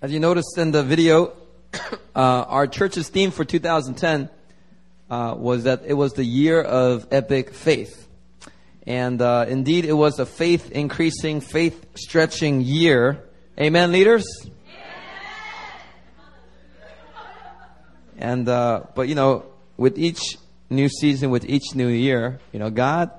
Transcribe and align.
As 0.00 0.12
you 0.12 0.20
noticed 0.20 0.56
in 0.56 0.70
the 0.70 0.84
video, 0.84 1.32
uh, 1.74 1.80
our 2.14 2.68
church's 2.68 3.08
theme 3.08 3.32
for 3.32 3.44
2010 3.44 4.30
uh, 5.10 5.34
was 5.36 5.64
that 5.64 5.82
it 5.86 5.94
was 5.94 6.12
the 6.12 6.22
year 6.22 6.62
of 6.62 7.08
epic 7.10 7.52
faith. 7.52 8.06
And 8.86 9.20
uh, 9.20 9.46
indeed, 9.48 9.84
it 9.84 9.94
was 9.94 10.20
a 10.20 10.24
faith 10.24 10.70
increasing, 10.70 11.40
faith 11.40 11.84
stretching 11.96 12.60
year. 12.60 13.24
Amen, 13.58 13.90
leaders? 13.90 14.24
And, 18.18 18.48
uh, 18.48 18.84
but 18.94 19.08
you 19.08 19.16
know, 19.16 19.46
with 19.76 19.98
each 19.98 20.38
new 20.70 20.88
season, 20.88 21.30
with 21.30 21.44
each 21.44 21.74
new 21.74 21.88
year, 21.88 22.38
you 22.52 22.60
know, 22.60 22.70
God 22.70 23.10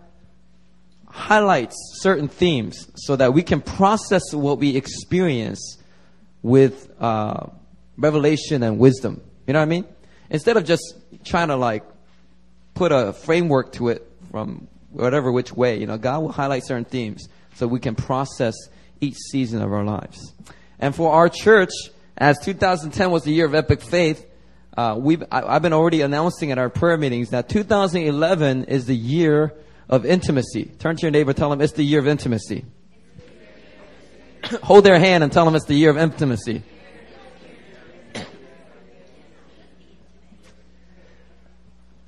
highlights 1.07 1.75
certain 1.95 2.29
themes 2.29 2.89
so 2.95 3.17
that 3.17 3.33
we 3.33 3.43
can 3.43 3.59
process 3.59 4.33
what 4.33 4.59
we 4.59 4.77
experience 4.77 5.78
with 6.41 6.89
uh, 6.99 7.47
revelation 7.97 8.63
and 8.63 8.79
wisdom. 8.79 9.21
You 9.45 9.53
know 9.53 9.59
what 9.59 9.63
I 9.63 9.69
mean? 9.69 9.85
Instead 10.29 10.57
of 10.57 10.65
just 10.65 10.95
trying 11.23 11.49
to 11.49 11.55
like 11.55 11.83
put 12.73 12.91
a 12.91 13.13
framework 13.13 13.73
to 13.73 13.89
it 13.89 14.09
from 14.31 14.67
whatever 14.91 15.31
which 15.31 15.51
way, 15.51 15.79
you 15.79 15.85
know, 15.85 15.97
God 15.97 16.21
will 16.21 16.31
highlight 16.31 16.65
certain 16.65 16.85
themes 16.85 17.27
so 17.55 17.67
we 17.67 17.79
can 17.79 17.95
process 17.95 18.55
each 19.01 19.15
season 19.31 19.61
of 19.61 19.71
our 19.71 19.83
lives. 19.83 20.33
And 20.79 20.95
for 20.95 21.11
our 21.11 21.29
church, 21.29 21.71
as 22.17 22.37
2010 22.39 23.11
was 23.11 23.23
the 23.23 23.31
year 23.31 23.45
of 23.45 23.55
epic 23.55 23.81
faith, 23.81 24.25
uh, 24.77 24.95
we've, 24.97 25.23
I, 25.31 25.53
have 25.53 25.61
been 25.61 25.73
already 25.73 26.01
announcing 26.01 26.51
at 26.51 26.57
our 26.57 26.69
prayer 26.69 26.97
meetings 26.97 27.31
that 27.31 27.49
2011 27.49 28.65
is 28.65 28.85
the 28.85 28.95
year 28.95 29.53
of 29.89 30.05
intimacy. 30.05 30.65
Turn 30.79 30.95
to 30.95 31.01
your 31.01 31.11
neighbor, 31.11 31.33
tell 31.33 31.49
them 31.49 31.59
it's 31.59 31.73
the 31.73 31.83
year 31.83 31.99
of 31.99 32.07
intimacy. 32.07 32.65
Hold 34.63 34.83
their 34.83 34.99
hand 34.99 35.23
and 35.23 35.31
tell 35.31 35.45
them 35.45 35.55
it's 35.55 35.65
the 35.65 35.75
year 35.75 35.89
of 35.89 35.97
intimacy. 35.97 36.63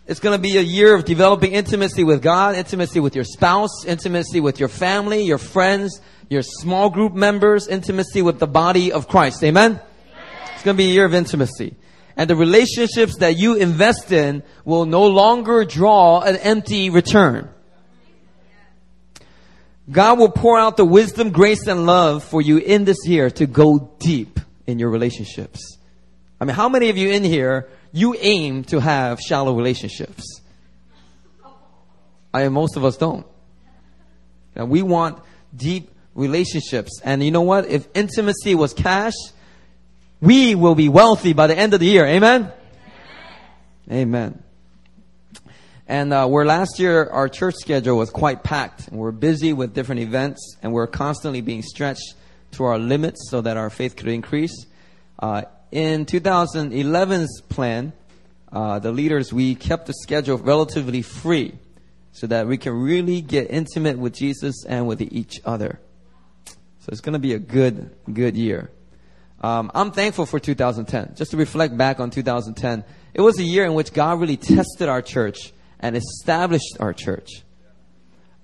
It's 0.08 0.20
going 0.20 0.38
to 0.38 0.42
be 0.42 0.58
a 0.58 0.62
year 0.62 0.94
of 0.94 1.06
developing 1.06 1.54
intimacy 1.54 2.04
with 2.04 2.22
God, 2.22 2.56
intimacy 2.56 3.00
with 3.00 3.16
your 3.16 3.24
spouse, 3.24 3.86
intimacy 3.86 4.42
with 4.42 4.60
your 4.60 4.68
family, 4.68 5.24
your 5.24 5.38
friends, 5.38 6.02
your 6.30 6.42
small 6.42 6.90
group 6.90 7.14
members, 7.14 7.68
intimacy 7.68 8.22
with 8.22 8.38
the 8.38 8.48
body 8.48 8.92
of 8.92 9.08
Christ. 9.08 9.42
Amen? 9.44 9.80
It's 10.54 10.64
going 10.64 10.76
to 10.76 10.84
be 10.84 10.90
a 10.90 10.94
year 10.94 11.06
of 11.06 11.14
intimacy. 11.14 11.76
And 12.18 12.30
the 12.30 12.36
relationships 12.36 13.18
that 13.20 13.38
you 13.38 13.56
invest 13.56 14.12
in 14.12 14.44
will 14.66 14.86
no 14.86 15.08
longer 15.08 15.64
draw 15.64 16.20
an 16.22 16.36
empty 16.36 16.90
return. 16.90 17.50
God 19.90 20.20
will 20.20 20.32
pour 20.32 20.60
out 20.60 20.78
the 20.78 20.86
wisdom, 20.86 21.32
grace, 21.32 21.68
and 21.68 21.86
love 21.86 22.24
for 22.24 22.42
you 22.42 22.58
in 22.58 22.86
this 22.86 23.06
year 23.06 23.30
to 23.32 23.46
go 23.46 23.92
deep 24.00 24.40
in 24.68 24.80
your 24.80 24.90
relationships. 24.90 25.78
I 26.40 26.46
mean, 26.46 26.56
how 26.56 26.70
many 26.70 26.90
of 26.90 26.98
you 26.98 27.10
in 27.10 27.24
here 27.24 27.68
you 27.92 28.16
aim 28.20 28.64
to 28.66 28.80
have 28.80 29.20
shallow 29.20 29.56
relationships. 29.56 30.42
I 32.34 32.44
mean, 32.44 32.54
most 32.54 32.78
of 32.78 32.86
us 32.86 32.98
don't. 32.98 33.26
And 34.56 34.70
we 34.70 34.82
want 34.82 35.22
deep 35.56 35.92
relationships. 36.16 37.02
And 37.04 37.24
you 37.24 37.32
know 37.32 37.42
what? 37.42 37.68
If 37.68 37.88
intimacy 37.94 38.56
was 38.56 38.74
cash, 38.74 39.14
we 40.22 40.56
will 40.56 40.76
be 40.76 40.88
wealthy 40.88 41.34
by 41.34 41.48
the 41.48 41.58
end 41.58 41.74
of 41.74 41.80
the 41.80 41.86
year. 41.86 42.06
Amen? 42.06 42.52
Amen. 43.90 43.92
Amen. 43.92 44.44
And 45.92 46.14
uh, 46.14 46.26
where 46.26 46.46
last 46.46 46.80
year 46.80 47.10
our 47.10 47.28
church 47.28 47.56
schedule 47.56 47.98
was 47.98 48.10
quite 48.10 48.44
packed, 48.44 48.88
and 48.88 48.98
we're 48.98 49.12
busy 49.12 49.52
with 49.52 49.74
different 49.74 50.00
events, 50.00 50.56
and 50.64 50.72
we're 50.72 50.88
constantly 50.88 51.42
being 51.42 51.62
stretched 51.62 52.14
to 52.52 52.64
our 52.64 52.80
limits 52.80 53.30
so 53.30 53.42
that 53.42 53.58
our 53.58 53.70
faith 53.70 53.98
could 53.98 54.08
increase. 54.08 54.68
Uh, 55.20 55.42
in 55.70 56.06
2011's 56.06 57.42
plan, 57.50 57.92
uh, 58.54 58.80
the 58.80 58.94
leaders, 58.94 59.34
we 59.34 59.54
kept 59.54 59.88
the 59.88 59.94
schedule 60.02 60.38
relatively 60.38 61.02
free 61.02 61.60
so 62.14 62.26
that 62.26 62.48
we 62.48 62.58
can 62.58 62.72
really 62.72 63.20
get 63.20 63.52
intimate 63.52 64.00
with 64.00 64.14
Jesus 64.14 64.64
and 64.66 64.88
with 64.88 65.02
each 65.02 65.42
other. 65.44 65.82
So 66.46 66.88
it's 66.88 67.02
going 67.02 67.14
to 67.14 67.20
be 67.20 67.34
a 67.34 67.40
good, 67.40 67.94
good 68.14 68.38
year. 68.38 68.72
Um, 69.42 69.70
I'm 69.76 69.92
thankful 69.92 70.26
for 70.26 70.40
2010. 70.40 71.16
Just 71.18 71.32
to 71.32 71.38
reflect 71.38 71.76
back 71.76 72.00
on 72.00 72.12
2010, 72.12 72.86
it 73.14 73.20
was 73.20 73.40
a 73.40 73.44
year 73.44 73.66
in 73.66 73.74
which 73.74 73.92
God 73.92 74.22
really 74.22 74.38
tested 74.38 74.88
our 74.88 75.02
church 75.02 75.52
and 75.82 75.98
established 75.98 76.78
our 76.80 76.94
church. 76.94 77.44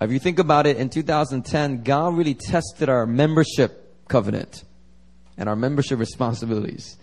If 0.02 0.12
you 0.12 0.20
think 0.20 0.40
about 0.40 0.68
it, 0.68 0.78
in 0.78 0.90
2010, 0.90 1.84
God 1.84 2.16
really 2.16 2.36
tested 2.36 2.90
our 2.90 3.06
membership 3.06 4.08
covenant 4.08 4.64
and 5.38 5.48
our 5.48 5.56
membership 5.56 6.00
responsibilities. 6.00 6.98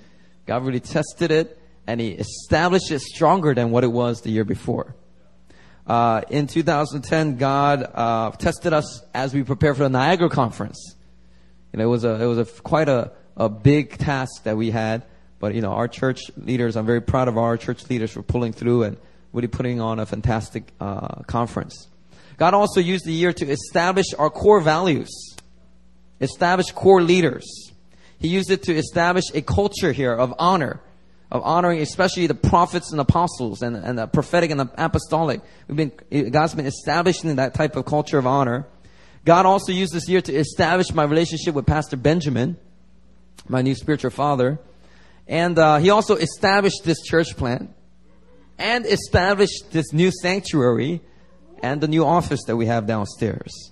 God 0.46 0.64
really 0.64 0.80
tested 0.80 1.30
it 1.30 1.58
and 1.86 2.00
he 2.00 2.10
established 2.10 2.90
it 2.90 3.00
stronger 3.00 3.54
than 3.54 3.70
what 3.70 3.84
it 3.84 3.92
was 3.92 4.20
the 4.20 4.30
year 4.30 4.44
before. 4.44 4.94
Uh, 5.86 6.22
in 6.30 6.46
2010, 6.46 7.36
God 7.36 7.82
uh, 7.94 8.30
tested 8.32 8.72
us 8.72 9.02
as 9.12 9.34
we 9.34 9.42
prepare 9.42 9.74
for 9.74 9.82
the 9.82 9.90
Niagara 9.90 10.30
conference. 10.30 10.96
You 11.72 11.78
know, 11.78 11.84
it 11.84 11.88
was 11.88 12.04
a 12.04 12.22
it 12.22 12.26
was 12.26 12.38
a 12.38 12.44
quite 12.62 12.88
a, 12.88 13.12
a 13.36 13.48
big 13.48 13.98
task 13.98 14.44
that 14.44 14.56
we 14.56 14.70
had, 14.70 15.04
but 15.40 15.54
you 15.54 15.60
know, 15.60 15.72
our 15.72 15.88
church 15.88 16.20
leaders, 16.36 16.76
I'm 16.76 16.86
very 16.86 17.02
proud 17.02 17.28
of 17.28 17.36
our 17.36 17.56
church 17.58 17.90
leaders 17.90 18.12
for 18.12 18.22
pulling 18.22 18.52
through 18.52 18.84
and 18.84 18.96
really 19.34 19.48
putting 19.48 19.80
on 19.80 19.98
a 19.98 20.06
fantastic 20.06 20.62
uh, 20.80 21.22
conference. 21.26 21.88
God 22.36 22.54
also 22.54 22.80
used 22.80 23.04
the 23.04 23.12
year 23.12 23.32
to 23.32 23.46
establish 23.46 24.06
our 24.16 24.30
core 24.30 24.60
values, 24.60 25.10
establish 26.20 26.70
core 26.70 27.02
leaders. 27.02 27.44
He 28.18 28.28
used 28.28 28.50
it 28.50 28.62
to 28.64 28.74
establish 28.74 29.24
a 29.34 29.42
culture 29.42 29.92
here 29.92 30.12
of 30.12 30.32
honor, 30.38 30.80
of 31.30 31.42
honoring 31.44 31.80
especially 31.80 32.28
the 32.28 32.34
prophets 32.34 32.92
and 32.92 33.00
apostles 33.00 33.60
and, 33.60 33.76
and 33.76 33.98
the 33.98 34.06
prophetic 34.06 34.50
and 34.50 34.60
the 34.60 34.70
apostolic. 34.78 35.40
We've 35.68 35.76
been, 35.76 36.30
God's 36.30 36.54
been 36.54 36.66
establishing 36.66 37.34
that 37.36 37.54
type 37.54 37.74
of 37.76 37.84
culture 37.84 38.18
of 38.18 38.26
honor. 38.26 38.66
God 39.24 39.46
also 39.46 39.72
used 39.72 39.92
this 39.92 40.08
year 40.08 40.20
to 40.20 40.32
establish 40.32 40.92
my 40.92 41.02
relationship 41.02 41.54
with 41.54 41.66
Pastor 41.66 41.96
Benjamin, 41.96 42.56
my 43.48 43.62
new 43.62 43.74
spiritual 43.74 44.10
father. 44.10 44.60
And 45.26 45.58
uh, 45.58 45.78
he 45.78 45.90
also 45.90 46.14
established 46.14 46.84
this 46.84 47.02
church 47.02 47.36
plant 47.36 47.70
and 48.58 48.86
established 48.86 49.70
this 49.70 49.92
new 49.92 50.10
sanctuary 50.10 51.00
and 51.62 51.80
the 51.80 51.88
new 51.88 52.04
office 52.04 52.40
that 52.46 52.56
we 52.56 52.66
have 52.66 52.86
downstairs. 52.86 53.70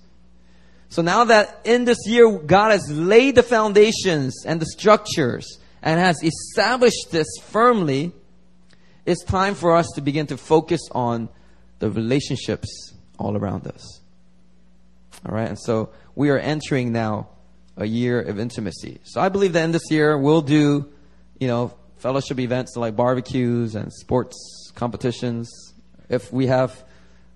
So 0.89 1.03
now 1.03 1.25
that 1.25 1.61
in 1.65 1.85
this 1.85 1.99
year 2.07 2.31
God 2.39 2.71
has 2.71 2.91
laid 2.91 3.35
the 3.35 3.43
foundations 3.43 4.45
and 4.45 4.61
the 4.61 4.67
structures 4.67 5.59
and 5.83 5.99
has 5.99 6.23
established 6.23 7.11
this 7.11 7.29
firmly, 7.45 8.13
it's 9.07 9.25
time 9.25 9.55
for 9.55 9.75
us 9.77 9.89
to 9.95 10.01
begin 10.01 10.27
to 10.29 10.37
focus 10.37 10.81
on 10.93 11.29
the 11.81 11.91
relationships 11.91 12.95
all 13.19 13.37
around 13.37 13.67
us. 13.67 14.01
All 15.27 15.35
right, 15.35 15.49
and 15.49 15.59
so 15.59 15.91
we 16.15 16.31
are 16.31 16.39
entering 16.39 16.93
now 16.93 17.29
a 17.77 17.87
year 17.87 18.21
of 18.21 18.39
intimacy. 18.39 19.01
So 19.05 19.21
I 19.21 19.29
believe 19.29 19.55
that 19.55 19.65
in 19.65 19.73
this 19.73 19.91
year 19.91 20.19
we'll 20.19 20.43
do, 20.43 20.93
you 21.39 21.49
know, 21.49 21.75
fellowship 22.03 22.41
events 22.41 22.77
like 22.77 22.97
barbecues 22.97 23.77
and 23.77 23.93
sports 23.93 24.73
competitions. 24.75 25.49
If 26.09 26.33
we 26.33 26.49
have 26.49 26.85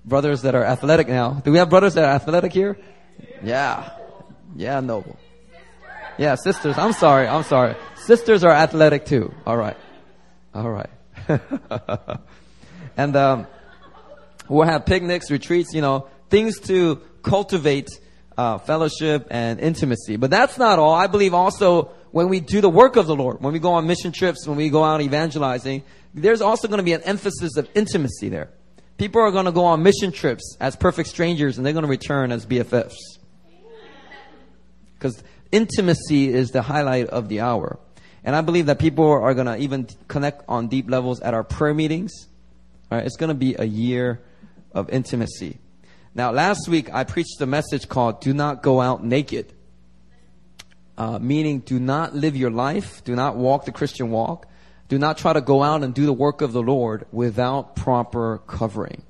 brothers 0.04 0.42
that 0.42 0.56
are 0.56 0.64
athletic 0.64 1.06
now, 1.06 1.40
do 1.44 1.52
we 1.52 1.58
have 1.58 1.70
brothers 1.70 1.94
that 1.94 2.04
are 2.04 2.10
athletic 2.10 2.52
here? 2.52 2.76
Yeah. 3.44 3.88
Yeah, 4.56 4.80
noble. 4.80 5.16
Yeah, 6.18 6.34
sisters. 6.34 6.76
I'm 6.78 6.92
sorry. 6.92 7.28
I'm 7.28 7.44
sorry. 7.44 7.76
Sisters 7.94 8.42
are 8.42 8.50
athletic 8.50 9.06
too. 9.06 9.32
All 9.46 9.56
right. 9.56 9.76
All 10.52 10.68
right. 10.68 10.90
and 12.96 13.14
um, 13.14 13.46
we'll 14.48 14.66
have 14.66 14.84
picnics, 14.84 15.30
retreats, 15.30 15.74
you 15.74 15.80
know, 15.80 16.08
things 16.28 16.58
to 16.60 17.00
cultivate 17.22 17.88
uh, 18.36 18.58
fellowship 18.58 19.28
and 19.30 19.60
intimacy. 19.60 20.16
But 20.16 20.30
that's 20.30 20.58
not 20.58 20.80
all. 20.80 20.94
I 20.94 21.06
believe 21.06 21.34
also 21.34 21.92
when 22.12 22.28
we 22.28 22.40
do 22.40 22.60
the 22.60 22.70
work 22.70 22.96
of 22.96 23.06
the 23.06 23.16
Lord, 23.16 23.40
when 23.40 23.52
we 23.52 23.58
go 23.58 23.72
on 23.72 23.86
mission 23.86 24.12
trips, 24.12 24.46
when 24.46 24.56
we 24.56 24.70
go 24.70 24.84
out 24.84 25.00
evangelizing, 25.00 25.82
there's 26.14 26.40
also 26.40 26.68
going 26.68 26.78
to 26.78 26.84
be 26.84 26.92
an 26.92 27.02
emphasis 27.02 27.56
of 27.56 27.68
intimacy 27.74 28.28
there. 28.28 28.50
People 28.96 29.20
are 29.20 29.30
going 29.30 29.44
to 29.44 29.52
go 29.52 29.64
on 29.64 29.82
mission 29.82 30.12
trips 30.12 30.56
as 30.60 30.74
perfect 30.76 31.08
strangers 31.08 31.58
and 31.58 31.66
they're 31.66 31.74
going 31.74 31.84
to 31.84 31.90
return 31.90 32.32
as 32.32 32.46
BFFs. 32.46 32.94
Because 34.94 35.22
intimacy 35.52 36.32
is 36.32 36.50
the 36.50 36.62
highlight 36.62 37.08
of 37.08 37.28
the 37.28 37.40
hour. 37.40 37.78
And 38.24 38.34
I 38.34 38.40
believe 38.40 38.66
that 38.66 38.78
people 38.78 39.04
are 39.04 39.34
going 39.34 39.46
to 39.46 39.56
even 39.58 39.86
connect 40.08 40.42
on 40.48 40.68
deep 40.68 40.90
levels 40.90 41.20
at 41.20 41.34
our 41.34 41.44
prayer 41.44 41.74
meetings. 41.74 42.12
All 42.90 42.98
right, 42.98 43.06
it's 43.06 43.16
going 43.16 43.28
to 43.28 43.34
be 43.34 43.54
a 43.58 43.64
year 43.64 44.20
of 44.72 44.88
intimacy. 44.90 45.58
Now, 46.14 46.32
last 46.32 46.66
week 46.66 46.92
I 46.94 47.04
preached 47.04 47.40
a 47.40 47.46
message 47.46 47.88
called 47.88 48.22
Do 48.22 48.32
Not 48.32 48.62
Go 48.62 48.80
Out 48.80 49.04
Naked. 49.04 49.52
Uh, 50.98 51.18
meaning, 51.18 51.60
do 51.60 51.78
not 51.78 52.14
live 52.14 52.36
your 52.36 52.50
life, 52.50 53.04
do 53.04 53.14
not 53.14 53.36
walk 53.36 53.66
the 53.66 53.72
Christian 53.72 54.10
walk, 54.10 54.46
do 54.88 54.98
not 54.98 55.18
try 55.18 55.32
to 55.32 55.40
go 55.40 55.62
out 55.62 55.82
and 55.82 55.92
do 55.92 56.06
the 56.06 56.12
work 56.12 56.40
of 56.40 56.52
the 56.52 56.62
Lord 56.62 57.06
without 57.12 57.76
proper 57.76 58.38
covering. 58.46 59.02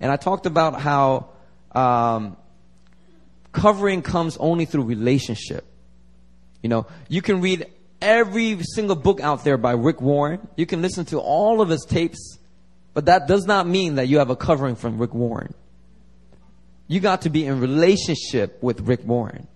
And 0.00 0.10
I 0.10 0.16
talked 0.16 0.46
about 0.46 0.80
how 0.80 1.30
um, 1.72 2.36
covering 3.52 4.02
comes 4.02 4.36
only 4.36 4.64
through 4.64 4.84
relationship. 4.84 5.64
You 6.62 6.68
know, 6.68 6.86
you 7.08 7.22
can 7.22 7.40
read 7.40 7.66
every 8.00 8.62
single 8.62 8.96
book 8.96 9.20
out 9.20 9.44
there 9.44 9.58
by 9.58 9.72
Rick 9.72 10.00
Warren. 10.00 10.46
You 10.56 10.66
can 10.66 10.82
listen 10.82 11.04
to 11.06 11.18
all 11.18 11.60
of 11.60 11.68
his 11.68 11.84
tapes, 11.84 12.38
but 12.94 13.06
that 13.06 13.26
does 13.26 13.44
not 13.46 13.66
mean 13.66 13.96
that 13.96 14.08
you 14.08 14.18
have 14.18 14.30
a 14.30 14.36
covering 14.36 14.76
from 14.76 14.98
Rick 14.98 15.14
Warren. 15.14 15.54
You 16.86 17.00
got 17.00 17.22
to 17.22 17.30
be 17.30 17.44
in 17.44 17.60
relationship 17.60 18.62
with 18.62 18.80
Rick 18.80 19.04
Warren, 19.04 19.46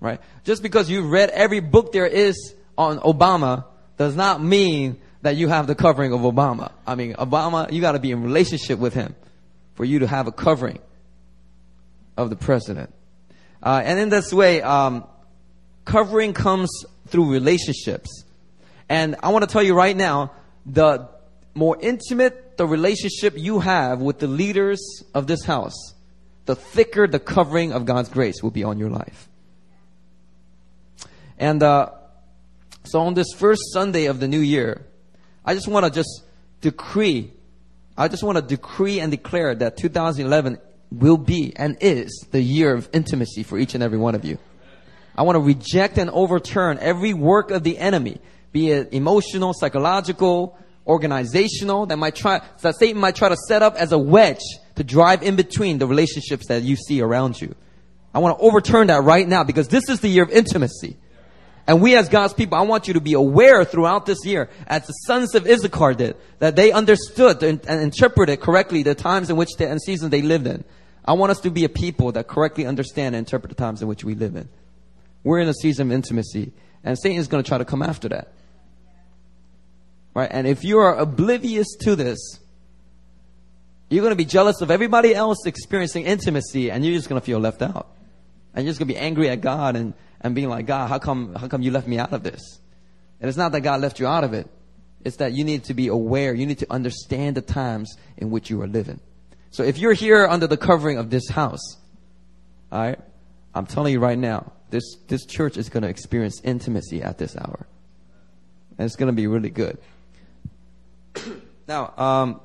right? 0.00 0.20
Just 0.44 0.62
because 0.62 0.90
you've 0.90 1.10
read 1.10 1.30
every 1.30 1.60
book 1.60 1.92
there 1.92 2.06
is 2.06 2.54
on 2.76 2.98
Obama 3.00 3.64
does 3.96 4.14
not 4.14 4.42
mean 4.42 5.00
that 5.22 5.36
you 5.36 5.48
have 5.48 5.66
the 5.66 5.74
covering 5.74 6.12
of 6.12 6.20
Obama. 6.20 6.70
I 6.86 6.94
mean, 6.94 7.14
Obama, 7.14 7.70
you 7.72 7.80
got 7.80 7.92
to 7.92 7.98
be 7.98 8.12
in 8.12 8.22
relationship 8.22 8.78
with 8.78 8.94
him 8.94 9.14
for 9.74 9.84
you 9.84 10.00
to 10.00 10.06
have 10.06 10.26
a 10.26 10.32
covering 10.32 10.78
of 12.16 12.30
the 12.30 12.36
president. 12.36 12.94
Uh, 13.62 13.82
and 13.84 13.98
in 13.98 14.08
this 14.08 14.32
way, 14.32 14.62
um, 14.62 15.04
covering 15.84 16.32
comes 16.32 16.70
through 17.08 17.32
relationships. 17.32 18.24
And 18.88 19.16
I 19.22 19.30
want 19.30 19.42
to 19.42 19.52
tell 19.52 19.62
you 19.62 19.74
right 19.74 19.96
now, 19.96 20.32
the 20.64 21.08
more 21.54 21.76
intimate 21.80 22.56
the 22.56 22.66
relationship 22.66 23.34
you 23.36 23.60
have 23.60 24.00
with 24.00 24.18
the 24.18 24.26
leaders 24.26 25.02
of 25.14 25.26
this 25.26 25.44
house, 25.44 25.94
the 26.46 26.54
thicker 26.54 27.06
the 27.06 27.18
covering 27.18 27.72
of 27.72 27.84
God's 27.84 28.08
grace 28.08 28.42
will 28.42 28.50
be 28.50 28.64
on 28.64 28.78
your 28.78 28.90
life. 28.90 29.28
And 31.38 31.62
uh, 31.62 31.90
so 32.84 33.00
on 33.00 33.14
this 33.14 33.28
first 33.36 33.72
Sunday 33.72 34.06
of 34.06 34.20
the 34.20 34.28
new 34.28 34.40
year, 34.40 34.84
I 35.44 35.54
just 35.54 35.68
want 35.68 35.86
to 35.86 35.90
just 35.90 36.24
decree, 36.60 37.32
I 37.96 38.08
just 38.08 38.22
want 38.22 38.36
to 38.36 38.42
decree 38.42 39.00
and 39.00 39.10
declare 39.10 39.54
that 39.54 39.76
2011 39.76 40.58
will 40.90 41.16
be 41.16 41.52
and 41.54 41.76
is 41.80 42.26
the 42.30 42.40
year 42.40 42.74
of 42.74 42.88
intimacy 42.92 43.42
for 43.42 43.58
each 43.58 43.74
and 43.74 43.82
every 43.82 43.98
one 43.98 44.14
of 44.14 44.24
you. 44.24 44.38
I 45.16 45.22
want 45.22 45.36
to 45.36 45.40
reject 45.40 45.98
and 45.98 46.10
overturn 46.10 46.78
every 46.80 47.12
work 47.12 47.50
of 47.50 47.62
the 47.62 47.78
enemy, 47.78 48.20
be 48.52 48.70
it 48.70 48.92
emotional, 48.92 49.52
psychological, 49.52 50.58
organizational, 50.86 51.86
that 51.86 51.98
might 51.98 52.14
try, 52.14 52.40
that 52.62 52.76
Satan 52.76 53.00
might 53.00 53.16
try 53.16 53.28
to 53.28 53.36
set 53.36 53.62
up 53.62 53.74
as 53.76 53.92
a 53.92 53.98
wedge 53.98 54.40
to 54.76 54.84
drive 54.84 55.22
in 55.22 55.36
between 55.36 55.78
the 55.78 55.86
relationships 55.86 56.46
that 56.48 56.62
you 56.62 56.76
see 56.76 57.00
around 57.00 57.40
you. 57.40 57.54
I 58.14 58.20
want 58.20 58.38
to 58.38 58.44
overturn 58.44 58.86
that 58.86 59.02
right 59.02 59.26
now 59.26 59.44
because 59.44 59.68
this 59.68 59.88
is 59.88 60.00
the 60.00 60.08
year 60.08 60.22
of 60.22 60.30
intimacy. 60.30 60.96
And 61.68 61.82
we 61.82 61.94
as 61.96 62.08
God's 62.08 62.32
people, 62.32 62.56
I 62.56 62.62
want 62.62 62.88
you 62.88 62.94
to 62.94 63.00
be 63.00 63.12
aware 63.12 63.62
throughout 63.62 64.06
this 64.06 64.24
year, 64.24 64.48
as 64.66 64.86
the 64.86 64.92
sons 64.92 65.34
of 65.34 65.46
Issachar 65.46 65.92
did, 65.92 66.16
that 66.38 66.56
they 66.56 66.72
understood 66.72 67.42
and 67.42 67.62
interpreted 67.68 68.40
correctly 68.40 68.82
the 68.82 68.94
times 68.94 69.28
in 69.28 69.36
which 69.36 69.50
they, 69.58 69.66
and 69.66 69.80
seasons 69.80 70.10
they 70.10 70.22
lived 70.22 70.46
in. 70.46 70.64
I 71.04 71.12
want 71.12 71.30
us 71.30 71.40
to 71.40 71.50
be 71.50 71.64
a 71.64 71.68
people 71.68 72.12
that 72.12 72.26
correctly 72.26 72.64
understand 72.64 73.14
and 73.14 73.26
interpret 73.26 73.50
the 73.50 73.54
times 73.54 73.82
in 73.82 73.88
which 73.88 74.02
we 74.02 74.14
live 74.14 74.34
in. 74.34 74.48
We're 75.22 75.40
in 75.40 75.48
a 75.48 75.52
season 75.52 75.88
of 75.88 75.92
intimacy, 75.92 76.52
and 76.84 76.98
Satan 76.98 77.18
is 77.18 77.28
going 77.28 77.44
to 77.44 77.48
try 77.48 77.58
to 77.58 77.66
come 77.66 77.82
after 77.82 78.08
that. 78.08 78.32
Right? 80.14 80.30
And 80.32 80.46
if 80.46 80.64
you 80.64 80.78
are 80.78 80.96
oblivious 80.96 81.76
to 81.82 81.94
this, 81.96 82.40
you're 83.90 84.02
going 84.02 84.12
to 84.12 84.16
be 84.16 84.24
jealous 84.24 84.62
of 84.62 84.70
everybody 84.70 85.14
else 85.14 85.44
experiencing 85.44 86.06
intimacy, 86.06 86.70
and 86.70 86.82
you're 86.82 86.96
just 86.96 87.10
going 87.10 87.20
to 87.20 87.24
feel 87.24 87.40
left 87.40 87.60
out. 87.60 87.88
And 88.54 88.64
you're 88.64 88.70
just 88.70 88.78
going 88.78 88.88
to 88.88 88.94
be 88.94 88.98
angry 88.98 89.28
at 89.28 89.42
God 89.42 89.76
and, 89.76 89.92
and 90.20 90.34
being 90.34 90.48
like, 90.48 90.66
God, 90.66 90.88
how 90.88 90.98
come, 90.98 91.34
how 91.34 91.48
come 91.48 91.62
you 91.62 91.70
left 91.70 91.86
me 91.86 91.98
out 91.98 92.12
of 92.12 92.22
this? 92.22 92.60
And 93.20 93.28
it's 93.28 93.38
not 93.38 93.52
that 93.52 93.60
God 93.60 93.80
left 93.80 94.00
you 94.00 94.06
out 94.06 94.24
of 94.24 94.32
it. 94.34 94.48
It's 95.04 95.16
that 95.16 95.32
you 95.32 95.44
need 95.44 95.64
to 95.64 95.74
be 95.74 95.88
aware. 95.88 96.34
You 96.34 96.46
need 96.46 96.58
to 96.58 96.72
understand 96.72 97.36
the 97.36 97.42
times 97.42 97.96
in 98.16 98.30
which 98.30 98.50
you 98.50 98.60
are 98.62 98.66
living. 98.66 99.00
So 99.50 99.62
if 99.62 99.78
you're 99.78 99.92
here 99.92 100.26
under 100.26 100.46
the 100.46 100.56
covering 100.56 100.98
of 100.98 101.10
this 101.10 101.28
house, 101.28 101.76
all 102.70 102.80
right, 102.80 102.98
I'm 103.54 103.66
telling 103.66 103.92
you 103.92 104.00
right 104.00 104.18
now, 104.18 104.52
this, 104.70 104.96
this 105.06 105.24
church 105.24 105.56
is 105.56 105.68
going 105.68 105.82
to 105.82 105.88
experience 105.88 106.40
intimacy 106.44 107.02
at 107.02 107.18
this 107.18 107.36
hour. 107.36 107.66
And 108.76 108.84
it's 108.84 108.96
going 108.96 109.06
to 109.08 109.14
be 109.14 109.26
really 109.26 109.50
good. 109.50 109.78
now, 111.66 111.92
um, 111.96 112.40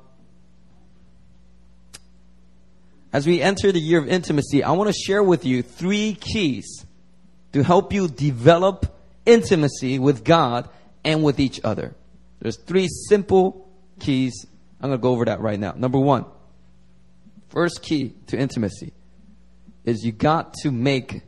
as 3.12 3.26
we 3.26 3.42
enter 3.42 3.70
the 3.70 3.80
year 3.80 3.98
of 3.98 4.08
intimacy, 4.08 4.64
I 4.64 4.72
want 4.72 4.88
to 4.88 4.98
share 4.98 5.22
with 5.22 5.44
you 5.44 5.62
three 5.62 6.14
keys 6.14 6.83
to 7.54 7.62
help 7.62 7.92
you 7.92 8.08
develop 8.08 8.84
intimacy 9.24 10.00
with 10.00 10.24
God 10.24 10.68
and 11.04 11.22
with 11.22 11.38
each 11.38 11.60
other. 11.62 11.94
There's 12.40 12.56
three 12.56 12.88
simple 13.08 13.70
keys. 14.00 14.44
I'm 14.80 14.90
going 14.90 14.98
to 14.98 15.02
go 15.02 15.10
over 15.10 15.24
that 15.26 15.40
right 15.40 15.58
now. 15.58 15.72
Number 15.76 15.98
one, 15.98 16.24
first 17.50 17.80
key 17.80 18.12
to 18.26 18.36
intimacy 18.36 18.92
is 19.84 20.04
you 20.04 20.10
got 20.10 20.54
to 20.62 20.72
make 20.72 21.22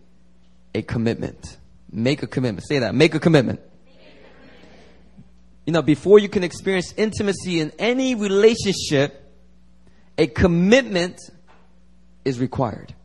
a 0.75 0.83
commitment. 0.83 1.59
Make 1.93 2.25
a 2.25 2.27
commitment. 2.27 2.67
Say 2.67 2.81
that. 2.81 2.93
Make 2.93 3.15
a 3.15 3.21
commitment. 3.21 3.61
You 5.65 5.73
know, 5.73 5.83
before 5.83 6.19
you 6.19 6.29
can 6.29 6.43
experience 6.43 6.93
intimacy 6.97 7.61
in 7.61 7.71
any 7.79 8.17
relationship, 8.17 9.33
a 10.19 10.27
commitment 10.27 11.21
is 12.25 12.41
required. 12.41 12.96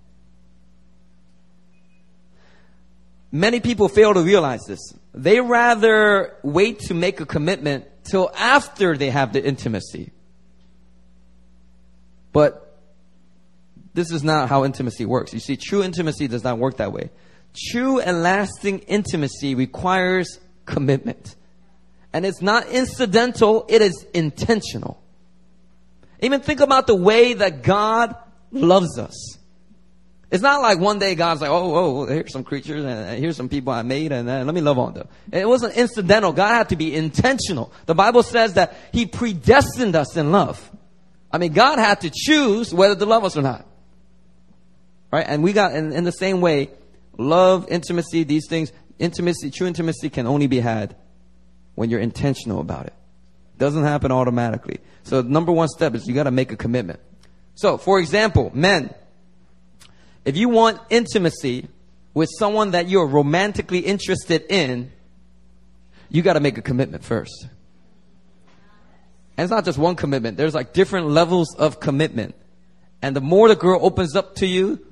Many 3.31 3.59
people 3.61 3.87
fail 3.87 4.13
to 4.13 4.21
realize 4.21 4.61
this. 4.67 4.93
They 5.13 5.39
rather 5.39 6.35
wait 6.43 6.79
to 6.81 6.93
make 6.93 7.21
a 7.21 7.25
commitment 7.25 7.85
till 8.03 8.31
after 8.37 8.97
they 8.97 9.09
have 9.09 9.31
the 9.31 9.43
intimacy. 9.43 10.11
But 12.33 12.77
this 13.93 14.11
is 14.11 14.23
not 14.23 14.49
how 14.49 14.65
intimacy 14.65 15.05
works. 15.05 15.33
You 15.33 15.39
see, 15.39 15.57
true 15.57 15.83
intimacy 15.83 16.27
does 16.27 16.43
not 16.43 16.57
work 16.57 16.77
that 16.77 16.91
way. 16.91 17.09
True 17.71 17.99
and 17.99 18.23
lasting 18.23 18.79
intimacy 18.79 19.55
requires 19.55 20.39
commitment. 20.65 21.35
And 22.13 22.25
it's 22.25 22.41
not 22.41 22.67
incidental, 22.67 23.65
it 23.69 23.81
is 23.81 24.05
intentional. 24.13 25.01
Even 26.21 26.41
think 26.41 26.59
about 26.59 26.87
the 26.87 26.95
way 26.95 27.33
that 27.33 27.63
God 27.63 28.15
loves 28.51 28.99
us. 28.99 29.37
It's 30.31 30.41
not 30.41 30.61
like 30.61 30.79
one 30.79 30.97
day 30.97 31.13
God's 31.15 31.41
like, 31.41 31.49
oh, 31.49 31.75
oh, 31.75 32.05
here's 32.05 32.31
some 32.31 32.45
creatures 32.45 32.85
and 32.85 33.19
here's 33.19 33.35
some 33.35 33.49
people 33.49 33.73
I 33.73 33.81
made 33.81 34.13
and 34.13 34.29
uh, 34.29 34.43
let 34.43 34.55
me 34.55 34.61
love 34.61 34.79
on 34.79 34.93
them. 34.93 35.09
It 35.29 35.45
wasn't 35.45 35.75
incidental. 35.75 36.31
God 36.31 36.53
had 36.53 36.69
to 36.69 36.77
be 36.77 36.95
intentional. 36.95 37.73
The 37.85 37.95
Bible 37.95 38.23
says 38.23 38.53
that 38.53 38.77
He 38.93 39.05
predestined 39.05 39.93
us 39.93 40.15
in 40.15 40.31
love. 40.31 40.71
I 41.33 41.37
mean, 41.37 41.51
God 41.51 41.79
had 41.79 42.01
to 42.01 42.09
choose 42.09 42.73
whether 42.73 42.95
to 42.95 43.05
love 43.05 43.25
us 43.25 43.35
or 43.35 43.41
not. 43.41 43.65
Right? 45.11 45.25
And 45.27 45.43
we 45.43 45.51
got, 45.51 45.75
in, 45.75 45.91
in 45.91 46.05
the 46.05 46.13
same 46.13 46.39
way, 46.39 46.69
love, 47.17 47.67
intimacy, 47.69 48.23
these 48.23 48.47
things, 48.47 48.71
intimacy, 48.99 49.51
true 49.51 49.67
intimacy 49.67 50.09
can 50.09 50.27
only 50.27 50.47
be 50.47 50.61
had 50.61 50.95
when 51.75 51.89
you're 51.89 51.99
intentional 51.99 52.61
about 52.61 52.85
it. 52.85 52.93
Doesn't 53.57 53.83
happen 53.83 54.13
automatically. 54.13 54.79
So 55.03 55.21
number 55.21 55.51
one 55.51 55.67
step 55.67 55.93
is 55.93 56.07
you 56.07 56.13
gotta 56.13 56.31
make 56.31 56.53
a 56.53 56.57
commitment. 56.57 57.01
So, 57.55 57.77
for 57.77 57.99
example, 57.99 58.49
men, 58.53 58.93
if 60.25 60.37
you 60.37 60.49
want 60.49 60.79
intimacy 60.89 61.67
with 62.13 62.29
someone 62.37 62.71
that 62.71 62.89
you're 62.89 63.07
romantically 63.07 63.79
interested 63.79 64.45
in, 64.49 64.91
you 66.09 66.21
gotta 66.21 66.39
make 66.39 66.57
a 66.57 66.61
commitment 66.61 67.03
first. 67.03 67.47
And 69.37 69.45
it's 69.45 69.51
not 69.51 69.65
just 69.65 69.77
one 69.77 69.95
commitment. 69.95 70.37
There's 70.37 70.53
like 70.53 70.73
different 70.73 71.07
levels 71.07 71.55
of 71.55 71.79
commitment. 71.79 72.35
And 73.01 73.15
the 73.15 73.21
more 73.21 73.47
the 73.47 73.55
girl 73.55 73.79
opens 73.81 74.15
up 74.15 74.35
to 74.35 74.45
you, 74.45 74.85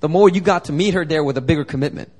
the 0.00 0.08
more 0.08 0.28
you 0.28 0.40
got 0.40 0.66
to 0.66 0.72
meet 0.72 0.94
her 0.94 1.04
there 1.04 1.24
with 1.24 1.36
a 1.36 1.40
bigger 1.40 1.64
commitment. 1.64 2.12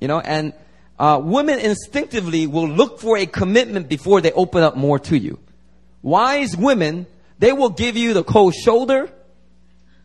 You 0.00 0.08
know, 0.08 0.20
and 0.20 0.52
uh, 0.98 1.20
women 1.22 1.58
instinctively 1.58 2.46
will 2.46 2.68
look 2.68 3.00
for 3.00 3.16
a 3.16 3.26
commitment 3.26 3.88
before 3.88 4.20
they 4.20 4.32
open 4.32 4.62
up 4.62 4.76
more 4.76 4.98
to 4.98 5.16
you. 5.16 5.38
Wise 6.02 6.56
women, 6.56 7.06
they 7.38 7.52
will 7.52 7.70
give 7.70 7.96
you 7.96 8.12
the 8.12 8.22
cold 8.24 8.54
shoulder. 8.54 9.10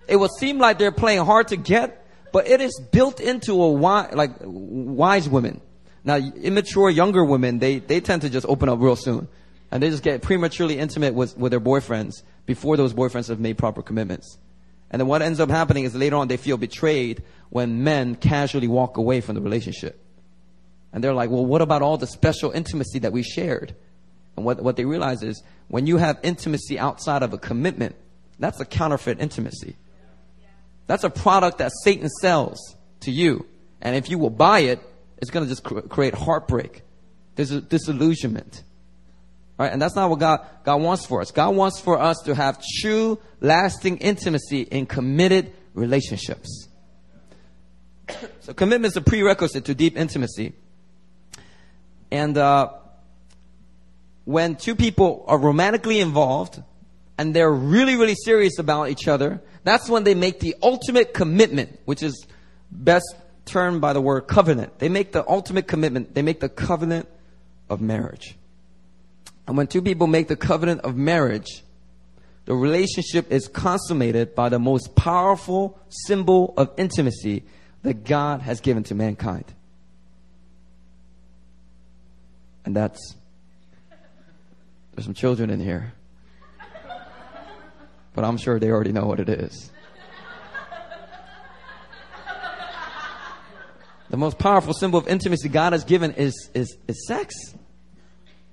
It 0.09 0.15
will 0.15 0.29
seem 0.29 0.57
like 0.57 0.79
they're 0.79 0.91
playing 0.91 1.23
hard 1.25 1.49
to 1.49 1.57
get, 1.57 2.05
but 2.33 2.47
it 2.47 2.61
is 2.61 2.79
built 2.91 3.19
into 3.19 3.61
a 3.61 3.71
wise, 3.71 4.13
like 4.13 4.31
wise 4.41 5.29
women. 5.29 5.61
Now, 6.03 6.15
immature 6.15 6.89
younger 6.89 7.23
women, 7.23 7.59
they, 7.59 7.79
they 7.79 7.99
tend 7.99 8.23
to 8.23 8.29
just 8.29 8.45
open 8.47 8.69
up 8.69 8.79
real 8.79 8.95
soon. 8.95 9.27
And 9.71 9.83
they 9.83 9.89
just 9.89 10.01
get 10.01 10.23
prematurely 10.23 10.79
intimate 10.79 11.13
with, 11.13 11.37
with 11.37 11.51
their 11.51 11.59
boyfriends 11.59 12.23
before 12.47 12.75
those 12.75 12.93
boyfriends 12.93 13.27
have 13.27 13.39
made 13.39 13.57
proper 13.57 13.83
commitments. 13.83 14.39
And 14.89 14.99
then 14.99 15.07
what 15.07 15.21
ends 15.21 15.39
up 15.39 15.49
happening 15.49 15.83
is 15.83 15.93
later 15.93 16.15
on 16.15 16.27
they 16.27 16.37
feel 16.37 16.57
betrayed 16.57 17.23
when 17.49 17.83
men 17.83 18.15
casually 18.15 18.67
walk 18.67 18.97
away 18.97 19.21
from 19.21 19.35
the 19.35 19.41
relationship. 19.41 20.03
And 20.91 21.03
they're 21.03 21.13
like, 21.13 21.29
well, 21.29 21.45
what 21.45 21.61
about 21.61 21.83
all 21.83 21.97
the 21.97 22.07
special 22.07 22.49
intimacy 22.49 22.99
that 22.99 23.11
we 23.11 23.21
shared? 23.21 23.75
And 24.35 24.45
what, 24.45 24.63
what 24.63 24.75
they 24.75 24.85
realize 24.85 25.21
is 25.21 25.43
when 25.67 25.85
you 25.85 25.97
have 25.97 26.17
intimacy 26.23 26.79
outside 26.79 27.21
of 27.21 27.33
a 27.33 27.37
commitment, 27.37 27.95
that's 28.39 28.59
a 28.59 28.65
counterfeit 28.65 29.19
intimacy. 29.19 29.75
That's 30.89 31.03
a 31.03 31.09
product 31.11 31.59
that 31.59 31.71
Satan 31.83 32.09
sells 32.09 32.75
to 33.01 33.11
you. 33.11 33.45
And 33.79 33.95
if 33.95 34.09
you 34.09 34.17
will 34.17 34.31
buy 34.31 34.61
it, 34.61 34.79
it's 35.19 35.29
going 35.29 35.45
to 35.45 35.49
just 35.49 35.63
cr- 35.63 35.81
create 35.81 36.15
heartbreak, 36.15 36.81
dis- 37.35 37.51
disillusionment. 37.51 38.63
Right? 39.59 39.71
And 39.71 39.79
that's 39.79 39.95
not 39.95 40.09
what 40.09 40.17
God, 40.17 40.47
God 40.63 40.81
wants 40.81 41.05
for 41.05 41.21
us. 41.21 41.29
God 41.29 41.55
wants 41.55 41.79
for 41.79 41.99
us 41.99 42.17
to 42.25 42.33
have 42.33 42.59
true, 42.81 43.19
lasting 43.39 43.97
intimacy 43.97 44.61
in 44.61 44.87
committed 44.87 45.53
relationships. 45.75 46.67
so 48.39 48.55
commitment 48.55 48.91
is 48.91 48.97
a 48.97 49.01
prerequisite 49.01 49.65
to 49.65 49.75
deep 49.75 49.95
intimacy. 49.95 50.53
And 52.09 52.35
uh, 52.35 52.71
when 54.25 54.55
two 54.55 54.73
people 54.73 55.23
are 55.27 55.37
romantically 55.37 55.99
involved 55.99 56.63
and 57.19 57.35
they're 57.35 57.51
really, 57.51 57.97
really 57.97 58.15
serious 58.15 58.59
about 58.59 58.87
each 58.87 59.05
other, 59.09 59.41
that's 59.65 59.89
when 59.89 60.05
they 60.05 60.15
make 60.15 60.39
the 60.39 60.55
ultimate 60.63 61.13
commitment, 61.13 61.77
which 61.83 62.01
is 62.01 62.25
best 62.71 63.13
termed 63.43 63.81
by 63.81 63.91
the 63.91 63.99
word 63.99 64.21
covenant. 64.21 64.79
They 64.79 64.87
make 64.87 65.11
the 65.11 65.29
ultimate 65.29 65.67
commitment. 65.67 66.15
They 66.15 66.21
make 66.21 66.39
the 66.39 66.47
covenant 66.47 67.09
of 67.69 67.81
marriage. 67.81 68.37
And 69.45 69.57
when 69.57 69.67
two 69.67 69.81
people 69.81 70.07
make 70.07 70.29
the 70.29 70.37
covenant 70.37 70.79
of 70.81 70.95
marriage, 70.95 71.61
the 72.45 72.55
relationship 72.55 73.29
is 73.29 73.49
consummated 73.49 74.33
by 74.33 74.47
the 74.47 74.57
most 74.57 74.95
powerful 74.95 75.77
symbol 75.89 76.53
of 76.55 76.71
intimacy 76.77 77.43
that 77.83 78.05
God 78.05 78.39
has 78.39 78.61
given 78.61 78.83
to 78.83 78.95
mankind. 78.95 79.53
And 82.63 82.73
that's, 82.73 83.13
there's 84.93 85.03
some 85.03 85.13
children 85.13 85.49
in 85.49 85.59
here. 85.59 85.91
But 88.13 88.25
I'm 88.25 88.37
sure 88.37 88.59
they 88.59 88.71
already 88.71 88.91
know 88.91 89.05
what 89.05 89.19
it 89.19 89.29
is. 89.29 89.71
The 94.09 94.17
most 94.17 94.39
powerful 94.39 94.73
symbol 94.73 94.99
of 94.99 95.07
intimacy 95.07 95.49
God 95.49 95.73
has 95.73 95.83
given 95.83 96.13
is, 96.13 96.49
is, 96.55 96.75
is 96.87 97.05
sex. 97.05 97.35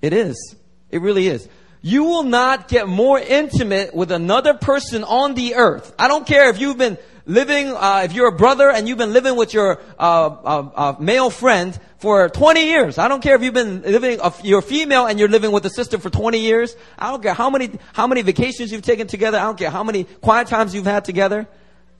It 0.03 0.13
is. 0.13 0.55
It 0.91 1.01
really 1.01 1.29
is. 1.29 1.49
You 1.81 2.05
will 2.05 2.25
not 2.25 2.69
get 2.69 2.89
more 2.89 3.19
intimate 3.19 3.95
with 3.95 4.11
another 4.11 4.55
person 4.55 5.05
on 5.05 5.35
the 5.35 5.55
earth. 5.55 5.95
I 5.99 6.09
don't 6.09 6.27
care 6.27 6.51
if 6.51 6.61
you've 6.61 6.79
been 6.79 6.99
living, 7.26 7.68
uh, 7.68 8.02
if 8.04 8.12
you're 8.12 8.28
a 8.28 8.33
brother 8.33 8.71
and 8.71 8.88
you've 8.88 8.99
been 8.99 9.12
living 9.12 9.37
with 9.37 9.52
your 9.52 9.80
uh, 9.99 10.26
uh, 10.26 10.71
uh 10.75 10.95
male 10.99 11.28
friend 11.28 11.78
for 11.99 12.28
20 12.28 12.64
years. 12.64 12.99
I 12.99 13.09
don't 13.09 13.23
care 13.23 13.35
if 13.35 13.42
you've 13.42 13.54
been 13.54 13.83
living, 13.83 14.21
uh, 14.21 14.30
you're 14.42 14.62
female 14.62 15.06
and 15.06 15.18
you're 15.18 15.28
living 15.28 15.50
with 15.50 15.66
a 15.66 15.71
sister 15.71 15.99
for 15.99 16.09
20 16.09 16.38
years. 16.38 16.76
I 16.99 17.11
don't 17.11 17.23
care 17.23 17.35
how 17.35 17.50
many, 17.50 17.71
how 17.92 18.06
many 18.06 18.23
vacations 18.23 18.71
you've 18.71 18.83
taken 18.83 19.09
together. 19.09 19.38
I 19.38 19.42
don't 19.42 19.59
care 19.59 19.71
how 19.71 19.83
many 19.83 20.04
quiet 20.04 20.47
times 20.47 20.75
you've 20.75 20.87
had 20.87 21.04
together. 21.04 21.47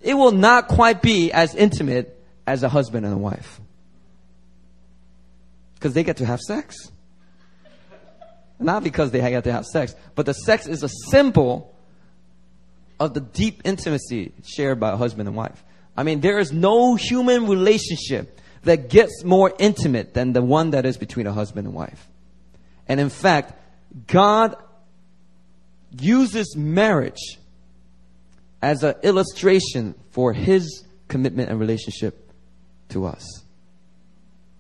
It 0.01 0.15
will 0.15 0.33
not 0.33 0.69
quite 0.69 1.03
be 1.03 1.33
as 1.33 1.55
intimate 1.55 2.23
as 2.47 2.63
a 2.63 2.69
husband 2.69 3.05
and 3.05 3.15
a 3.15 3.19
wife. 3.19 3.61
Because 5.75 5.95
they 5.95 6.05
get 6.05 6.19
to 6.19 6.27
have 6.27 6.41
sex. 6.41 6.91
Not 8.59 8.85
because 8.85 9.11
they 9.11 9.19
get 9.19 9.45
to 9.45 9.53
have 9.53 9.67
sex, 9.67 9.95
but 10.15 10.25
the 10.25 10.33
sex 10.33 10.67
is 10.67 10.83
a 10.83 10.89
symbol 11.11 11.76
of 12.99 13.15
the 13.15 13.21
deep 13.21 13.63
intimacy 13.65 14.33
shared 14.45 14.81
by 14.81 14.93
a 14.93 14.97
husband 14.97 15.29
and 15.29 15.37
wife. 15.37 15.63
I 15.97 16.03
mean, 16.03 16.21
there 16.21 16.39
is 16.39 16.53
no 16.53 16.95
human 16.95 17.47
relationship 17.47 18.41
that 18.65 18.91
gets 18.91 19.25
more 19.25 19.53
intimate 19.59 20.15
than 20.15 20.33
the 20.33 20.43
one 20.43 20.71
that 20.71 20.85
is 20.85 20.97
between 20.97 21.27
a 21.27 21.33
husband 21.33 21.67
and 21.67 21.75
wife. 21.75 22.09
And 22.89 23.01
in 23.01 23.09
fact, 23.09 23.53
God 24.07 24.57
uses 25.99 26.57
marriage 26.57 27.39
as 28.61 28.83
an 28.83 28.95
illustration 29.03 29.95
for 30.11 30.33
his 30.33 30.85
commitment 31.09 31.51
and 31.51 31.61
relationship 31.61 32.31
to 32.91 33.07
us. 33.07 33.43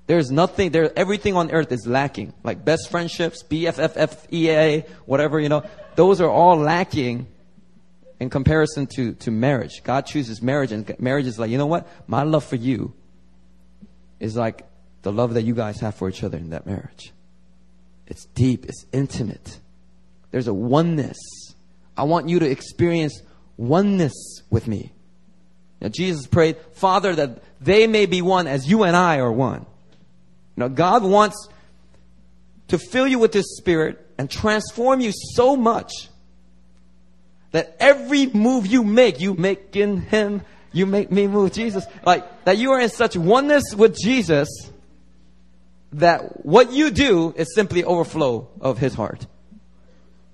There's 0.07 0.31
nothing, 0.31 0.71
there, 0.71 0.97
everything 0.97 1.35
on 1.35 1.51
earth 1.51 1.73
is 1.73 1.87
lacking. 1.87 2.33
Like 2.45 2.65
best 2.65 2.91
friendships, 2.91 3.43
BFFFEA, 3.43 4.89
whatever, 5.05 5.41
you 5.41 5.49
know, 5.49 5.65
those 5.97 6.21
are 6.21 6.31
all 6.31 6.57
lacking 6.57 7.27
in 8.19 8.31
comparison 8.31 8.87
to, 8.97 9.15
to 9.15 9.31
marriage. 9.31 9.83
God 9.85 10.07
chooses 10.07 10.41
marriage 10.41 10.73
and 10.73 10.99
marriage 10.99 11.27
is 11.27 11.39
like, 11.39 11.51
you 11.51 11.59
know 11.59 11.67
what? 11.67 11.87
My 12.07 12.23
love 12.23 12.45
for 12.45 12.57
you 12.57 12.95
is 14.21 14.37
like 14.37 14.67
the 15.03 15.13
love 15.13 15.35
that 15.35 15.43
you 15.43 15.55
guys 15.55 15.81
have 15.81 15.95
for 15.95 16.09
each 16.09 16.25
other 16.25 16.39
in 16.39 16.51
that 16.51 16.67
marriage. 16.67 17.13
It's 18.07 18.25
deep, 18.27 18.65
it's 18.67 18.87
intimate. 18.93 19.61
There's 20.31 20.49
a 20.49 20.55
oneness. 20.55 21.19
I 21.97 22.05
want 22.05 22.29
you 22.29 22.39
to 22.41 22.51
experience 22.51 23.21
oneness 23.57 24.43
with 24.51 24.67
me. 24.67 24.93
Now, 25.81 25.89
Jesus 25.89 26.27
prayed, 26.27 26.57
Father, 26.73 27.15
that 27.15 27.43
they 27.61 27.87
may 27.87 28.07
be 28.07 28.23
one 28.23 28.47
as 28.47 28.69
you 28.69 28.85
and 28.85 28.97
I 28.97 29.19
are 29.19 29.33
one. 29.33 29.67
Now, 30.57 30.69
God 30.69 31.03
wants 31.03 31.49
to 32.69 32.79
fill 32.79 33.07
you 33.07 33.19
with 33.19 33.35
His 33.35 33.57
Spirit 33.59 34.05
and 34.19 34.31
transform 34.31 35.01
you 35.01 35.13
so 35.13 35.57
much 35.57 35.93
that 37.57 37.75
every 37.81 38.27
move 38.27 38.67
you 38.67 38.85
make, 38.85 39.19
you 39.19 39.33
make 39.33 39.77
in 39.77 40.03
Him, 40.03 40.43
you 40.73 40.85
make 40.85 41.11
me 41.11 41.27
move 41.27 41.53
Jesus. 41.53 41.87
Like, 42.05 42.45
that 42.45 42.59
you 42.59 42.73
are 42.73 42.79
in 42.79 42.91
such 42.91 43.17
oneness 43.17 43.75
with 43.75 43.97
Jesus 43.99 44.71
that 45.93 46.45
what 46.45 46.71
you 46.71 46.91
do 46.91 47.33
is 47.35 47.55
simply 47.55 47.83
overflow 47.83 48.51
of 48.61 48.77
His 48.77 48.93
heart. 48.93 49.27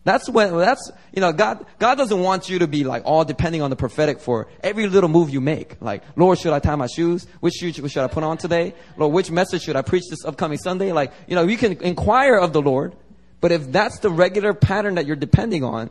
That's 0.03 0.29
when, 0.29 0.57
that's, 0.57 0.91
you 1.13 1.21
know, 1.21 1.33
God, 1.33 1.65
God 1.79 1.95
doesn't 1.95 2.19
want 2.19 2.49
you 2.49 2.59
to 2.59 2.67
be 2.67 2.83
like 2.83 3.05
all 3.05 3.25
depending 3.25 3.63
on 3.63 3.71
the 3.71 3.77
prophetic 3.77 4.19
for 4.19 4.49
every 4.61 4.89
little 4.89 5.09
move 5.09 5.31
you 5.31 5.41
make. 5.41 5.81
Like, 5.81 6.03
Lord, 6.17 6.41
should 6.41 6.53
I 6.53 6.59
tie 6.59 6.75
my 6.75 6.89
shoes? 6.89 7.29
Which 7.39 7.55
shoes 7.55 7.77
should 7.77 8.03
I 8.03 8.09
put 8.09 8.25
on 8.25 8.37
today? 8.37 8.75
Lord, 8.97 9.13
which 9.13 9.31
message 9.31 9.63
should 9.63 9.77
I 9.77 9.83
preach 9.83 10.03
this 10.11 10.25
upcoming 10.25 10.59
Sunday? 10.59 10.91
Like, 10.91 11.13
you 11.29 11.37
know, 11.37 11.45
you 11.45 11.57
can 11.57 11.81
inquire 11.83 12.35
of 12.35 12.53
the 12.53 12.61
Lord, 12.61 12.97
but 13.41 13.53
if 13.53 13.71
that's 13.71 14.01
the 14.01 14.11
regular 14.11 14.55
pattern 14.55 14.97
that 14.97 15.07
you're 15.07 15.15
depending 15.15 15.63
on, 15.63 15.89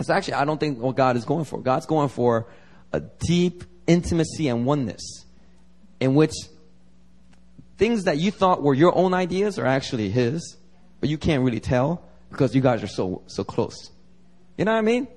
that's 0.00 0.10
actually, 0.10 0.34
I 0.34 0.44
don't 0.44 0.58
think 0.58 0.78
what 0.78 0.96
God 0.96 1.16
is 1.16 1.24
going 1.24 1.44
for. 1.44 1.60
God's 1.60 1.86
going 1.86 2.08
for 2.08 2.46
a 2.92 3.00
deep 3.00 3.64
intimacy 3.86 4.48
and 4.48 4.64
oneness 4.64 5.24
in 6.00 6.14
which 6.14 6.32
things 7.76 8.04
that 8.04 8.16
you 8.16 8.30
thought 8.30 8.62
were 8.62 8.74
your 8.74 8.96
own 8.96 9.12
ideas 9.14 9.58
are 9.58 9.66
actually 9.66 10.08
His, 10.08 10.56
but 11.00 11.08
you 11.08 11.18
can't 11.18 11.42
really 11.42 11.60
tell 11.60 12.02
because 12.30 12.54
you 12.54 12.60
guys 12.60 12.82
are 12.82 12.88
so 12.88 13.22
so 13.26 13.44
close. 13.44 13.90
You 14.56 14.64
know 14.64 14.72
what 14.72 14.78
I 14.78 14.82
mean? 14.82 15.08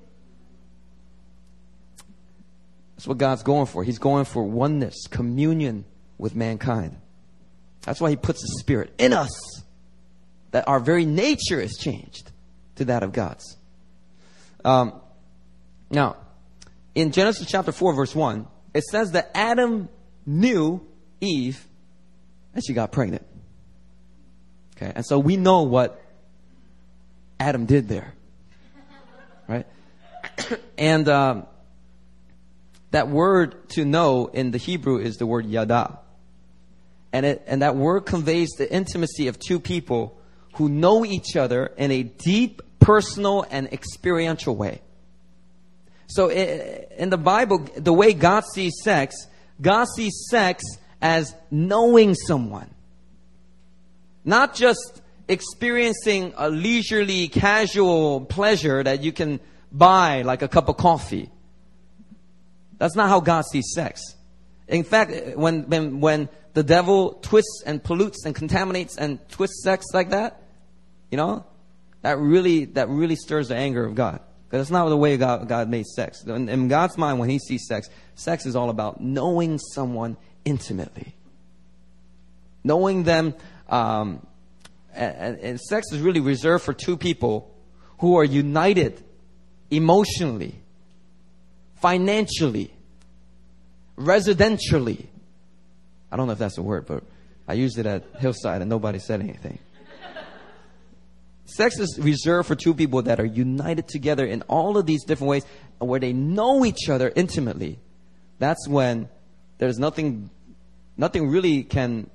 That's 2.96 3.06
what 3.06 3.18
God's 3.18 3.42
going 3.42 3.66
for. 3.66 3.84
He's 3.84 3.98
going 3.98 4.24
for 4.24 4.44
oneness, 4.44 5.06
communion 5.08 5.84
with 6.18 6.34
mankind. 6.34 6.96
That's 7.82 8.00
why 8.00 8.10
He 8.10 8.16
puts 8.16 8.40
the 8.42 8.48
Spirit 8.60 8.92
in 8.98 9.12
us, 9.12 9.62
that 10.50 10.68
our 10.68 10.80
very 10.80 11.04
nature 11.04 11.60
is 11.60 11.76
changed 11.78 12.30
to 12.76 12.84
that 12.86 13.02
of 13.02 13.12
God's. 13.12 13.56
Um, 14.64 15.00
now, 15.90 16.16
in 16.94 17.12
Genesis 17.12 17.46
chapter 17.48 17.72
4, 17.72 17.94
verse 17.94 18.14
1, 18.14 18.46
it 18.72 18.84
says 18.84 19.12
that 19.12 19.30
Adam 19.34 19.88
knew 20.26 20.84
Eve 21.20 21.66
and 22.54 22.64
she 22.64 22.72
got 22.72 22.92
pregnant. 22.92 23.26
Okay, 24.76 24.92
and 24.94 25.04
so 25.04 25.18
we 25.18 25.36
know 25.36 25.62
what 25.62 26.00
Adam 27.38 27.66
did 27.66 27.88
there. 27.88 28.14
Right? 29.46 29.66
and 30.78 31.08
um, 31.08 31.46
that 32.90 33.08
word 33.08 33.68
to 33.70 33.84
know 33.84 34.26
in 34.26 34.50
the 34.50 34.58
Hebrew 34.58 34.98
is 34.98 35.16
the 35.16 35.26
word 35.26 35.46
yada. 35.46 35.98
And, 37.12 37.26
it, 37.26 37.44
and 37.46 37.62
that 37.62 37.76
word 37.76 38.06
conveys 38.06 38.50
the 38.58 38.72
intimacy 38.72 39.28
of 39.28 39.38
two 39.38 39.60
people 39.60 40.18
who 40.54 40.68
know 40.68 41.04
each 41.04 41.36
other 41.36 41.66
in 41.76 41.90
a 41.90 42.02
deep, 42.02 42.62
personal, 42.84 43.46
and 43.50 43.72
experiential 43.72 44.54
way. 44.54 44.82
So 46.06 46.30
in 46.30 47.08
the 47.08 47.16
Bible, 47.16 47.66
the 47.76 47.94
way 47.94 48.12
God 48.12 48.44
sees 48.44 48.74
sex, 48.82 49.16
God 49.58 49.86
sees 49.96 50.26
sex 50.28 50.62
as 51.00 51.34
knowing 51.50 52.14
someone. 52.14 52.68
Not 54.22 54.54
just 54.54 55.00
experiencing 55.28 56.34
a 56.36 56.50
leisurely, 56.50 57.28
casual 57.28 58.20
pleasure 58.26 58.82
that 58.82 59.02
you 59.02 59.12
can 59.12 59.40
buy 59.72 60.20
like 60.20 60.42
a 60.42 60.48
cup 60.48 60.68
of 60.68 60.76
coffee. 60.76 61.30
That's 62.76 62.96
not 62.96 63.08
how 63.08 63.20
God 63.20 63.46
sees 63.50 63.72
sex. 63.74 64.02
In 64.68 64.84
fact, 64.84 65.38
when, 65.38 65.70
when, 65.70 66.00
when 66.00 66.28
the 66.52 66.62
devil 66.62 67.14
twists 67.22 67.62
and 67.64 67.82
pollutes 67.82 68.26
and 68.26 68.34
contaminates 68.34 68.98
and 68.98 69.26
twists 69.30 69.62
sex 69.62 69.86
like 69.94 70.10
that, 70.10 70.42
you 71.10 71.16
know, 71.16 71.46
that 72.04 72.18
really, 72.18 72.66
that 72.66 72.90
really 72.90 73.16
stirs 73.16 73.48
the 73.48 73.56
anger 73.56 73.82
of 73.82 73.94
God. 73.94 74.20
Because 74.44 74.66
that's 74.66 74.70
not 74.70 74.86
the 74.90 74.96
way 74.96 75.16
God, 75.16 75.48
God 75.48 75.70
made 75.70 75.86
sex. 75.86 76.22
In, 76.22 76.50
in 76.50 76.68
God's 76.68 76.98
mind, 76.98 77.18
when 77.18 77.30
He 77.30 77.38
sees 77.38 77.66
sex, 77.66 77.88
sex 78.14 78.44
is 78.44 78.54
all 78.54 78.68
about 78.68 79.00
knowing 79.00 79.58
someone 79.58 80.18
intimately. 80.44 81.14
Knowing 82.62 83.04
them 83.04 83.34
um, 83.70 84.26
and, 84.92 85.38
and 85.38 85.60
sex 85.60 85.92
is 85.92 86.00
really 86.00 86.20
reserved 86.20 86.62
for 86.62 86.74
two 86.74 86.98
people 86.98 87.50
who 88.00 88.18
are 88.18 88.24
united 88.24 89.02
emotionally, 89.70 90.56
financially, 91.76 92.70
residentially. 93.96 95.06
I 96.12 96.18
don't 96.18 96.26
know 96.26 96.34
if 96.34 96.38
that's 96.38 96.58
a 96.58 96.62
word, 96.62 96.84
but 96.84 97.02
I 97.48 97.54
used 97.54 97.78
it 97.78 97.86
at 97.86 98.04
Hillside 98.18 98.60
and 98.60 98.68
nobody 98.68 98.98
said 98.98 99.22
anything. 99.22 99.58
Sex 101.46 101.78
is 101.78 101.98
reserved 101.98 102.48
for 102.48 102.54
two 102.54 102.74
people 102.74 103.02
that 103.02 103.20
are 103.20 103.24
united 103.24 103.86
together 103.86 104.24
in 104.24 104.42
all 104.42 104.78
of 104.78 104.86
these 104.86 105.04
different 105.04 105.30
ways 105.30 105.44
where 105.78 106.00
they 106.00 106.12
know 106.12 106.64
each 106.64 106.88
other 106.88 107.12
intimately. 107.14 107.78
That's 108.38 108.66
when 108.66 109.08
there's 109.58 109.78
nothing, 109.78 110.30
nothing 110.96 111.28
really 111.28 111.62
can 111.62 112.10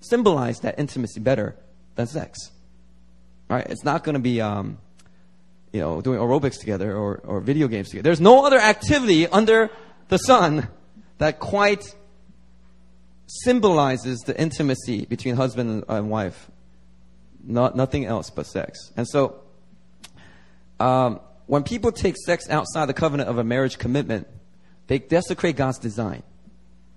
symbolize 0.00 0.60
that 0.60 0.78
intimacy 0.78 1.20
better 1.20 1.56
than 1.94 2.06
sex. 2.06 2.50
Right? 3.48 3.66
It's 3.68 3.84
not 3.84 4.04
going 4.04 4.14
to 4.14 4.20
be, 4.20 4.40
um, 4.40 4.78
you 5.72 5.80
know, 5.80 6.00
doing 6.00 6.18
aerobics 6.18 6.58
together 6.58 6.96
or, 6.96 7.18
or 7.18 7.40
video 7.40 7.68
games 7.68 7.90
together. 7.90 8.02
There's 8.02 8.20
no 8.20 8.44
other 8.44 8.58
activity 8.58 9.26
under 9.26 9.70
the 10.08 10.18
sun 10.18 10.68
that 11.18 11.38
quite 11.38 11.84
symbolizes 13.26 14.20
the 14.20 14.38
intimacy 14.38 15.06
between 15.06 15.36
husband 15.36 15.84
and 15.88 16.10
wife. 16.10 16.50
Not, 17.46 17.76
nothing 17.76 18.06
else 18.06 18.30
but 18.30 18.46
sex. 18.46 18.90
And 18.96 19.06
so, 19.06 19.40
um, 20.80 21.20
when 21.46 21.62
people 21.62 21.92
take 21.92 22.16
sex 22.16 22.48
outside 22.48 22.86
the 22.86 22.94
covenant 22.94 23.28
of 23.28 23.38
a 23.38 23.44
marriage 23.44 23.78
commitment, 23.78 24.26
they 24.86 24.98
desecrate 24.98 25.56
God's 25.56 25.78
design. 25.78 26.22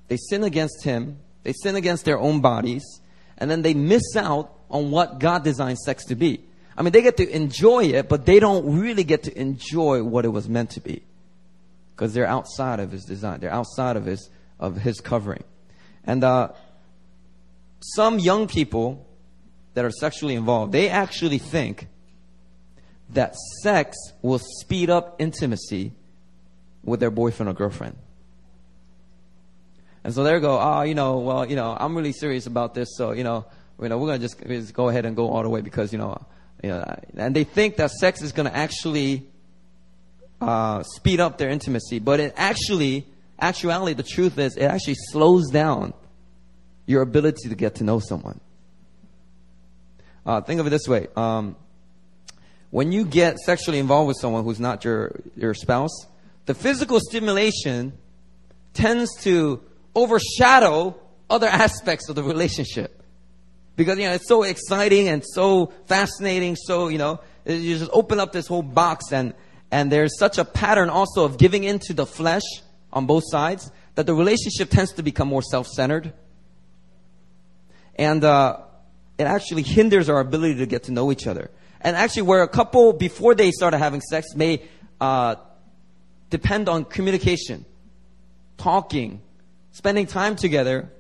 They 0.08 0.18
sin 0.18 0.44
against 0.44 0.84
Him, 0.84 1.20
they 1.44 1.54
sin 1.54 1.76
against 1.76 2.06
their 2.06 2.20
own 2.20 2.42
bodies, 2.42 2.84
and 3.38 3.52
then 3.52 3.62
they 3.62 3.74
miss 3.74 4.16
out 4.16 4.54
on 4.70 4.92
what 4.92 5.20
God 5.20 5.44
designed 5.44 5.80
sex 5.80 6.06
to 6.06 6.16
be. 6.16 6.42
I 6.78 6.84
mean, 6.84 6.92
they 6.92 7.02
get 7.02 7.18
to 7.18 7.30
enjoy 7.30 7.86
it, 7.86 8.08
but 8.08 8.26
they 8.26 8.40
don't 8.40 8.80
really 8.80 9.04
get 9.04 9.24
to 9.24 9.38
enjoy 9.38 10.04
what 10.04 10.26
it 10.26 10.30
was 10.30 10.48
meant 10.48 10.72
to 10.72 10.80
be. 10.80 11.04
Because 11.96 12.14
they're 12.14 12.28
outside 12.28 12.80
of 12.80 12.92
His 12.92 13.04
design. 13.04 13.40
They're 13.40 13.54
outside 13.54 13.98
of 13.98 14.06
His, 14.06 14.30
of 14.60 14.78
His 14.78 15.02
covering. 15.02 15.44
And, 16.04 16.24
uh, 16.24 16.50
some 17.82 18.20
young 18.20 18.48
people 18.48 19.07
that 19.78 19.86
are 19.86 19.92
sexually 19.92 20.34
involved, 20.34 20.72
they 20.72 20.90
actually 20.90 21.38
think 21.38 21.88
that 23.12 23.36
sex 23.62 23.96
will 24.24 24.40
speed 24.40 24.90
up 24.90 25.18
intimacy 25.20 25.94
with 26.84 27.00
their 27.00 27.12
boyfriend 27.12 27.48
or 27.48 27.54
girlfriend. 27.54 27.96
And 30.04 30.16
so 30.16 30.24
they 30.24 30.40
go, 30.40 30.60
oh, 30.60 30.82
you 30.82 30.96
know, 30.96 31.20
well, 31.20 31.48
you 31.48 31.56
know, 31.56 31.78
I'm 31.80 31.96
really 31.96 32.12
serious 32.12 32.48
about 32.48 32.74
this, 32.74 32.88
so 32.98 33.12
you 33.12 33.24
know, 33.24 33.46
you 33.80 33.88
know, 33.88 34.00
we're 34.00 34.08
gonna 34.08 34.18
just, 34.18 34.44
just 34.48 34.74
go 34.74 34.90
ahead 34.90 35.06
and 35.06 35.16
go 35.16 35.30
all 35.30 35.44
the 35.44 35.50
way 35.50 35.62
because 35.62 35.92
you 35.92 36.00
know, 36.00 36.26
you 36.64 36.70
know, 36.72 37.00
and 37.16 37.36
they 37.36 37.44
think 37.44 37.76
that 37.76 37.92
sex 37.92 38.24
is 38.24 38.32
gonna 38.32 38.50
actually 38.52 39.28
uh, 40.42 40.82
speed 40.82 41.20
up 41.20 41.38
their 41.38 41.50
intimacy, 41.50 42.00
but 42.00 42.20
it 42.20 42.34
actually, 42.36 43.06
actuality, 43.40 43.94
the 43.94 44.02
truth 44.02 44.40
is, 44.40 44.58
it 44.58 44.64
actually 44.64 44.96
slows 45.12 45.52
down 45.52 45.94
your 46.88 47.04
ability 47.04 47.48
to 47.50 47.54
get 47.54 47.76
to 47.76 47.84
know 47.84 48.00
someone. 48.00 48.40
Uh, 50.28 50.42
think 50.42 50.60
of 50.60 50.68
it 50.68 50.70
this 50.70 50.88
way: 50.88 51.08
um, 51.16 51.56
when 52.70 52.92
you 52.92 53.06
get 53.06 53.40
sexually 53.40 53.80
involved 53.80 54.10
with 54.10 54.18
someone 54.20 54.44
who's 54.44 54.60
not 54.60 54.84
your 54.84 55.20
your 55.36 55.56
spouse, 55.56 56.06
the 56.46 56.54
physical 56.54 57.00
stimulation 57.00 57.94
tends 58.74 59.10
to 59.24 59.62
overshadow 59.96 60.96
other 61.30 61.48
aspects 61.48 62.10
of 62.10 62.16
the 62.16 62.24
relationship. 62.24 63.02
Because, 63.76 63.98
you 64.00 64.06
know, 64.06 64.14
it's 64.14 64.28
so 64.28 64.44
exciting 64.44 65.08
and 65.08 65.24
so 65.26 65.74
fascinating. 65.86 66.56
So, 66.56 66.88
you 66.88 66.98
know, 66.98 67.20
you 67.46 67.78
just 67.78 67.92
open 67.94 68.20
up 68.20 68.32
this 68.32 68.48
whole 68.48 68.64
box 68.64 69.12
and, 69.12 69.34
and 69.72 69.92
there's 69.92 70.18
such 70.18 70.38
a 70.38 70.46
pattern 70.46 70.90
also 70.90 71.26
of 71.26 71.38
giving 71.38 71.64
into 71.64 71.94
the 71.94 72.06
flesh 72.06 72.44
on 72.92 73.06
both 73.06 73.24
sides 73.28 73.72
that 73.96 74.06
the 74.06 74.14
relationship 74.14 74.70
tends 74.70 74.94
to 74.94 75.04
become 75.04 75.28
more 75.28 75.44
self-centered. 75.44 76.14
And, 77.96 78.24
uh, 78.24 78.62
it 79.18 79.24
actually 79.24 79.64
hinders 79.64 80.10
our 80.10 80.20
ability 80.20 80.56
to 80.56 80.66
get 80.66 80.84
to 80.84 80.92
know 80.92 81.12
each 81.12 81.28
other. 81.28 81.50
And 81.82 81.96
actually, 81.96 82.24
where 82.24 82.44
a 82.44 82.48
couple, 82.48 82.94
before 82.94 83.36
they 83.36 83.52
started 83.52 83.78
having 83.78 84.02
sex, 84.02 84.36
may 84.36 84.64
uh, 85.00 85.36
depend 86.30 86.70
on 86.70 86.86
communication, 86.86 87.66
talking, 88.58 89.22
spending 89.72 90.08
time 90.08 90.36
together. 90.36 90.92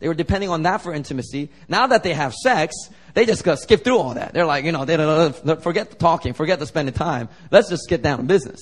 They 0.00 0.08
were 0.08 0.14
depending 0.14 0.50
on 0.50 0.62
that 0.64 0.82
for 0.82 0.92
intimacy. 0.92 1.50
Now 1.68 1.86
that 1.86 2.02
they 2.02 2.12
have 2.12 2.34
sex, 2.34 2.74
they 3.14 3.24
just 3.26 3.44
got 3.44 3.60
skip 3.60 3.84
through 3.84 3.98
all 3.98 4.14
that. 4.14 4.34
They're 4.34 4.44
like, 4.44 4.64
you 4.64 4.72
know, 4.72 4.84
they 4.84 4.96
don't, 4.96 5.62
forget 5.62 5.90
the 5.90 5.96
talking, 5.96 6.34
forget 6.34 6.58
the 6.58 6.66
spending 6.66 6.94
time. 6.94 7.28
Let's 7.50 7.70
just 7.70 7.88
get 7.88 8.02
down 8.02 8.18
to 8.18 8.24
business. 8.24 8.60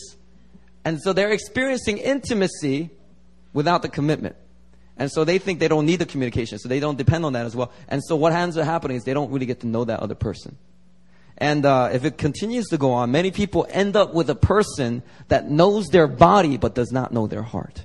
And 0.85 1.01
so 1.01 1.12
they're 1.12 1.33
experiencing 1.33 1.98
intimacy 1.98 2.90
without 3.53 3.83
the 3.83 3.88
commitment. 3.88 4.37
And 5.03 5.11
so 5.11 5.25
they 5.25 5.38
think 5.38 5.59
they 5.59 5.67
don't 5.67 5.85
need 5.85 5.97
the 5.97 6.07
communication, 6.07 6.61
so 6.61 6.69
they 6.69 6.79
don't 6.79 6.97
depend 6.97 7.25
on 7.25 7.33
that 7.33 7.45
as 7.45 7.57
well. 7.57 7.73
And 7.88 8.01
so 8.05 8.15
what 8.15 8.33
ends 8.33 8.57
up 8.57 8.65
happening 8.65 8.97
is 8.97 9.03
they 9.03 9.15
don't 9.15 9.33
really 9.33 9.47
get 9.47 9.59
to 9.61 9.67
know 9.67 9.85
that 9.85 9.99
other 9.99 10.15
person. 10.15 10.57
And 11.37 11.67
uh, 11.67 11.91
if 11.93 12.05
it 12.05 12.19
continues 12.19 12.69
to 12.69 12.79
go 12.79 12.93
on, 12.93 13.11
many 13.11 13.33
people 13.33 13.67
end 13.69 13.97
up 13.97 14.15
with 14.15 14.31
a 14.31 14.37
person 14.37 15.03
that 15.27 15.51
knows 15.51 15.88
their 15.88 16.07
body 16.07 16.57
but 16.57 16.77
does 16.77 16.93
not 16.93 17.12
know 17.12 17.27
their 17.27 17.43
heart 17.43 17.85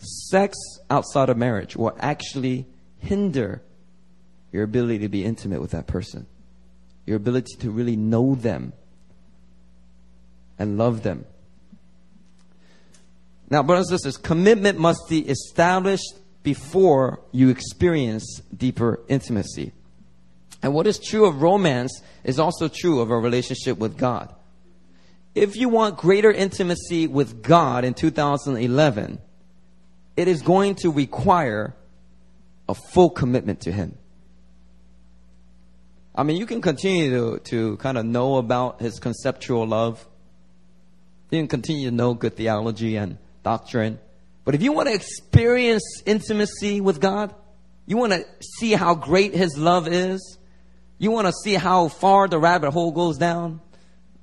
sex 0.00 0.56
outside 0.88 1.28
of 1.28 1.36
marriage 1.36 1.76
will 1.76 1.96
actually 2.00 2.66
hinder 2.98 3.62
your 4.52 4.64
ability 4.64 4.98
to 5.00 5.08
be 5.08 5.24
intimate 5.24 5.60
with 5.60 5.70
that 5.70 5.86
person, 5.86 6.26
your 7.06 7.16
ability 7.16 7.56
to 7.58 7.70
really 7.70 7.96
know 7.96 8.34
them 8.34 8.72
and 10.58 10.76
love 10.76 11.02
them. 11.02 11.24
Now, 13.50 13.64
brothers 13.64 13.90
and 13.90 13.98
sisters, 13.98 14.16
commitment 14.16 14.78
must 14.78 15.08
be 15.08 15.28
established 15.28 16.14
before 16.44 17.20
you 17.32 17.48
experience 17.48 18.40
deeper 18.56 19.00
intimacy. 19.08 19.72
And 20.62 20.72
what 20.72 20.86
is 20.86 20.98
true 20.98 21.26
of 21.26 21.42
romance 21.42 22.00
is 22.22 22.38
also 22.38 22.68
true 22.68 23.00
of 23.00 23.10
our 23.10 23.20
relationship 23.20 23.78
with 23.78 23.96
God. 23.96 24.32
If 25.34 25.56
you 25.56 25.68
want 25.68 25.96
greater 25.96 26.30
intimacy 26.30 27.06
with 27.06 27.42
God 27.42 27.84
in 27.84 27.94
2011, 27.94 29.18
it 30.16 30.28
is 30.28 30.42
going 30.42 30.76
to 30.76 30.90
require 30.90 31.74
a 32.68 32.74
full 32.74 33.10
commitment 33.10 33.62
to 33.62 33.72
Him. 33.72 33.96
I 36.14 36.22
mean, 36.24 36.36
you 36.36 36.46
can 36.46 36.60
continue 36.60 37.10
to, 37.10 37.38
to 37.38 37.76
kind 37.78 37.96
of 37.96 38.04
know 38.04 38.36
about 38.36 38.80
His 38.80 38.98
conceptual 38.98 39.66
love. 39.66 40.06
You 41.30 41.38
can 41.38 41.48
continue 41.48 41.90
to 41.90 41.94
know 41.94 42.14
good 42.14 42.36
theology 42.36 42.96
and 42.96 43.18
doctrine. 43.42 43.98
But 44.44 44.54
if 44.54 44.62
you 44.62 44.72
want 44.72 44.88
to 44.88 44.94
experience 44.94 46.02
intimacy 46.06 46.80
with 46.80 47.00
God, 47.00 47.34
you 47.86 47.96
want 47.96 48.12
to 48.12 48.24
see 48.58 48.72
how 48.72 48.94
great 48.94 49.34
His 49.34 49.56
love 49.58 49.88
is, 49.88 50.38
you 50.98 51.10
want 51.10 51.26
to 51.26 51.32
see 51.32 51.54
how 51.54 51.88
far 51.88 52.28
the 52.28 52.38
rabbit 52.38 52.72
hole 52.72 52.92
goes 52.92 53.16
down. 53.16 53.60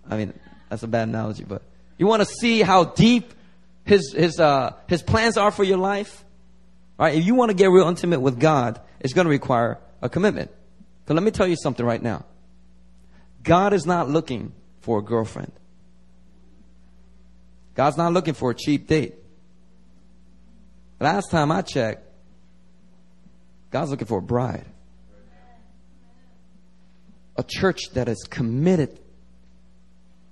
I 0.10 0.18
mean, 0.18 0.34
that's 0.70 0.84
a 0.84 0.88
bad 0.88 1.08
analogy, 1.08 1.44
but 1.44 1.64
you 1.98 2.08
want 2.08 2.22
to 2.22 2.28
see 2.28 2.62
how 2.62 2.86
deep 2.86 3.34
his, 3.84 4.14
his, 4.14 4.40
uh, 4.40 4.74
his 4.88 5.02
plans 5.02 5.38
are 5.38 5.50
for 5.50 5.64
your 5.64 5.78
life, 5.78 6.24
right? 7.00 7.16
If 7.16 7.26
you 7.26 7.36
want 7.36 7.50
to 7.50 7.56
get 7.56 7.72
real 7.72 7.88
intimate 7.88 8.20
with 8.20 8.40
God, 8.40 8.80
it's 9.00 9.14
going 9.14 9.26
to 9.26 9.32
require 9.32 9.80
a 10.02 10.10
commitment. 10.10 10.52
But 11.06 11.16
let 11.16 11.24
me 11.24 11.32
tell 11.32 11.48
you 11.48 11.56
something 11.56 11.86
right 11.86 12.02
now. 12.02 12.26
God 13.44 13.74
is 13.74 13.86
not 13.86 14.10
looking 14.10 14.52
for 14.82 15.00
a 15.00 15.02
girlfriend. 15.02 15.54
God's 17.78 17.96
not 17.96 18.12
looking 18.12 18.34
for 18.34 18.50
a 18.50 18.56
cheap 18.56 18.88
date. 18.88 19.14
Last 21.00 21.30
time 21.30 21.52
I 21.52 21.62
checked, 21.62 22.02
God's 23.70 23.92
looking 23.92 24.08
for 24.08 24.18
a 24.18 24.22
bride. 24.22 24.66
A 27.38 27.44
church 27.44 27.92
that 27.94 28.10
is 28.10 28.26
committed. 28.28 29.00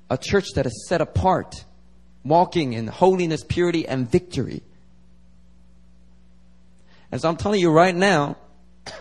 A 0.10 0.18
church 0.18 0.48
that 0.56 0.66
is 0.66 0.88
set 0.90 1.02
apart 1.02 1.64
walking 2.24 2.74
in 2.74 2.88
holiness, 2.88 3.44
purity, 3.48 3.88
and 3.88 4.10
victory. 4.10 4.64
And 7.12 7.22
so 7.22 7.30
I'm 7.30 7.38
telling 7.38 7.62
you 7.62 7.70
right 7.70 7.96
now, 7.96 8.38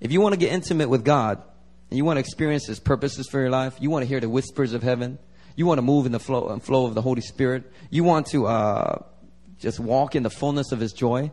if 0.00 0.10
you 0.10 0.22
want 0.22 0.32
to 0.32 0.38
get 0.38 0.52
intimate 0.52 0.88
with 0.88 1.04
God, 1.04 1.42
and 1.90 1.98
you 1.98 2.06
want 2.06 2.16
to 2.16 2.20
experience 2.20 2.66
His 2.66 2.80
purposes 2.80 3.28
for 3.28 3.40
your 3.40 3.50
life, 3.50 3.76
you 3.78 3.90
want 3.90 4.04
to 4.04 4.08
hear 4.08 4.20
the 4.20 4.30
whispers 4.30 4.72
of 4.72 4.82
heaven, 4.82 5.18
you 5.56 5.66
want 5.66 5.78
to 5.78 5.82
move 5.82 6.06
in 6.06 6.12
the 6.12 6.20
flow, 6.20 6.48
and 6.48 6.62
flow 6.62 6.86
of 6.86 6.94
the 6.94 7.02
Holy 7.02 7.22
Spirit, 7.22 7.72
you 7.90 8.04
want 8.04 8.26
to 8.28 8.46
uh, 8.46 9.02
just 9.58 9.80
walk 9.80 10.14
in 10.14 10.22
the 10.22 10.30
fullness 10.30 10.70
of 10.70 10.78
His 10.78 10.92
joy, 10.92 11.32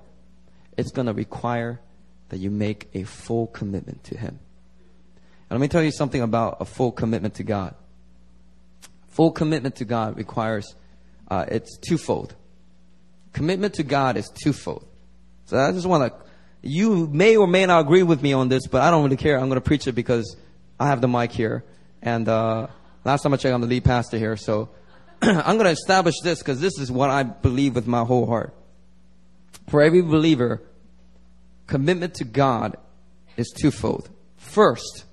it's 0.77 0.91
going 0.91 1.07
to 1.07 1.13
require 1.13 1.79
that 2.29 2.37
you 2.37 2.49
make 2.49 2.89
a 2.93 3.03
full 3.03 3.47
commitment 3.47 4.03
to 4.05 4.17
Him. 4.17 4.39
And 5.49 5.59
let 5.59 5.61
me 5.61 5.67
tell 5.67 5.83
you 5.83 5.91
something 5.91 6.21
about 6.21 6.57
a 6.61 6.65
full 6.65 6.91
commitment 6.91 7.35
to 7.35 7.43
God. 7.43 7.75
Full 9.09 9.31
commitment 9.31 9.75
to 9.75 9.85
God 9.85 10.17
requires, 10.17 10.73
uh, 11.29 11.45
it's 11.47 11.77
twofold. 11.77 12.33
Commitment 13.33 13.75
to 13.75 13.83
God 13.83 14.17
is 14.17 14.29
twofold. 14.29 14.87
So 15.45 15.57
I 15.57 15.71
just 15.71 15.85
want 15.85 16.11
to, 16.11 16.19
you 16.61 17.07
may 17.07 17.35
or 17.35 17.45
may 17.45 17.65
not 17.65 17.81
agree 17.81 18.03
with 18.03 18.21
me 18.21 18.33
on 18.33 18.47
this, 18.47 18.67
but 18.67 18.81
I 18.81 18.89
don't 18.89 19.03
really 19.03 19.17
care. 19.17 19.35
I'm 19.37 19.49
going 19.49 19.55
to 19.55 19.61
preach 19.61 19.85
it 19.85 19.91
because 19.91 20.35
I 20.79 20.87
have 20.87 21.01
the 21.01 21.07
mic 21.07 21.31
here. 21.31 21.63
And 22.01 22.27
uh, 22.27 22.67
last 23.03 23.23
time 23.23 23.33
I 23.33 23.37
checked, 23.37 23.53
I'm 23.53 23.61
the 23.61 23.67
lead 23.67 23.83
pastor 23.83 24.17
here. 24.17 24.37
So 24.37 24.69
I'm 25.21 25.57
going 25.57 25.65
to 25.65 25.71
establish 25.71 26.15
this 26.23 26.39
because 26.39 26.59
this 26.59 26.77
is 26.79 26.91
what 26.91 27.09
I 27.09 27.23
believe 27.23 27.75
with 27.75 27.87
my 27.87 28.03
whole 28.03 28.25
heart. 28.25 28.53
For 29.69 29.81
every 29.81 30.01
believer, 30.01 30.61
commitment 31.67 32.15
to 32.15 32.23
God 32.23 32.77
is 33.37 33.49
twofold. 33.49 34.09
First, 34.37 35.05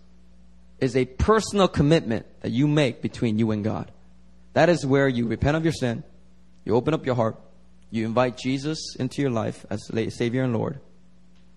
is 0.81 0.96
a 0.96 1.05
personal 1.05 1.68
commitment 1.68 2.26
that 2.40 2.50
you 2.50 2.66
make 2.66 3.03
between 3.03 3.38
you 3.38 3.50
and 3.50 3.62
God. 3.62 3.90
That 4.55 4.68
is 4.68 4.85
where 4.85 5.09
you 5.09 5.26
repent 5.26 5.57
of 5.57 5.64
your 5.64 5.72
sin, 5.72 6.03
you 6.64 6.74
open 6.74 6.94
up 6.94 7.07
your 7.07 7.14
heart, 7.14 7.38
you 7.90 8.05
invite 8.05 8.37
Jesus 8.37 8.96
into 8.98 9.22
your 9.22 9.31
life 9.31 9.64
as 9.70 9.90
Savior 10.14 10.42
and 10.42 10.57
Lord, 10.57 10.81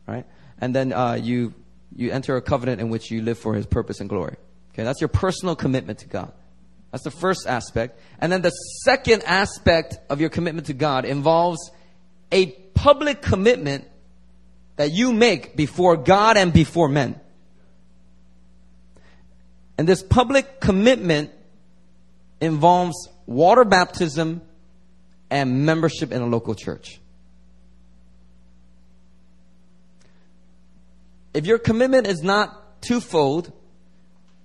right? 0.07 0.25
And 0.59 0.75
then 0.75 0.93
uh, 0.93 1.13
you 1.13 1.53
you 1.95 2.11
enter 2.11 2.35
a 2.35 2.41
covenant 2.41 2.81
in 2.81 2.89
which 2.89 3.11
you 3.11 3.21
live 3.21 3.37
for 3.37 3.53
His 3.53 3.65
purpose 3.65 3.99
and 3.99 4.09
glory. 4.09 4.35
Okay, 4.73 4.83
that's 4.83 5.01
your 5.01 5.07
personal 5.07 5.55
commitment 5.55 5.99
to 5.99 6.07
God. 6.07 6.31
That's 6.91 7.03
the 7.03 7.11
first 7.11 7.47
aspect. 7.47 7.99
And 8.19 8.31
then 8.31 8.41
the 8.41 8.51
second 8.83 9.23
aspect 9.23 9.97
of 10.09 10.21
your 10.21 10.29
commitment 10.29 10.67
to 10.67 10.73
God 10.73 11.05
involves 11.05 11.71
a 12.31 12.47
public 12.47 13.21
commitment 13.21 13.87
that 14.75 14.91
you 14.91 15.13
make 15.13 15.55
before 15.55 15.97
God 15.97 16.37
and 16.37 16.51
before 16.51 16.89
men. 16.89 17.19
And 19.77 19.87
this 19.87 20.03
public 20.03 20.59
commitment 20.59 21.31
involves 22.41 23.09
water 23.25 23.63
baptism 23.63 24.41
and 25.29 25.65
membership 25.65 26.11
in 26.11 26.21
a 26.21 26.27
local 26.27 26.53
church. 26.53 26.99
If 31.33 31.47
your 31.47 31.57
commitment 31.57 32.05
is 32.05 32.21
not 32.21 32.81
twofold, 32.81 33.51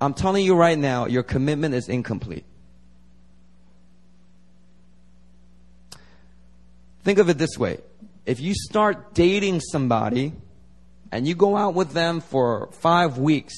I'm 0.01 0.15
telling 0.15 0.45
you 0.45 0.55
right 0.55 0.79
now, 0.79 1.07
your 1.07 1.23
commitment 1.23 1.75
is 1.75 1.89
incomplete. 1.89 2.45
Think 7.03 7.19
of 7.19 7.29
it 7.29 7.39
this 7.39 7.57
way. 7.59 7.79
If 8.27 8.41
you 8.41 8.55
start 8.55 9.15
dating 9.15 9.61
somebody 9.61 10.35
and 11.11 11.27
you 11.27 11.35
go 11.35 11.57
out 11.57 11.75
with 11.75 11.93
them 11.93 12.21
for 12.21 12.71
five 12.73 13.19
weeks 13.19 13.55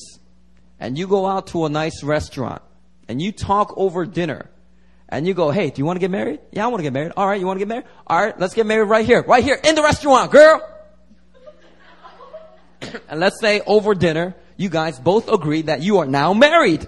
and 0.79 0.97
you 0.97 1.07
go 1.07 1.27
out 1.27 1.49
to 1.49 1.65
a 1.65 1.69
nice 1.69 2.03
restaurant 2.03 2.63
and 3.09 3.21
you 3.21 3.33
talk 3.33 3.75
over 3.77 4.07
dinner 4.07 4.49
and 5.09 5.27
you 5.27 5.35
go, 5.35 5.51
hey, 5.51 5.71
do 5.71 5.81
you 5.81 5.85
want 5.85 5.97
to 5.97 6.01
get 6.01 6.11
married? 6.11 6.41
Yeah, 6.53 6.65
I 6.65 6.69
want 6.69 6.79
to 6.79 6.85
get 6.85 6.93
married. 6.93 7.13
All 7.17 7.27
right, 7.27 7.41
you 7.41 7.47
want 7.47 7.57
to 7.57 7.59
get 7.59 7.69
married? 7.69 7.87
All 8.07 8.25
right, 8.25 8.39
let's 8.39 8.55
get 8.55 8.67
married 8.67 8.89
right 8.89 9.05
here. 9.05 9.23
Right 9.23 9.43
here 9.43 9.59
in 9.63 9.75
the 9.75 9.83
restaurant, 9.83 10.31
girl. 10.31 10.63
and 13.09 13.19
let's 13.21 13.41
say 13.41 13.61
over 13.67 13.95
dinner, 13.95 14.37
you 14.61 14.69
guys 14.69 14.99
both 14.99 15.33
agree 15.33 15.63
that 15.63 15.81
you 15.81 15.99
are 15.99 16.07
now 16.07 16.35
married. 16.35 16.87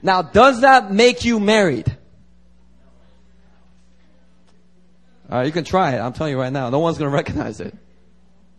Now, 0.00 0.22
does 0.22 0.60
that 0.60 0.92
make 0.92 1.24
you 1.24 1.40
married? 1.40 1.88
All 5.28 5.38
right, 5.38 5.46
you 5.46 5.50
can 5.50 5.64
try 5.64 5.96
it. 5.96 5.98
I'm 5.98 6.12
telling 6.12 6.32
you 6.32 6.38
right 6.38 6.52
now. 6.52 6.70
No 6.70 6.78
one's 6.78 6.98
going 6.98 7.10
to 7.10 7.14
recognize 7.14 7.58
it. 7.58 7.74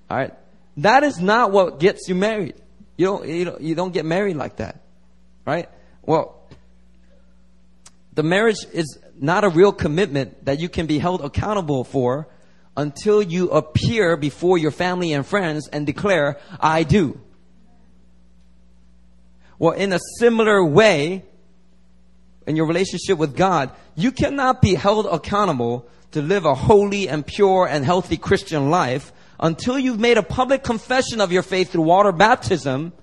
All 0.10 0.18
right. 0.18 0.34
That 0.78 1.04
is 1.04 1.22
not 1.22 1.52
what 1.52 1.80
gets 1.80 2.10
you 2.10 2.16
married. 2.16 2.56
You 2.98 3.06
don't, 3.06 3.28
you 3.30 3.46
don't, 3.46 3.62
you 3.62 3.74
don't 3.74 3.94
get 3.94 4.04
married 4.04 4.36
like 4.36 4.58
that. 4.58 4.82
Right? 5.46 5.70
Well, 6.02 6.46
the 8.12 8.24
marriage 8.24 8.66
is 8.74 9.00
not 9.18 9.46
a 9.46 9.50
real 9.50 9.72
commitment 9.72 10.44
that 10.44 10.60
you 10.60 10.68
can 10.68 10.88
be 10.88 11.00
held 11.00 11.22
accountable 11.22 11.86
for 11.86 12.28
until 12.76 13.22
you 13.22 13.50
appear 13.52 14.18
before 14.18 14.58
your 14.58 14.72
family 14.72 15.14
and 15.14 15.26
friends 15.26 15.68
and 15.68 15.86
declare, 15.86 16.40
I 16.60 16.84
do. 16.84 17.20
Well, 19.60 19.74
in 19.74 19.94
a 19.94 20.00
similar 20.20 20.64
way, 20.66 21.24
in 22.48 22.56
your 22.56 22.66
relationship 22.66 23.18
with 23.18 23.36
God, 23.36 23.72
you 23.96 24.12
cannot 24.12 24.62
be 24.62 24.76
held 24.76 25.06
accountable 25.06 25.88
to 26.12 26.22
live 26.22 26.46
a 26.46 26.56
holy 26.56 27.08
and 27.08 27.26
pure 27.26 27.68
and 27.68 27.86
healthy 27.86 28.18
Christian 28.18 28.70
life 28.70 29.12
until 29.40 29.78
you've 29.78 30.00
made 30.00 30.18
a 30.18 30.24
public 30.24 30.64
confession 30.64 31.22
of 31.22 31.32
your 31.32 31.44
faith 31.44 31.72
through 31.72 31.84
water 31.84 32.12
baptism 32.12 32.94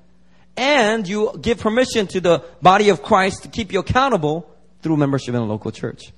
and 0.56 1.08
you 1.08 1.32
give 1.40 1.58
permission 1.58 2.06
to 2.08 2.20
the 2.20 2.44
body 2.60 2.88
of 2.88 3.02
Christ 3.02 3.42
to 3.44 3.48
keep 3.48 3.72
you 3.72 3.80
accountable 3.80 4.50
through 4.82 4.96
membership 4.96 5.34
in 5.34 5.40
a 5.40 5.44
local 5.44 5.70
church. 5.70 6.12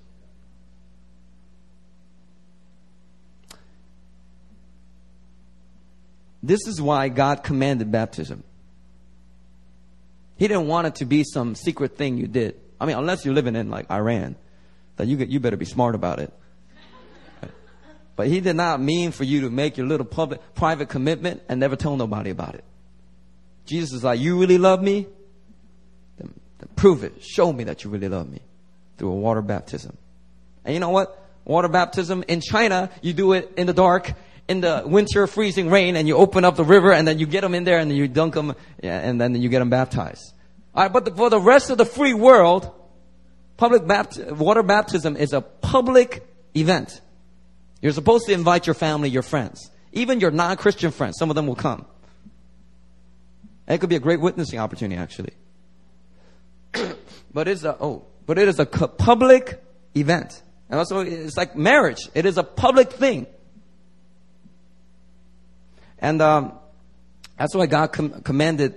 This 6.42 6.66
is 6.66 6.80
why 6.80 7.08
God 7.08 7.44
commanded 7.44 7.92
baptism. 7.92 8.42
He 10.36 10.48
didn't 10.48 10.66
want 10.66 10.88
it 10.88 10.94
to 10.96 11.04
be 11.04 11.24
some 11.24 11.54
secret 11.54 11.96
thing 11.96 12.18
you 12.18 12.26
did. 12.26 12.60
I 12.80 12.86
mean, 12.86 12.96
unless 12.96 13.24
you're 13.24 13.34
living 13.34 13.54
in 13.54 13.70
like 13.70 13.90
Iran, 13.90 14.34
then 14.96 15.08
you, 15.08 15.16
you 15.18 15.38
better 15.38 15.56
be 15.56 15.64
smart 15.64 15.94
about 15.94 16.18
it. 16.18 16.32
But 18.16 18.26
he 18.26 18.40
did 18.40 18.56
not 18.56 18.80
mean 18.80 19.10
for 19.10 19.24
you 19.24 19.42
to 19.42 19.50
make 19.50 19.76
your 19.76 19.86
little 19.86 20.04
public, 20.04 20.54
private 20.54 20.88
commitment 20.88 21.42
and 21.48 21.58
never 21.60 21.76
tell 21.76 21.96
nobody 21.96 22.30
about 22.30 22.54
it. 22.54 22.64
Jesus 23.64 23.92
is 23.92 24.04
like, 24.04 24.20
you 24.20 24.38
really 24.38 24.58
love 24.58 24.82
me? 24.82 25.06
Then, 26.18 26.34
then 26.58 26.68
prove 26.76 27.04
it. 27.04 27.22
Show 27.22 27.52
me 27.52 27.64
that 27.64 27.84
you 27.84 27.90
really 27.90 28.08
love 28.08 28.28
me 28.28 28.40
through 28.98 29.10
a 29.10 29.14
water 29.14 29.42
baptism. 29.42 29.96
And 30.64 30.74
you 30.74 30.80
know 30.80 30.90
what? 30.90 31.18
Water 31.44 31.68
baptism 31.68 32.24
in 32.28 32.40
China, 32.40 32.90
you 33.00 33.12
do 33.12 33.32
it 33.32 33.52
in 33.56 33.66
the 33.66 33.72
dark, 33.72 34.12
in 34.48 34.60
the 34.60 34.82
winter 34.84 35.26
freezing 35.26 35.70
rain, 35.70 35.96
and 35.96 36.06
you 36.08 36.16
open 36.16 36.44
up 36.44 36.56
the 36.56 36.64
river, 36.64 36.92
and 36.92 37.06
then 37.06 37.18
you 37.18 37.26
get 37.26 37.42
them 37.42 37.54
in 37.54 37.64
there, 37.64 37.78
and 37.78 37.90
then 37.90 37.96
you 37.96 38.08
dunk 38.08 38.34
them, 38.34 38.54
and 38.82 39.20
then 39.20 39.34
you 39.40 39.48
get 39.48 39.60
them 39.60 39.70
baptized. 39.70 40.32
All 40.74 40.82
right, 40.82 40.92
but 40.92 41.04
the, 41.04 41.14
for 41.14 41.30
the 41.30 41.40
rest 41.40 41.70
of 41.70 41.78
the 41.78 41.84
free 41.84 42.14
world, 42.14 42.70
public 43.56 43.82
bapt- 43.82 44.36
water 44.36 44.62
baptism 44.62 45.16
is 45.16 45.32
a 45.32 45.40
public 45.40 46.26
event. 46.56 47.00
You're 47.80 47.92
supposed 47.92 48.26
to 48.26 48.32
invite 48.32 48.66
your 48.66 48.74
family, 48.74 49.10
your 49.10 49.22
friends, 49.22 49.70
even 49.92 50.20
your 50.20 50.30
non-Christian 50.30 50.92
friends. 50.92 51.16
Some 51.18 51.30
of 51.30 51.36
them 51.36 51.46
will 51.46 51.56
come. 51.56 51.84
And 53.66 53.74
it 53.74 53.78
could 53.78 53.90
be 53.90 53.96
a 53.96 54.00
great 54.00 54.20
witnessing 54.20 54.58
opportunity, 54.58 55.00
actually. 55.00 55.32
but 57.32 57.48
it's 57.48 57.64
a 57.64 57.76
oh, 57.80 58.06
but 58.26 58.38
it 58.38 58.48
is 58.48 58.58
a 58.58 58.66
public 58.66 59.62
event, 59.94 60.42
and 60.70 60.78
also 60.78 61.00
it's 61.00 61.36
like 61.36 61.56
marriage. 61.56 62.08
It 62.14 62.24
is 62.24 62.38
a 62.38 62.44
public 62.44 62.92
thing, 62.92 63.26
and 66.02 66.20
um, 66.20 66.58
that's 67.38 67.54
why 67.54 67.66
God 67.66 67.92
com- 67.92 68.20
commanded 68.22 68.74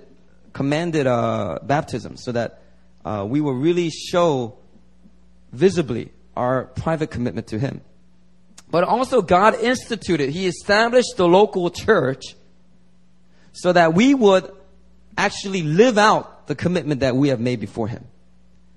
commanded 0.54 1.06
uh, 1.06 1.58
baptism, 1.62 2.16
so 2.16 2.32
that 2.32 2.62
uh, 3.04 3.26
we 3.28 3.42
will 3.42 3.54
really 3.54 3.90
show 3.90 4.56
visibly 5.52 6.12
our 6.34 6.64
private 6.64 7.10
commitment 7.10 7.48
to 7.48 7.58
Him. 7.58 7.82
But 8.70 8.84
also, 8.84 9.20
God 9.20 9.54
instituted, 9.56 10.30
He 10.30 10.46
established 10.46 11.16
the 11.16 11.28
local 11.28 11.68
church 11.70 12.22
so 13.52 13.72
that 13.72 13.92
we 13.92 14.14
would 14.14 14.50
actually 15.18 15.62
live 15.62 15.98
out 15.98 16.46
the 16.46 16.54
commitment 16.54 17.00
that 17.00 17.16
we 17.16 17.28
have 17.28 17.40
made 17.40 17.60
before 17.60 17.88
Him. 17.88 18.04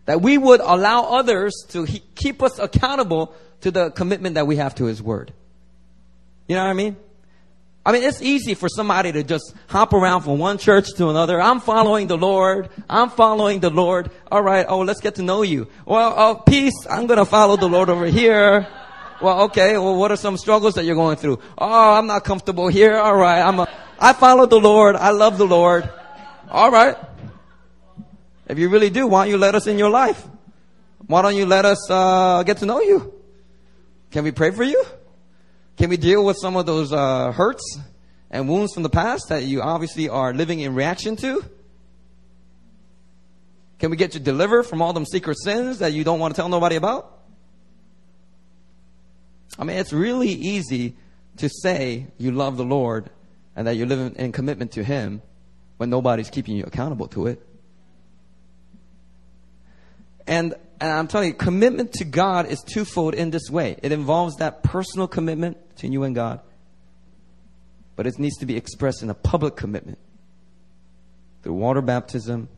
That 0.06 0.22
we 0.22 0.38
would 0.38 0.60
allow 0.60 1.04
others 1.04 1.54
to 1.70 1.84
he- 1.84 2.04
keep 2.16 2.42
us 2.42 2.58
accountable 2.58 3.36
to 3.62 3.70
the 3.72 3.92
commitment 3.92 4.36
that 4.36 4.48
we 4.48 4.56
have 4.56 4.74
to 4.76 4.86
His 4.86 5.02
Word. 5.02 5.34
You 6.48 6.56
know 6.56 6.64
what 6.64 6.72
I 6.72 6.74
mean? 6.74 6.98
I 7.90 7.92
mean, 7.92 8.04
it's 8.04 8.22
easy 8.22 8.54
for 8.54 8.70
somebody 8.70 9.12
to 9.14 9.24
just 9.24 9.52
hop 9.68 9.94
around 9.94 10.22
from 10.22 10.38
one 10.38 10.60
church 10.60 10.94
to 10.98 11.10
another. 11.10 11.42
I'm 11.42 11.60
following 11.60 12.06
the 12.06 12.18
Lord. 12.18 12.70
I'm 12.88 13.10
following 13.10 13.62
the 13.62 13.72
Lord. 13.72 14.12
All 14.32 14.44
right. 14.44 14.64
Oh, 14.70 14.82
let's 14.82 15.02
get 15.02 15.16
to 15.16 15.24
know 15.24 15.42
you. 15.42 15.68
Well, 15.88 16.14
oh, 16.16 16.36
peace. 16.36 16.86
I'm 16.88 17.08
going 17.08 17.18
to 17.18 17.26
follow 17.26 17.58
the 17.58 17.68
Lord 17.68 17.90
over 17.90 18.06
here. 18.06 18.68
Well, 19.24 19.42
okay. 19.46 19.76
Well, 19.80 19.96
what 19.96 20.12
are 20.12 20.18
some 20.18 20.38
struggles 20.38 20.76
that 20.76 20.86
you're 20.86 20.94
going 20.94 21.18
through? 21.18 21.40
Oh, 21.58 21.94
I'm 21.98 22.06
not 22.06 22.24
comfortable 22.24 22.68
here. 22.68 22.96
All 22.96 23.16
right. 23.16 23.42
I'm 23.42 23.60
a, 23.60 23.68
I 23.98 24.14
follow 24.14 24.46
the 24.46 24.60
Lord. 24.60 24.96
I 24.96 25.10
love 25.10 25.40
the 25.40 25.48
Lord. 25.48 25.90
All 26.48 26.70
right. 26.70 26.96
If 28.46 28.60
you 28.60 28.70
really 28.70 28.92
do, 28.92 29.08
why 29.08 29.24
don't 29.24 29.32
you 29.32 29.40
let 29.40 29.56
us 29.56 29.66
in 29.66 29.80
your 29.80 29.90
life? 29.90 30.24
Why 31.08 31.24
don't 31.24 31.36
you 31.36 31.48
let 31.48 31.66
us 31.66 31.90
uh, 31.90 32.44
get 32.44 32.58
to 32.58 32.68
know 32.68 32.82
you? 32.82 33.12
Can 34.12 34.26
we 34.26 34.32
pray 34.32 34.52
for 34.52 34.64
you? 34.64 34.86
Can 35.80 35.90
we 35.90 35.96
deal 35.96 36.26
with 36.26 36.36
some 36.36 36.58
of 36.58 36.66
those 36.66 36.92
uh, 36.92 37.32
hurts 37.32 37.80
and 38.30 38.50
wounds 38.50 38.74
from 38.74 38.84
the 38.84 38.90
past 38.90 39.30
that 39.30 39.46
you 39.46 39.62
obviously 39.62 40.10
are 40.10 40.34
living 40.34 40.60
in 40.60 40.76
reaction 40.76 41.16
to? 41.16 41.42
Can 43.80 43.90
we 43.90 43.96
get 43.96 44.14
you 44.14 44.20
delivered 44.20 44.64
from 44.64 44.82
all 44.82 44.92
them 44.92 45.06
secret 45.06 45.38
sins 45.42 45.80
that 45.80 45.94
you 45.94 46.04
don't 46.04 46.20
want 46.20 46.36
to 46.36 46.42
tell 46.42 46.50
nobody 46.50 46.76
about? 46.76 47.18
I 49.58 49.64
mean, 49.64 49.78
it's 49.78 49.94
really 49.94 50.28
easy 50.28 50.98
to 51.38 51.48
say 51.48 52.08
you 52.18 52.34
love 52.34 52.58
the 52.58 52.66
Lord 52.66 53.10
and 53.56 53.66
that 53.66 53.78
you're 53.78 53.88
living 53.88 54.16
in 54.18 54.34
commitment 54.34 54.74
to 54.74 54.84
Him 54.84 55.22
when 55.78 55.90
nobody's 55.90 56.30
keeping 56.30 56.58
you 56.58 56.66
accountable 56.66 57.08
to 57.08 57.28
it. 57.28 57.42
And, 60.28 60.56
and 60.82 60.92
I'm 60.92 61.08
telling 61.08 61.30
you, 61.30 61.34
commitment 61.36 61.94
to 61.94 62.04
God 62.04 62.48
is 62.48 62.62
twofold 62.62 63.14
in 63.14 63.30
this 63.30 63.50
way. 63.50 63.78
It 63.82 63.94
involves 63.94 64.36
that 64.36 64.62
personal 64.62 65.08
commitment 65.08 65.58
you 65.88 66.04
and 66.04 66.16
God, 66.16 66.42
but 67.96 68.08
it 68.08 68.20
needs 68.20 68.38
to 68.38 68.46
be 68.46 68.56
expressed 68.56 69.02
in 69.02 69.10
a 69.10 69.14
public 69.14 69.56
commitment 69.56 70.00
through 71.42 71.54
water 71.54 71.82
baptism 71.82 72.50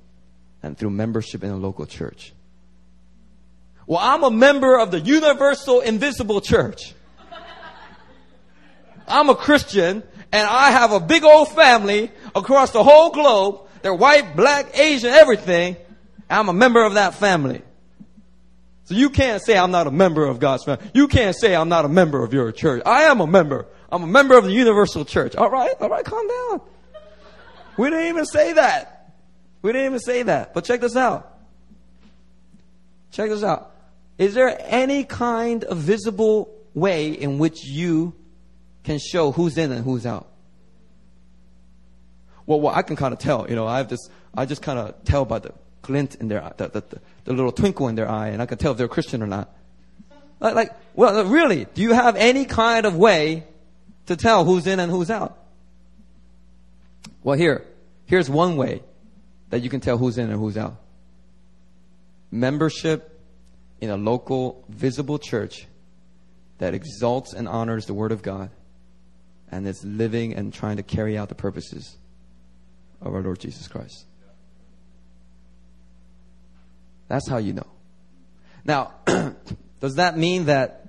and 0.64 0.78
through 0.78 0.90
membership 0.90 1.44
in 1.44 1.52
a 1.52 1.58
local 1.58 1.86
church. 1.86 2.34
Well, 3.88 4.00
I'm 4.02 4.24
a 4.24 4.32
member 4.32 4.80
of 4.80 4.92
the 4.92 5.00
universal 5.00 5.82
invisible 5.82 6.42
church. 6.42 6.94
I'm 9.08 9.30
a 9.30 9.36
Christian 9.36 10.04
and 10.32 10.48
I 10.48 10.72
have 10.72 10.92
a 10.92 11.00
big 11.00 11.24
old 11.24 11.50
family 11.50 12.12
across 12.34 12.72
the 12.72 12.84
whole 12.84 13.12
globe. 13.12 13.68
They're 13.82 13.94
white, 13.94 14.36
black, 14.36 14.78
Asian, 14.78 15.10
everything. 15.10 15.76
I'm 16.30 16.48
a 16.48 16.54
member 16.54 16.84
of 16.84 16.94
that 16.94 17.16
family. 17.16 17.62
So 18.92 18.98
you 18.98 19.10
can't 19.10 19.42
say 19.42 19.58
I'm 19.58 19.72
not 19.72 19.88
a 19.88 19.92
member 19.92 20.26
of 20.26 20.42
God's 20.42 20.66
family. 20.66 20.86
You 20.94 21.08
can't 21.08 21.34
say 21.34 21.56
I'm 21.56 21.70
not 21.70 21.86
a 21.86 21.88
member 21.88 22.26
of 22.26 22.34
your 22.34 22.52
church. 22.52 22.84
I 22.86 23.04
am 23.04 23.22
a 23.22 23.26
member. 23.26 23.66
I'm 23.90 24.04
a 24.04 24.08
member 24.08 24.38
of 24.38 24.44
the 24.44 24.52
Universal 24.52 25.06
Church. 25.06 25.34
All 25.38 25.50
right, 25.50 25.74
all 25.80 25.88
right, 25.88 26.04
calm 26.04 26.28
down. 26.28 26.62
We 27.78 27.90
didn't 27.90 28.08
even 28.08 28.26
say 28.26 28.52
that. 28.52 29.14
We 29.62 29.72
didn't 29.72 29.86
even 29.86 30.00
say 30.00 30.24
that. 30.24 30.54
But 30.54 30.66
check 30.66 30.82
this 30.82 30.98
out. 30.98 31.40
Check 33.12 33.30
this 33.30 33.46
out. 33.46 33.74
Is 34.18 34.34
there 34.34 34.58
any 34.60 35.06
kind 35.06 35.64
of 35.64 35.78
visible 35.78 36.54
way 36.74 37.12
in 37.12 37.40
which 37.40 37.64
you 37.64 38.14
can 38.84 39.00
show 39.00 39.32
who's 39.32 39.58
in 39.58 39.72
and 39.72 39.86
who's 39.86 40.06
out? 40.06 40.28
Well, 42.46 42.60
well 42.60 42.76
I 42.76 42.82
can 42.82 42.98
kind 42.98 43.14
of 43.14 43.20
tell. 43.20 43.50
You 43.50 43.56
know, 43.56 43.68
I 43.68 43.78
have 43.78 43.88
this. 43.88 44.10
I 44.36 44.46
just 44.46 44.62
kind 44.62 44.80
of 44.80 45.02
tell 45.06 45.24
by 45.24 45.40
the 45.40 45.54
glint 45.82 46.16
in 46.16 46.28
their 46.28 46.44
eye, 46.44 46.54
the, 46.58 46.70
the, 46.70 46.84
the, 47.26 47.34
little 47.34 47.52
twinkle 47.52 47.88
in 47.88 47.96
their 47.96 48.10
eye, 48.10 48.30
and 48.30 48.42
I 48.42 48.46
can 48.46 48.58
tell 48.58 48.72
if 48.72 48.78
they're 48.78 48.88
Christian 48.88 49.22
or 49.22 49.28
not. 49.28 49.54
Like, 50.40 50.56
like, 50.56 50.72
well, 50.96 51.26
really, 51.26 51.66
do 51.74 51.82
you 51.82 51.94
have 51.94 52.16
any 52.16 52.46
kind 52.46 52.86
of 52.86 52.96
way 52.96 53.46
to 54.08 54.16
tell 54.16 54.46
who's 54.46 54.68
in 54.68 54.80
and 54.80 54.92
who's 54.92 55.10
out? 55.10 55.38
Well, 57.24 57.38
here, 57.38 57.66
here's 58.06 58.30
one 58.30 58.58
way 58.58 58.82
that 59.50 59.62
you 59.62 59.70
can 59.70 59.80
tell 59.80 59.98
who's 59.98 60.18
in 60.18 60.30
and 60.30 60.40
who's 60.40 60.58
out. 60.58 60.78
Membership 62.32 63.20
in 63.80 63.90
a 63.90 63.98
local, 63.98 64.64
visible 64.70 65.20
church 65.20 65.68
that 66.58 66.74
exalts 66.74 67.34
and 67.34 67.48
honors 67.48 67.86
the 67.86 67.94
Word 67.94 68.12
of 68.12 68.22
God 68.22 68.50
and 69.52 69.68
is 69.68 69.84
living 69.84 70.34
and 70.34 70.54
trying 70.54 70.78
to 70.78 70.84
carry 70.84 71.18
out 71.18 71.30
the 71.30 71.36
purposes 71.36 71.98
of 73.02 73.14
our 73.14 73.22
Lord 73.22 73.40
Jesus 73.40 73.68
Christ. 73.68 74.06
That's 77.12 77.28
how 77.28 77.40
you 77.40 77.52
know. 77.52 77.68
Now, 78.64 78.94
does 79.82 79.96
that 79.96 80.18
mean 80.18 80.46
that 80.46 80.82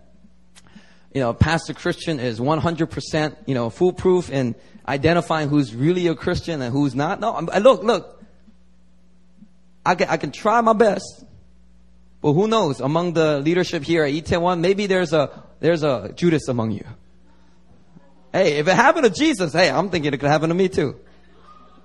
you 1.12 1.20
know, 1.20 1.34
Pastor 1.34 1.74
Christian 1.74 2.20
is 2.20 2.38
100%, 2.38 3.36
you 3.46 3.54
know, 3.54 3.70
foolproof 3.70 4.30
in 4.30 4.54
identifying 4.86 5.48
who's 5.48 5.74
really 5.74 6.06
a 6.06 6.14
Christian 6.14 6.62
and 6.62 6.72
who's 6.72 6.94
not? 6.94 7.18
No, 7.18 7.38
look, 7.60 7.82
look. 7.82 8.22
I 9.84 9.96
can, 9.96 10.08
I 10.08 10.16
can 10.16 10.30
try 10.30 10.60
my 10.60 10.74
best. 10.74 11.24
But 12.20 12.34
who 12.34 12.46
knows? 12.46 12.80
Among 12.80 13.14
the 13.14 13.40
leadership 13.40 13.82
here 13.82 14.04
at 14.04 14.12
E101, 14.12 14.60
maybe 14.60 14.86
there's 14.86 15.12
a, 15.12 15.42
there's 15.58 15.82
a 15.82 16.12
Judas 16.14 16.46
among 16.46 16.70
you. 16.70 16.86
Hey, 18.32 18.58
if 18.58 18.68
it 18.68 18.74
happened 18.74 19.04
to 19.04 19.10
Jesus, 19.10 19.52
hey, 19.52 19.68
I'm 19.68 19.90
thinking 19.90 20.14
it 20.14 20.20
could 20.20 20.30
happen 20.30 20.50
to 20.50 20.54
me 20.54 20.68
too. 20.68 21.00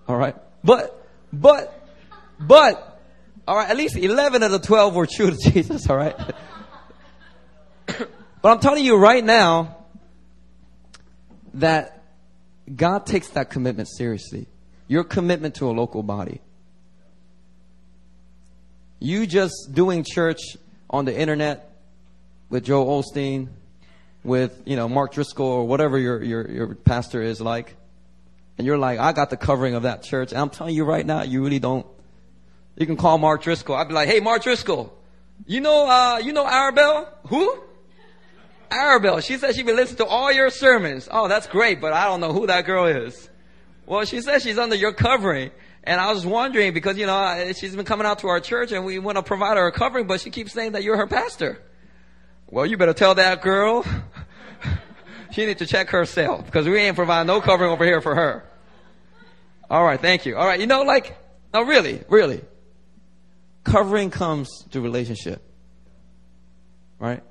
Alright? 0.08 0.36
But, 0.64 1.10
but, 1.34 1.90
but, 2.40 2.97
alright, 3.48 3.70
at 3.70 3.78
least 3.78 3.96
11 3.96 4.44
of 4.44 4.52
the 4.52 4.60
12 4.60 4.96
were 4.96 5.08
true 5.08 5.32
to 5.32 5.38
Jesus, 5.52 5.90
alright? 5.90 6.16
But 8.40 8.52
I'm 8.52 8.60
telling 8.60 8.86
you 8.86 8.98
right 8.98 9.24
now 9.24 9.78
that 11.56 12.04
God 12.74 13.06
takes 13.06 13.30
that 13.30 13.50
commitment 13.50 13.90
seriously. 13.90 14.48
Your 14.88 15.04
commitment 15.04 15.56
to 15.56 15.70
a 15.70 15.72
local 15.74 16.04
body. 16.04 16.40
You 19.00 19.28
just 19.28 19.70
doing 19.74 20.06
church 20.08 20.40
on 20.90 21.06
the 21.06 21.18
internet 21.18 21.72
with 22.50 22.64
Joel 22.66 23.04
Osteen, 23.04 23.50
with, 24.24 24.62
you 24.66 24.76
know, 24.76 24.88
Mark 24.88 25.14
Driscoll 25.14 25.46
or 25.46 25.68
whatever 25.68 25.98
your, 25.98 26.24
your, 26.24 26.50
your 26.50 26.76
pastor 26.76 27.22
is 27.22 27.42
like. 27.42 27.76
And 28.58 28.66
you're 28.66 28.78
like, 28.78 29.00
I 29.00 29.14
got 29.14 29.30
the 29.30 29.38
covering 29.38 29.76
of 29.76 29.84
that 29.84 30.04
church. 30.04 30.32
And 30.32 30.42
I'm 30.42 30.50
telling 30.50 30.76
you 30.76 30.84
right 30.84 31.06
now, 31.06 31.24
you 31.24 31.44
really 31.44 31.60
don't. 31.60 31.86
You 32.78 32.86
can 32.86 32.96
call 32.96 33.18
Mark 33.18 33.42
Driscoll. 33.42 33.76
I'd 33.76 33.88
be 33.88 33.96
like, 33.96 34.08
hey, 34.08 34.20
Mark 34.20 34.44
Driscoll, 34.44 34.96
you 35.48 35.62
know, 35.62 35.90
uh, 35.90 36.20
you 36.20 36.32
know 36.32 36.46
Arabelle? 36.46 37.10
Who? 37.28 37.64
Arabelle, 38.70 39.24
she 39.24 39.38
said 39.38 39.56
she's 39.56 39.66
been 39.66 39.76
listening 39.76 39.98
to 39.98 40.06
all 40.06 40.32
your 40.32 40.50
sermons. 40.50 41.10
Oh, 41.10 41.28
that's 41.28 41.48
great, 41.48 41.82
but 41.82 41.94
I 41.94 42.06
don't 42.06 42.20
know 42.20 42.34
who 42.34 42.48
that 42.48 42.66
girl 42.66 42.86
is. 42.86 43.30
Well, 43.88 44.06
she 44.06 44.22
says 44.22 44.44
she's 44.44 44.58
under 44.60 44.76
your 44.76 44.94
covering. 44.94 45.52
And 45.84 46.02
I 46.02 46.12
was 46.12 46.26
wondering 46.26 46.74
because, 46.74 46.98
you 46.98 47.06
know, 47.06 47.54
she's 47.58 47.74
been 47.74 47.86
coming 47.86 48.06
out 48.06 48.20
to 48.20 48.28
our 48.28 48.42
church 48.42 48.74
and 48.74 48.84
we 48.84 49.00
want 49.00 49.16
to 49.16 49.24
provide 49.24 49.56
her 49.56 49.68
a 49.68 49.72
covering, 49.72 50.06
but 50.06 50.20
she 50.20 50.30
keeps 50.30 50.52
saying 50.52 50.74
that 50.74 50.84
you're 50.84 50.98
her 50.98 51.08
pastor. 51.08 51.64
Well, 52.50 52.66
you 52.66 52.76
better 52.76 52.94
tell 52.94 53.16
that 53.16 53.42
girl 53.42 53.86
she 55.32 55.46
needs 55.46 55.60
to 55.60 55.66
check 55.66 55.90
herself 55.90 56.46
because 56.46 56.68
we 56.68 56.78
ain't 56.78 56.98
providing 56.98 57.28
no 57.28 57.40
covering 57.40 57.72
over 57.72 57.86
here 57.86 58.02
for 58.02 58.14
her. 58.14 58.44
All 59.70 59.84
right, 59.84 60.00
thank 60.00 60.26
you. 60.26 60.36
All 60.36 60.46
right, 60.46 60.60
you 60.60 60.68
know, 60.68 60.84
like, 60.84 61.18
no, 61.54 61.64
really, 61.64 62.04
really. 62.10 62.42
Covering 63.68 64.12
comes 64.12 64.64
through 64.72 64.82
relationship. 64.82 65.42
Right? 67.00 67.22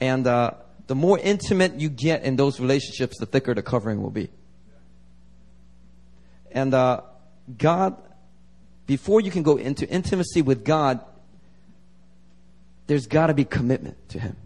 And 0.00 0.26
uh, 0.26 0.54
the 0.88 0.96
more 0.96 1.16
intimate 1.16 1.78
you 1.78 1.88
get 1.88 2.24
in 2.24 2.34
those 2.34 2.58
relationships, 2.58 3.18
the 3.18 3.26
thicker 3.26 3.54
the 3.54 3.62
covering 3.62 4.02
will 4.02 4.10
be. 4.10 4.30
And 6.50 6.74
uh, 6.74 7.02
God, 7.56 7.96
before 8.88 9.20
you 9.20 9.30
can 9.30 9.44
go 9.44 9.56
into 9.56 9.88
intimacy 9.88 10.42
with 10.42 10.64
God, 10.64 11.04
there's 12.88 13.06
got 13.06 13.28
to 13.28 13.34
be 13.34 13.44
commitment 13.44 13.96
to 14.08 14.18
Him. 14.18 14.36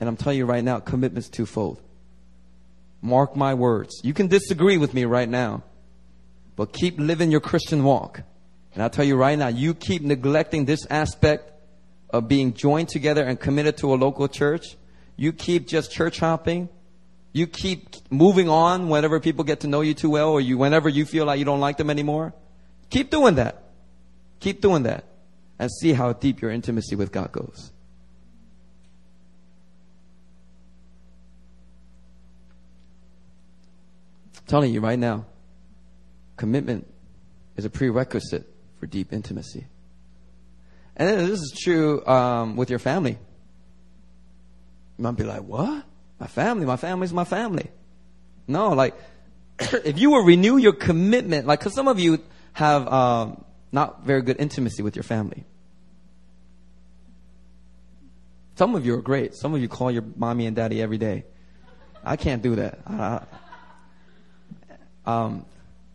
And 0.00 0.08
I'm 0.08 0.16
telling 0.16 0.38
you 0.38 0.46
right 0.46 0.64
now, 0.64 0.80
commitment's 0.80 1.28
twofold. 1.28 1.78
Mark 3.02 3.36
my 3.36 3.52
words. 3.52 4.00
You 4.02 4.14
can 4.14 4.28
disagree 4.28 4.78
with 4.78 4.94
me 4.94 5.04
right 5.04 5.28
now, 5.28 5.62
but 6.56 6.72
keep 6.72 6.98
living 6.98 7.30
your 7.30 7.40
Christian 7.40 7.84
walk. 7.84 8.22
And 8.78 8.84
I'll 8.84 8.90
tell 8.90 9.04
you 9.04 9.16
right 9.16 9.36
now, 9.36 9.48
you 9.48 9.74
keep 9.74 10.02
neglecting 10.02 10.64
this 10.64 10.86
aspect 10.88 11.50
of 12.10 12.28
being 12.28 12.54
joined 12.54 12.88
together 12.88 13.24
and 13.24 13.40
committed 13.40 13.76
to 13.78 13.92
a 13.92 13.96
local 13.96 14.28
church. 14.28 14.76
You 15.16 15.32
keep 15.32 15.66
just 15.66 15.90
church 15.90 16.20
hopping. 16.20 16.68
You 17.32 17.48
keep 17.48 17.96
moving 18.08 18.48
on 18.48 18.88
whenever 18.88 19.18
people 19.18 19.42
get 19.42 19.58
to 19.62 19.66
know 19.66 19.80
you 19.80 19.94
too 19.94 20.10
well 20.10 20.28
or 20.28 20.40
you, 20.40 20.56
whenever 20.56 20.88
you 20.88 21.06
feel 21.06 21.24
like 21.24 21.40
you 21.40 21.44
don't 21.44 21.58
like 21.58 21.76
them 21.76 21.90
anymore. 21.90 22.34
Keep 22.88 23.10
doing 23.10 23.34
that. 23.34 23.64
Keep 24.38 24.60
doing 24.60 24.84
that 24.84 25.06
and 25.58 25.68
see 25.80 25.92
how 25.92 26.12
deep 26.12 26.40
your 26.40 26.52
intimacy 26.52 26.94
with 26.94 27.10
God 27.10 27.32
goes. 27.32 27.72
I'm 34.36 34.46
telling 34.46 34.72
you 34.72 34.80
right 34.80 35.00
now, 35.00 35.26
commitment 36.36 36.86
is 37.56 37.64
a 37.64 37.70
prerequisite 37.70 38.48
for 38.78 38.86
deep 38.86 39.12
intimacy. 39.12 39.66
And 40.96 41.08
this 41.08 41.40
is 41.40 41.58
true 41.58 42.04
um, 42.06 42.56
with 42.56 42.70
your 42.70 42.78
family. 42.78 43.18
You 44.96 45.02
might 45.02 45.16
be 45.16 45.24
like, 45.24 45.42
what? 45.42 45.84
My 46.18 46.26
family, 46.26 46.66
my 46.66 46.76
family's 46.76 47.12
my 47.12 47.24
family. 47.24 47.70
No, 48.48 48.70
like, 48.70 48.94
if 49.60 49.98
you 49.98 50.10
will 50.10 50.24
renew 50.24 50.56
your 50.56 50.72
commitment, 50.72 51.46
like, 51.46 51.60
because 51.60 51.74
some 51.74 51.86
of 51.86 52.00
you 52.00 52.20
have 52.54 52.88
um, 52.88 53.44
not 53.70 54.04
very 54.04 54.22
good 54.22 54.40
intimacy 54.40 54.82
with 54.82 54.96
your 54.96 55.04
family. 55.04 55.44
Some 58.56 58.74
of 58.74 58.84
you 58.84 58.94
are 58.94 59.02
great. 59.02 59.36
Some 59.36 59.54
of 59.54 59.60
you 59.60 59.68
call 59.68 59.92
your 59.92 60.02
mommy 60.16 60.46
and 60.46 60.56
daddy 60.56 60.82
every 60.82 60.98
day. 60.98 61.24
I 62.02 62.16
can't 62.16 62.42
do 62.42 62.56
that. 62.56 62.80
Uh, 62.84 63.20
um, 65.06 65.44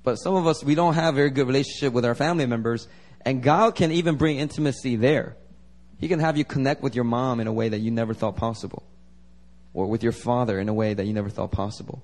but 0.03 0.15
some 0.15 0.35
of 0.35 0.47
us, 0.47 0.63
we 0.63 0.75
don't 0.75 0.93
have 0.95 1.15
very 1.15 1.29
good 1.29 1.47
relationship 1.47 1.93
with 1.93 2.05
our 2.05 2.15
family 2.15 2.45
members, 2.45 2.87
and 3.21 3.41
God 3.41 3.75
can 3.75 3.91
even 3.91 4.15
bring 4.15 4.37
intimacy 4.37 4.95
there. 4.95 5.35
He 5.99 6.07
can 6.09 6.19
have 6.19 6.37
you 6.37 6.43
connect 6.43 6.83
with 6.83 6.95
your 6.95 7.05
mom 7.05 7.39
in 7.39 7.47
a 7.47 7.53
way 7.53 7.69
that 7.69 7.79
you 7.79 7.89
never 7.89 8.13
thought 8.13 8.35
possible. 8.35 8.83
Or 9.73 9.87
with 9.87 10.03
your 10.03 10.11
father 10.11 10.59
in 10.59 10.67
a 10.69 10.73
way 10.73 10.93
that 10.93 11.05
you 11.05 11.13
never 11.13 11.29
thought 11.29 11.51
possible. 11.51 12.03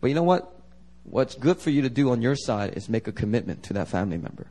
But 0.00 0.08
you 0.08 0.14
know 0.14 0.22
what? 0.22 0.54
What's 1.02 1.34
good 1.34 1.58
for 1.58 1.70
you 1.70 1.82
to 1.82 1.90
do 1.90 2.12
on 2.12 2.22
your 2.22 2.36
side 2.36 2.74
is 2.76 2.88
make 2.88 3.08
a 3.08 3.12
commitment 3.12 3.64
to 3.64 3.72
that 3.74 3.88
family 3.88 4.18
member. 4.18 4.46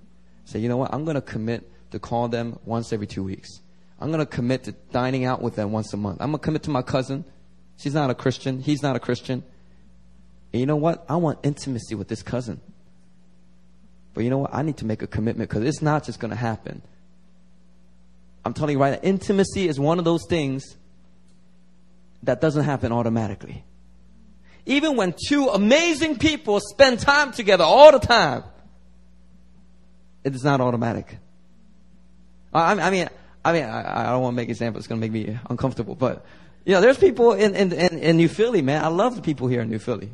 Say, 0.45 0.59
you 0.59 0.69
know 0.69 0.77
what? 0.77 0.93
I'm 0.93 1.05
going 1.05 1.15
to 1.15 1.21
commit 1.21 1.69
to 1.91 1.99
call 1.99 2.27
them 2.27 2.59
once 2.65 2.91
every 2.91 3.07
two 3.07 3.23
weeks. 3.23 3.61
I'm 3.99 4.09
going 4.09 4.19
to 4.19 4.25
commit 4.25 4.65
to 4.65 4.73
dining 4.91 5.25
out 5.25 5.41
with 5.41 5.55
them 5.55 5.71
once 5.71 5.93
a 5.93 5.97
month. 5.97 6.17
I'm 6.19 6.31
going 6.31 6.39
to 6.39 6.43
commit 6.43 6.63
to 6.63 6.69
my 6.69 6.81
cousin. 6.81 7.25
She's 7.77 7.93
not 7.93 8.09
a 8.09 8.15
Christian. 8.15 8.61
He's 8.61 8.83
not 8.83 8.95
a 8.95 8.99
Christian. 8.99 9.43
And 10.53 10.59
you 10.59 10.65
know 10.65 10.75
what? 10.75 11.05
I 11.09 11.17
want 11.17 11.39
intimacy 11.43 11.95
with 11.95 12.07
this 12.07 12.23
cousin. 12.23 12.61
But 14.13 14.23
you 14.23 14.29
know 14.29 14.39
what? 14.39 14.53
I 14.53 14.63
need 14.63 14.77
to 14.77 14.85
make 14.85 15.01
a 15.01 15.07
commitment 15.07 15.49
because 15.49 15.63
it's 15.63 15.81
not 15.81 16.03
just 16.03 16.19
going 16.19 16.31
to 16.31 16.37
happen. 16.37 16.81
I'm 18.43 18.53
telling 18.53 18.73
you 18.73 18.79
right 18.79 18.93
now, 18.93 19.07
intimacy 19.07 19.67
is 19.67 19.79
one 19.79 19.99
of 19.99 20.05
those 20.05 20.25
things 20.27 20.77
that 22.23 22.41
doesn't 22.41 22.63
happen 22.63 22.91
automatically. 22.91 23.63
Even 24.65 24.95
when 24.95 25.13
two 25.27 25.47
amazing 25.49 26.17
people 26.17 26.59
spend 26.59 26.99
time 26.99 27.31
together 27.31 27.63
all 27.63 27.91
the 27.91 27.99
time, 27.99 28.43
it 30.23 30.33
is 30.33 30.43
not 30.43 30.61
automatic. 30.61 31.17
I, 32.53 32.73
I 32.73 32.89
mean, 32.89 33.09
I 33.45 33.53
mean, 33.53 33.63
I, 33.63 34.09
I 34.09 34.11
don't 34.11 34.21
want 34.21 34.33
to 34.33 34.35
make 34.35 34.49
examples. 34.49 34.81
It's 34.81 34.87
going 34.87 34.99
to 34.99 35.07
make 35.07 35.11
me 35.11 35.37
uncomfortable. 35.49 35.95
But, 35.95 36.25
you 36.65 36.73
know, 36.73 36.81
there's 36.81 36.97
people 36.97 37.33
in, 37.33 37.55
in, 37.55 37.71
in, 37.71 37.99
in 37.99 38.17
New 38.17 38.27
Philly, 38.27 38.61
man. 38.61 38.83
I 38.83 38.87
love 38.87 39.15
the 39.15 39.21
people 39.21 39.47
here 39.47 39.61
in 39.61 39.69
New 39.69 39.79
Philly. 39.79 40.11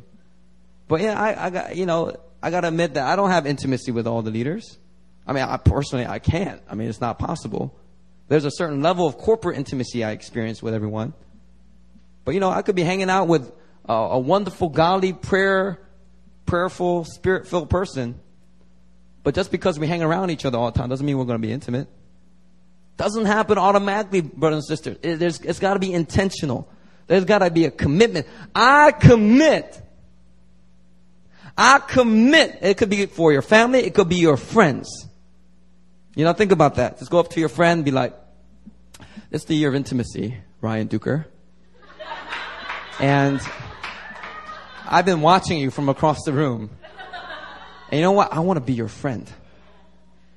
But 0.88 1.00
yeah, 1.00 1.20
I, 1.20 1.46
I 1.46 1.50
got, 1.50 1.76
you 1.76 1.86
know, 1.86 2.14
I 2.42 2.50
got 2.50 2.62
to 2.62 2.68
admit 2.68 2.94
that 2.94 3.06
I 3.06 3.16
don't 3.16 3.30
have 3.30 3.46
intimacy 3.46 3.90
with 3.90 4.06
all 4.06 4.22
the 4.22 4.30
leaders. 4.30 4.78
I 5.26 5.32
mean, 5.32 5.42
I 5.42 5.56
personally, 5.56 6.06
I 6.06 6.18
can't. 6.18 6.60
I 6.68 6.74
mean, 6.74 6.88
it's 6.88 7.00
not 7.00 7.18
possible. 7.18 7.74
There's 8.28 8.44
a 8.44 8.50
certain 8.50 8.82
level 8.82 9.06
of 9.06 9.16
corporate 9.16 9.56
intimacy 9.56 10.04
I 10.04 10.10
experience 10.10 10.62
with 10.62 10.74
everyone. 10.74 11.14
But 12.24 12.34
you 12.34 12.40
know, 12.40 12.50
I 12.50 12.62
could 12.62 12.76
be 12.76 12.82
hanging 12.82 13.10
out 13.10 13.28
with 13.28 13.50
a, 13.86 13.92
a 13.92 14.18
wonderful, 14.18 14.68
godly, 14.68 15.12
prayer, 15.12 15.80
prayerful, 16.46 17.04
spirit-filled 17.04 17.70
person. 17.70 18.20
But 19.22 19.34
just 19.34 19.50
because 19.50 19.78
we 19.78 19.86
hang 19.86 20.02
around 20.02 20.30
each 20.30 20.44
other 20.44 20.58
all 20.58 20.70
the 20.70 20.78
time 20.78 20.90
doesn't 20.90 21.04
mean 21.04 21.16
we're 21.16 21.24
going 21.24 21.40
to 21.40 21.46
be 21.46 21.52
intimate. 21.52 21.88
Doesn't 22.96 23.24
happen 23.24 23.58
automatically, 23.58 24.20
brothers 24.20 24.56
and 24.56 24.64
sisters. 24.66 24.98
It, 25.02 25.20
it's 25.22 25.58
got 25.58 25.74
to 25.74 25.80
be 25.80 25.92
intentional. 25.92 26.68
There's 27.06 27.24
got 27.24 27.38
to 27.38 27.50
be 27.50 27.64
a 27.64 27.70
commitment. 27.70 28.26
I 28.54 28.92
commit. 28.92 29.80
I 31.56 31.78
commit. 31.78 32.58
It 32.62 32.76
could 32.76 32.90
be 32.90 33.06
for 33.06 33.32
your 33.32 33.42
family. 33.42 33.80
It 33.80 33.94
could 33.94 34.08
be 34.08 34.16
your 34.16 34.36
friends. 34.36 35.08
You 36.16 36.24
know, 36.24 36.32
think 36.32 36.52
about 36.52 36.76
that. 36.76 36.98
Just 36.98 37.10
go 37.10 37.18
up 37.18 37.30
to 37.30 37.40
your 37.40 37.48
friend 37.48 37.78
and 37.78 37.84
be 37.84 37.90
like, 37.90 38.14
it's 39.30 39.44
the 39.44 39.54
year 39.54 39.68
of 39.68 39.74
intimacy, 39.74 40.36
Ryan 40.60 40.88
Duker. 40.88 41.26
And 43.00 43.40
I've 44.86 45.04
been 45.04 45.20
watching 45.20 45.58
you 45.58 45.70
from 45.70 45.88
across 45.88 46.22
the 46.24 46.32
room. 46.32 46.70
And 47.90 47.98
you 47.98 48.02
know 48.02 48.12
what? 48.12 48.32
I 48.32 48.40
want 48.40 48.58
to 48.58 48.60
be 48.60 48.74
your 48.74 48.88
friend. 48.88 49.28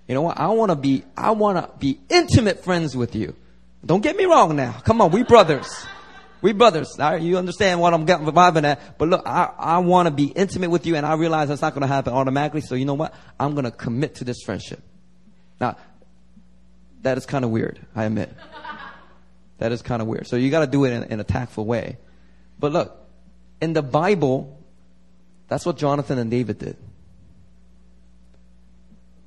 You 0.07 0.15
know 0.15 0.21
what? 0.21 0.39
I 0.39 0.47
want 0.47 0.71
to 0.71 0.75
be, 0.75 1.03
I 1.15 1.31
want 1.31 1.57
to 1.57 1.77
be 1.77 1.99
intimate 2.09 2.63
friends 2.63 2.95
with 2.95 3.15
you. 3.15 3.35
Don't 3.85 4.01
get 4.01 4.15
me 4.15 4.25
wrong 4.25 4.55
now. 4.55 4.73
Come 4.83 5.01
on, 5.01 5.11
we 5.11 5.23
brothers. 5.23 5.67
We 6.41 6.53
brothers. 6.53 6.95
You 6.99 7.37
understand 7.37 7.79
what 7.79 7.93
I'm 7.93 8.05
getting 8.05 8.25
vibing 8.27 8.63
at. 8.63 8.97
But 8.97 9.09
look, 9.09 9.23
I, 9.25 9.51
I 9.57 9.77
want 9.79 10.07
to 10.07 10.11
be 10.11 10.25
intimate 10.25 10.69
with 10.69 10.85
you 10.85 10.95
and 10.95 11.05
I 11.05 11.13
realize 11.13 11.49
that's 11.49 11.61
not 11.61 11.73
going 11.73 11.81
to 11.81 11.87
happen 11.87 12.13
automatically. 12.13 12.61
So 12.61 12.75
you 12.75 12.85
know 12.85 12.93
what? 12.93 13.13
I'm 13.39 13.53
going 13.53 13.65
to 13.65 13.71
commit 13.71 14.15
to 14.15 14.23
this 14.23 14.41
friendship. 14.45 14.81
Now, 15.59 15.77
that 17.01 17.17
is 17.17 17.25
kind 17.25 17.43
of 17.43 17.51
weird, 17.51 17.79
I 17.95 18.05
admit. 18.05 18.33
That 19.59 19.71
is 19.71 19.81
kind 19.81 20.03
of 20.03 20.07
weird. 20.07 20.27
So 20.27 20.35
you 20.35 20.51
got 20.51 20.59
to 20.59 20.67
do 20.67 20.85
it 20.85 20.93
in, 20.93 21.03
in 21.05 21.19
a 21.19 21.23
tactful 21.23 21.65
way. 21.65 21.97
But 22.59 22.73
look, 22.73 22.95
in 23.59 23.73
the 23.73 23.81
Bible, 23.81 24.63
that's 25.47 25.65
what 25.65 25.77
Jonathan 25.77 26.19
and 26.19 26.29
David 26.29 26.59
did. 26.59 26.77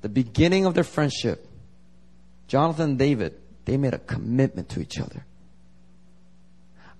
The 0.01 0.09
beginning 0.09 0.65
of 0.65 0.73
their 0.73 0.85
friendship, 0.85 1.47
Jonathan 2.47 2.91
and 2.91 2.97
David, 2.97 3.39
they 3.65 3.77
made 3.77 3.93
a 3.93 3.99
commitment 3.99 4.69
to 4.69 4.79
each 4.79 4.99
other. 4.99 5.25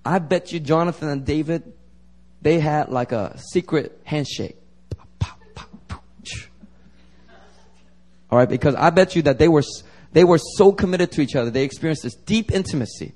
I 0.06 0.20
bet 0.20 0.52
you 0.52 0.60
Jonathan 0.60 1.10
and 1.10 1.26
David, 1.26 1.74
they 2.42 2.60
had 2.60 2.90
like 2.90 3.12
a 3.12 3.38
secret 3.38 4.00
handshake. 4.04 4.58
All 8.32 8.38
right, 8.38 8.48
because 8.48 8.76
I 8.76 8.92
bet 8.92 9.16
you 9.16 9.24
that 9.24 9.38
they 9.40 9.50
were 9.50 9.64
they 10.14 10.24
were 10.24 10.38
so 10.38 10.72
committed 10.72 11.12
to 11.14 11.22
each 11.22 11.36
other. 11.36 11.50
They 11.50 11.64
experienced 11.64 12.04
this 12.04 12.16
deep 12.16 12.52
intimacy. 12.52 13.14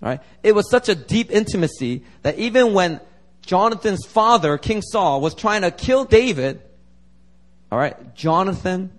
Right? 0.00 0.20
It 0.42 0.54
was 0.54 0.70
such 0.70 0.88
a 0.88 0.94
deep 0.94 1.30
intimacy 1.30 2.04
that 2.22 2.38
even 2.38 2.72
when 2.72 3.00
Jonathan's 3.42 4.06
father, 4.06 4.56
King 4.56 4.82
Saul, 4.82 5.20
was 5.20 5.34
trying 5.34 5.62
to 5.62 5.70
kill 5.70 6.04
David, 6.04 6.62
all 7.70 7.78
right, 7.78 8.14
Jonathan 8.14 8.92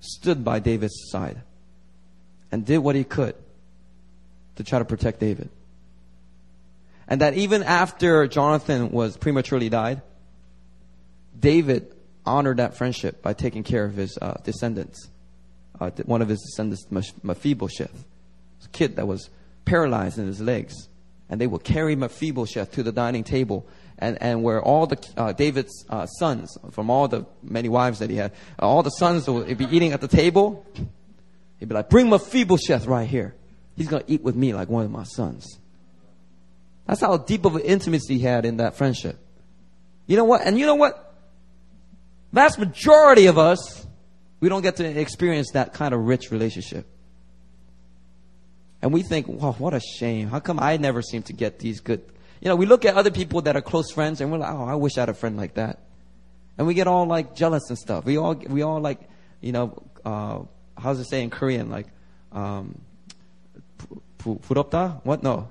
stood 0.00 0.44
by 0.44 0.60
David's 0.60 1.08
side 1.10 1.42
and 2.52 2.64
did 2.64 2.78
what 2.78 2.94
he 2.94 3.04
could 3.04 3.34
to 4.58 4.64
try 4.64 4.78
to 4.78 4.84
protect 4.84 5.20
David. 5.20 5.48
And 7.06 7.20
that 7.20 7.34
even 7.34 7.62
after 7.62 8.26
Jonathan 8.26 8.90
was 8.90 9.16
prematurely 9.16 9.68
died, 9.68 10.02
David 11.38 11.94
honored 12.26 12.58
that 12.58 12.76
friendship 12.76 13.22
by 13.22 13.32
taking 13.32 13.62
care 13.62 13.84
of 13.84 13.94
his 13.94 14.18
uh, 14.20 14.34
descendants. 14.44 15.08
Uh, 15.80 15.90
one 16.04 16.20
of 16.20 16.28
his 16.28 16.42
descendants, 16.42 16.86
Mephibosheth, 17.22 18.04
a 18.64 18.68
kid 18.70 18.96
that 18.96 19.06
was 19.06 19.30
paralyzed 19.64 20.18
in 20.18 20.26
his 20.26 20.40
legs. 20.40 20.74
And 21.30 21.40
they 21.40 21.46
would 21.46 21.62
carry 21.62 21.94
Mephibosheth 21.94 22.72
to 22.72 22.82
the 22.82 22.92
dining 22.92 23.22
table 23.22 23.66
and, 23.98 24.20
and 24.20 24.42
where 24.42 24.60
all 24.60 24.86
the 24.86 24.98
uh, 25.16 25.32
David's 25.32 25.84
uh, 25.88 26.06
sons, 26.06 26.58
from 26.72 26.90
all 26.90 27.06
the 27.06 27.26
many 27.42 27.68
wives 27.68 28.00
that 28.00 28.10
he 28.10 28.16
had, 28.16 28.32
all 28.58 28.82
the 28.82 28.90
sons 28.90 29.28
would 29.28 29.56
be 29.56 29.66
eating 29.66 29.92
at 29.92 30.00
the 30.00 30.08
table. 30.08 30.66
He'd 31.58 31.68
be 31.68 31.74
like, 31.74 31.90
"Bring 31.90 32.08
Mephibosheth 32.08 32.86
right 32.86 33.08
here. 33.08 33.34
He's 33.78 33.88
gonna 33.88 34.04
eat 34.06 34.22
with 34.22 34.36
me 34.36 34.52
like 34.52 34.68
one 34.68 34.84
of 34.84 34.90
my 34.90 35.04
sons." 35.04 35.58
That's 36.86 37.00
how 37.00 37.16
deep 37.18 37.44
of 37.44 37.54
an 37.54 37.62
intimacy 37.62 38.14
he 38.18 38.24
had 38.24 38.46
in 38.46 38.56
that 38.56 38.74
friendship. 38.74 39.18
You 40.06 40.16
know 40.16 40.24
what? 40.24 40.40
And 40.42 40.58
you 40.58 40.64
know 40.64 40.74
what? 40.74 41.14
Vast 42.32 42.58
majority 42.58 43.26
of 43.26 43.38
us, 43.38 43.86
we 44.40 44.48
don't 44.48 44.62
get 44.62 44.76
to 44.76 44.84
experience 44.84 45.52
that 45.52 45.74
kind 45.74 45.92
of 45.92 46.00
rich 46.00 46.30
relationship. 46.30 46.86
And 48.80 48.92
we 48.92 49.02
think, 49.02 49.28
wow, 49.28 49.52
what 49.58 49.74
a 49.74 49.80
shame. 49.80 50.28
How 50.28 50.40
come 50.40 50.58
I 50.60 50.76
never 50.78 51.02
seem 51.02 51.22
to 51.24 51.32
get 51.32 51.58
these 51.58 51.80
good? 51.80 52.02
You 52.40 52.48
know, 52.48 52.56
we 52.56 52.64
look 52.64 52.84
at 52.84 52.94
other 52.94 53.10
people 53.10 53.42
that 53.42 53.56
are 53.56 53.60
close 53.60 53.90
friends 53.90 54.20
and 54.20 54.30
we're 54.30 54.38
like, 54.38 54.52
oh, 54.52 54.64
I 54.64 54.76
wish 54.76 54.96
I 54.96 55.00
had 55.00 55.08
a 55.08 55.14
friend 55.14 55.36
like 55.36 55.54
that. 55.54 55.80
And 56.56 56.66
we 56.66 56.74
get 56.74 56.86
all 56.86 57.06
like 57.06 57.34
jealous 57.34 57.68
and 57.68 57.78
stuff. 57.78 58.04
We 58.04 58.16
all, 58.16 58.34
we 58.34 58.62
all 58.62 58.80
like, 58.80 59.00
you 59.40 59.52
know, 59.52 59.82
uh, 60.04 60.40
how's 60.80 61.00
it 61.00 61.04
say 61.04 61.22
in 61.22 61.30
Korean? 61.30 61.70
Like, 61.70 61.86
um, 62.32 62.80
부럽다? 64.17 65.01
What? 65.03 65.23
No. 65.23 65.49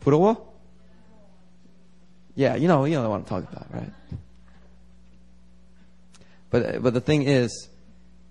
부러워? 0.00 0.52
Yeah, 2.34 2.56
you 2.56 2.68
know, 2.68 2.84
you 2.84 2.96
know 2.96 3.10
what 3.10 3.16
I'm 3.16 3.24
talking 3.24 3.48
about, 3.52 3.66
right? 3.72 3.92
But, 6.50 6.82
but 6.82 6.94
the 6.94 7.00
thing 7.00 7.22
is, 7.22 7.68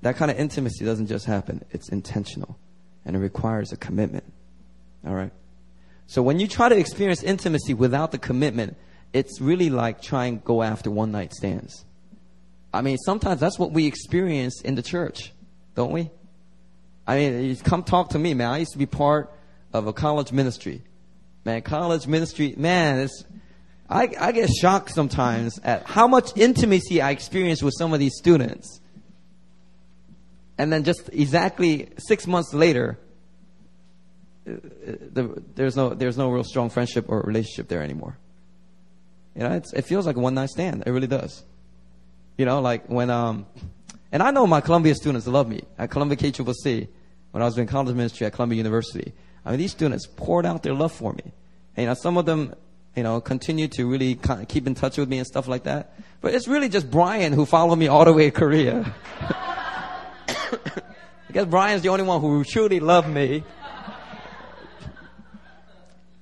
that 0.02 0.16
kind 0.16 0.32
of 0.32 0.40
intimacy 0.40 0.86
doesn't 0.86 1.08
just 1.08 1.26
happen. 1.26 1.64
It's 1.72 1.90
intentional 1.90 2.58
and 3.06 3.16
it 3.16 3.20
requires 3.20 3.72
a 3.72 3.78
commitment. 3.78 4.24
All 5.06 5.16
right? 5.16 5.32
So 6.08 6.22
when 6.22 6.40
you 6.40 6.48
try 6.48 6.70
to 6.70 6.78
experience 6.78 7.24
intimacy 7.24 7.74
without 7.74 8.12
the 8.12 8.18
commitment, 8.18 8.78
it's 9.14 9.42
really 9.42 9.70
like 9.70 10.02
trying 10.02 10.40
to 10.40 10.46
go 10.46 10.62
after 10.64 10.92
one 10.92 11.12
night 11.12 11.34
stands. 11.34 11.86
I 12.74 12.82
mean, 12.82 12.98
sometimes 12.98 13.40
that's 13.40 13.60
what 13.60 13.72
we 13.72 13.86
experience 13.86 14.62
in 14.62 14.76
the 14.76 14.82
church, 14.82 15.34
don't 15.76 15.92
we? 15.92 16.10
I 17.07 17.17
mean, 17.17 17.57
come 17.57 17.83
talk 17.83 18.11
to 18.11 18.19
me, 18.19 18.35
man. 18.35 18.51
I 18.51 18.59
used 18.59 18.73
to 18.73 18.79
be 18.79 18.87
part 18.87 19.33
of 19.73 19.87
a 19.87 19.93
college 19.93 20.33
ministry. 20.33 20.83
Man, 21.45 21.63
college 21.63 22.07
ministry, 22.07 22.55
man, 22.57 23.01
it's, 23.01 23.25
I, 23.89 24.11
I 24.19 24.33
get 24.33 24.51
shocked 24.51 24.91
sometimes 24.91 25.61
at 25.63 25.85
how 25.85 26.09
much 26.09 26.37
intimacy 26.37 27.01
I 27.01 27.11
experience 27.13 27.63
with 27.63 27.75
some 27.79 27.93
of 27.93 28.01
these 28.01 28.17
students. 28.17 28.81
And 30.59 30.73
then 30.73 30.83
just 30.83 31.09
exactly 31.13 31.91
six 31.99 32.27
months 32.27 32.53
later, 32.53 32.99
uh, 34.49 34.55
the, 35.13 35.43
there's 35.55 35.77
no 35.77 35.91
there's 35.91 36.17
no 36.17 36.31
real 36.31 36.45
strong 36.45 36.71
friendship 36.71 37.07
or 37.09 37.21
relationship 37.21 37.69
there 37.69 37.83
anymore. 37.83 38.17
You 39.35 39.43
know, 39.43 39.61
it 39.75 39.83
feels 39.83 40.07
like 40.07 40.17
a 40.17 40.21
one 40.21 40.35
night 40.35 40.49
stand. 40.49 40.85
It 40.87 40.91
really 40.91 41.07
does. 41.07 41.45
You 42.39 42.47
know, 42.47 42.61
like 42.61 42.89
when 42.89 43.11
um, 43.11 43.47
and 44.13 44.23
I 44.23 44.31
know 44.31 44.47
my 44.47 44.61
Columbia 44.61 44.95
students 44.95 45.27
love 45.27 45.49
me 45.49 45.63
at 45.79 45.91
Columbia 45.91 46.17
KCCC 46.17 46.89
when 47.33 47.43
I 47.43 47.47
was 47.47 47.55
doing 47.55 47.67
college 47.67 47.95
ministry 47.95 48.27
at 48.27 48.33
Columbia 48.33 48.57
University. 48.57 49.13
I 49.45 49.51
mean, 49.51 49.59
these 49.59 49.73
students 49.73 50.07
poured 50.07 50.47
out 50.47 50.63
their 50.63 50.75
love 50.75 50.93
for 50.93 51.13
me. 51.13 51.33
And, 51.77 51.83
you 51.83 51.87
know, 51.87 51.95
some 51.95 52.17
of 52.17 52.27
them, 52.27 52.55
you 52.95 53.03
know, 53.03 53.21
continue 53.21 53.69
to 53.69 53.87
really 53.87 54.19
keep 54.49 54.67
in 54.67 54.75
touch 54.75 54.99
with 54.99 55.09
me 55.09 55.19
and 55.19 55.27
stuff 55.27 55.47
like 55.47 55.65
that. 55.65 55.95
But 56.21 56.35
it's 56.35 56.49
really 56.49 56.69
just 56.69 56.91
Brian 56.91 57.33
who 57.33 57.47
followed 57.47 57.77
me 57.77 57.89
all 57.89 58.05
the 58.05 58.13
way 58.13 58.27
to 58.27 58.31
Korea. 58.31 58.95
I 59.21 61.33
guess 61.33 61.47
Brian's 61.47 61.83
the 61.83 61.91
only 61.91 62.05
one 62.05 62.21
who 62.21 62.43
truly 62.45 62.81
loved 62.81 63.09
me. 63.09 63.45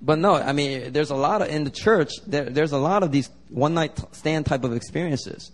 But 0.03 0.19
no, 0.19 0.35
I 0.35 0.53
mean, 0.53 0.93
there's 0.93 1.11
a 1.11 1.17
lot 1.17 1.41
of, 1.41 1.49
in 1.49 1.65
the 1.65 1.71
church, 1.71 2.11
there, 2.27 2.45
there's 2.45 2.73
a 2.73 2.79
lot 2.79 3.03
of 3.03 3.11
these 3.11 3.31
one 3.49 3.73
night 3.73 3.99
stand 4.13 4.45
type 4.45 4.65
of 4.65 4.75
experiences. 4.75 5.51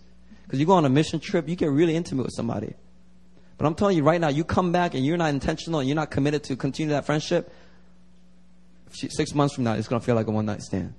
Because 0.51 0.59
you 0.59 0.65
go 0.65 0.73
on 0.73 0.83
a 0.83 0.89
mission 0.89 1.21
trip, 1.21 1.47
you 1.47 1.55
get 1.55 1.71
really 1.71 1.95
intimate 1.95 2.23
with 2.23 2.33
somebody. 2.35 2.73
But 3.57 3.67
I'm 3.67 3.73
telling 3.73 3.95
you 3.95 4.03
right 4.03 4.19
now, 4.19 4.27
you 4.27 4.43
come 4.43 4.73
back 4.73 4.95
and 4.95 5.05
you're 5.05 5.15
not 5.15 5.29
intentional 5.29 5.79
and 5.79 5.87
you're 5.87 5.95
not 5.95 6.11
committed 6.11 6.43
to 6.43 6.57
continue 6.57 6.89
that 6.89 7.05
friendship, 7.05 7.53
six 8.91 9.33
months 9.33 9.55
from 9.55 9.63
now, 9.63 9.75
it's 9.75 9.87
going 9.87 10.01
to 10.01 10.05
feel 10.05 10.13
like 10.15 10.27
a 10.27 10.31
one 10.31 10.45
night 10.45 10.61
stand. 10.61 10.93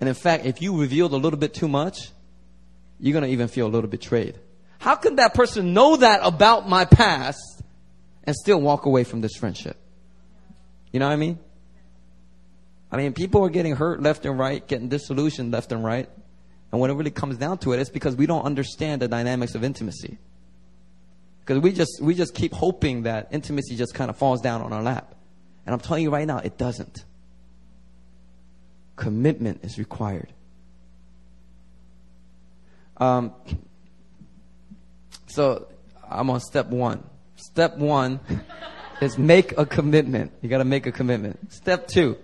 And 0.00 0.08
in 0.08 0.16
fact, 0.16 0.44
if 0.44 0.60
you 0.60 0.80
revealed 0.80 1.12
a 1.12 1.16
little 1.16 1.38
bit 1.38 1.54
too 1.54 1.68
much, 1.68 2.10
you're 2.98 3.12
going 3.12 3.22
to 3.22 3.30
even 3.30 3.46
feel 3.46 3.68
a 3.68 3.70
little 3.70 3.88
betrayed. 3.88 4.36
How 4.80 4.96
can 4.96 5.14
that 5.16 5.32
person 5.32 5.72
know 5.72 5.94
that 5.94 6.18
about 6.24 6.68
my 6.68 6.86
past 6.86 7.62
and 8.24 8.34
still 8.34 8.60
walk 8.60 8.86
away 8.86 9.04
from 9.04 9.20
this 9.20 9.36
friendship? 9.36 9.76
You 10.90 10.98
know 10.98 11.06
what 11.06 11.12
I 11.12 11.16
mean? 11.16 11.38
I 12.90 12.96
mean, 12.96 13.12
people 13.12 13.44
are 13.44 13.50
getting 13.50 13.76
hurt 13.76 14.02
left 14.02 14.26
and 14.26 14.36
right, 14.36 14.66
getting 14.66 14.88
disillusioned 14.88 15.52
left 15.52 15.70
and 15.70 15.84
right. 15.84 16.10
And 16.72 16.80
when 16.80 16.90
it 16.90 16.94
really 16.94 17.10
comes 17.10 17.36
down 17.36 17.58
to 17.58 17.72
it, 17.72 17.80
it's 17.80 17.90
because 17.90 18.16
we 18.16 18.26
don't 18.26 18.44
understand 18.44 19.02
the 19.02 19.08
dynamics 19.08 19.54
of 19.54 19.64
intimacy. 19.64 20.18
Because 21.40 21.62
we 21.62 21.72
just, 21.72 22.00
we 22.00 22.14
just 22.14 22.34
keep 22.34 22.52
hoping 22.52 23.02
that 23.02 23.28
intimacy 23.32 23.76
just 23.76 23.94
kind 23.94 24.08
of 24.08 24.16
falls 24.16 24.40
down 24.40 24.62
on 24.62 24.72
our 24.72 24.82
lap. 24.82 25.14
And 25.66 25.74
I'm 25.74 25.80
telling 25.80 26.02
you 26.02 26.10
right 26.10 26.26
now, 26.26 26.38
it 26.38 26.56
doesn't. 26.56 27.04
Commitment 28.96 29.64
is 29.64 29.78
required. 29.78 30.32
Um, 32.98 33.32
so 35.26 35.68
I'm 36.08 36.30
on 36.30 36.40
step 36.40 36.66
one. 36.66 37.02
Step 37.36 37.78
one 37.78 38.20
is 39.00 39.18
make 39.18 39.56
a 39.58 39.64
commitment. 39.64 40.32
You 40.42 40.48
got 40.48 40.58
to 40.58 40.64
make 40.64 40.86
a 40.86 40.92
commitment. 40.92 41.52
Step 41.52 41.88
two, 41.88 42.16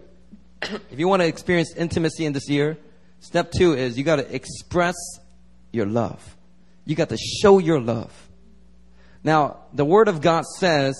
if 0.62 0.98
you 0.98 1.08
want 1.08 1.22
to 1.22 1.28
experience 1.28 1.74
intimacy 1.74 2.26
in 2.26 2.32
this 2.32 2.48
year, 2.48 2.78
step 3.20 3.52
two 3.52 3.74
is 3.74 3.98
you 3.98 4.04
got 4.04 4.16
to 4.16 4.34
express 4.34 4.94
your 5.72 5.86
love. 5.86 6.36
You 6.84 6.94
got 6.94 7.08
to 7.08 7.16
show 7.16 7.58
your 7.58 7.80
love. 7.80 8.12
Now, 9.24 9.58
the 9.72 9.84
Word 9.84 10.08
of 10.08 10.20
God 10.20 10.44
says 10.58 10.94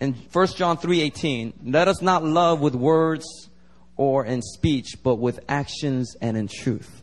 in 0.00 0.14
1 0.14 0.56
John 0.56 0.76
3:18, 0.76 1.54
"Let 1.64 1.88
us 1.88 2.02
not 2.02 2.24
love 2.24 2.60
with 2.60 2.74
words 2.74 3.24
or 3.96 4.24
in 4.24 4.42
speech, 4.42 4.98
but 5.02 5.16
with 5.16 5.40
actions 5.48 6.16
and 6.20 6.36
in 6.36 6.48
truth." 6.48 7.02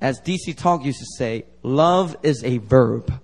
As 0.00 0.20
DC 0.20 0.52
Talk 0.52 0.84
used 0.84 0.98
to 0.98 1.06
say, 1.16 1.46
love 1.62 2.16
is 2.22 2.44
a 2.44 2.58
verb. 2.58 3.20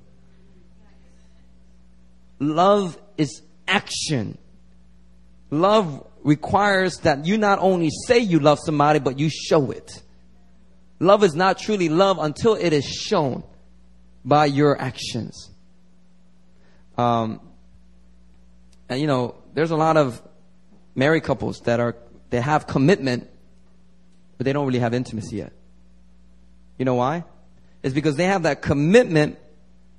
Love 2.38 2.98
is 3.18 3.42
action. 3.68 4.38
Love 5.50 6.06
requires 6.22 6.96
that 6.98 7.26
you 7.26 7.38
not 7.38 7.58
only 7.60 7.90
say 8.06 8.18
you 8.18 8.40
love 8.40 8.58
somebody, 8.64 8.98
but 8.98 9.18
you 9.18 9.28
show 9.28 9.70
it. 9.70 10.02
Love 10.98 11.24
is 11.24 11.34
not 11.34 11.58
truly 11.58 11.88
love 11.88 12.18
until 12.18 12.54
it 12.54 12.72
is 12.72 12.84
shown 12.84 13.42
by 14.24 14.44
your 14.46 14.80
actions. 14.80 15.50
Um, 16.98 17.40
and 18.88 19.00
you 19.00 19.06
know, 19.06 19.36
there's 19.54 19.70
a 19.70 19.76
lot 19.76 19.96
of 19.96 20.20
married 20.94 21.22
couples 21.22 21.60
that 21.60 21.80
are, 21.80 21.96
they 22.28 22.40
have 22.40 22.66
commitment, 22.66 23.30
but 24.36 24.44
they 24.44 24.52
don't 24.52 24.66
really 24.66 24.80
have 24.80 24.92
intimacy 24.92 25.36
yet. 25.36 25.52
You 26.78 26.84
know 26.84 26.94
why? 26.94 27.24
It's 27.82 27.94
because 27.94 28.16
they 28.16 28.24
have 28.24 28.42
that 28.42 28.60
commitment, 28.60 29.38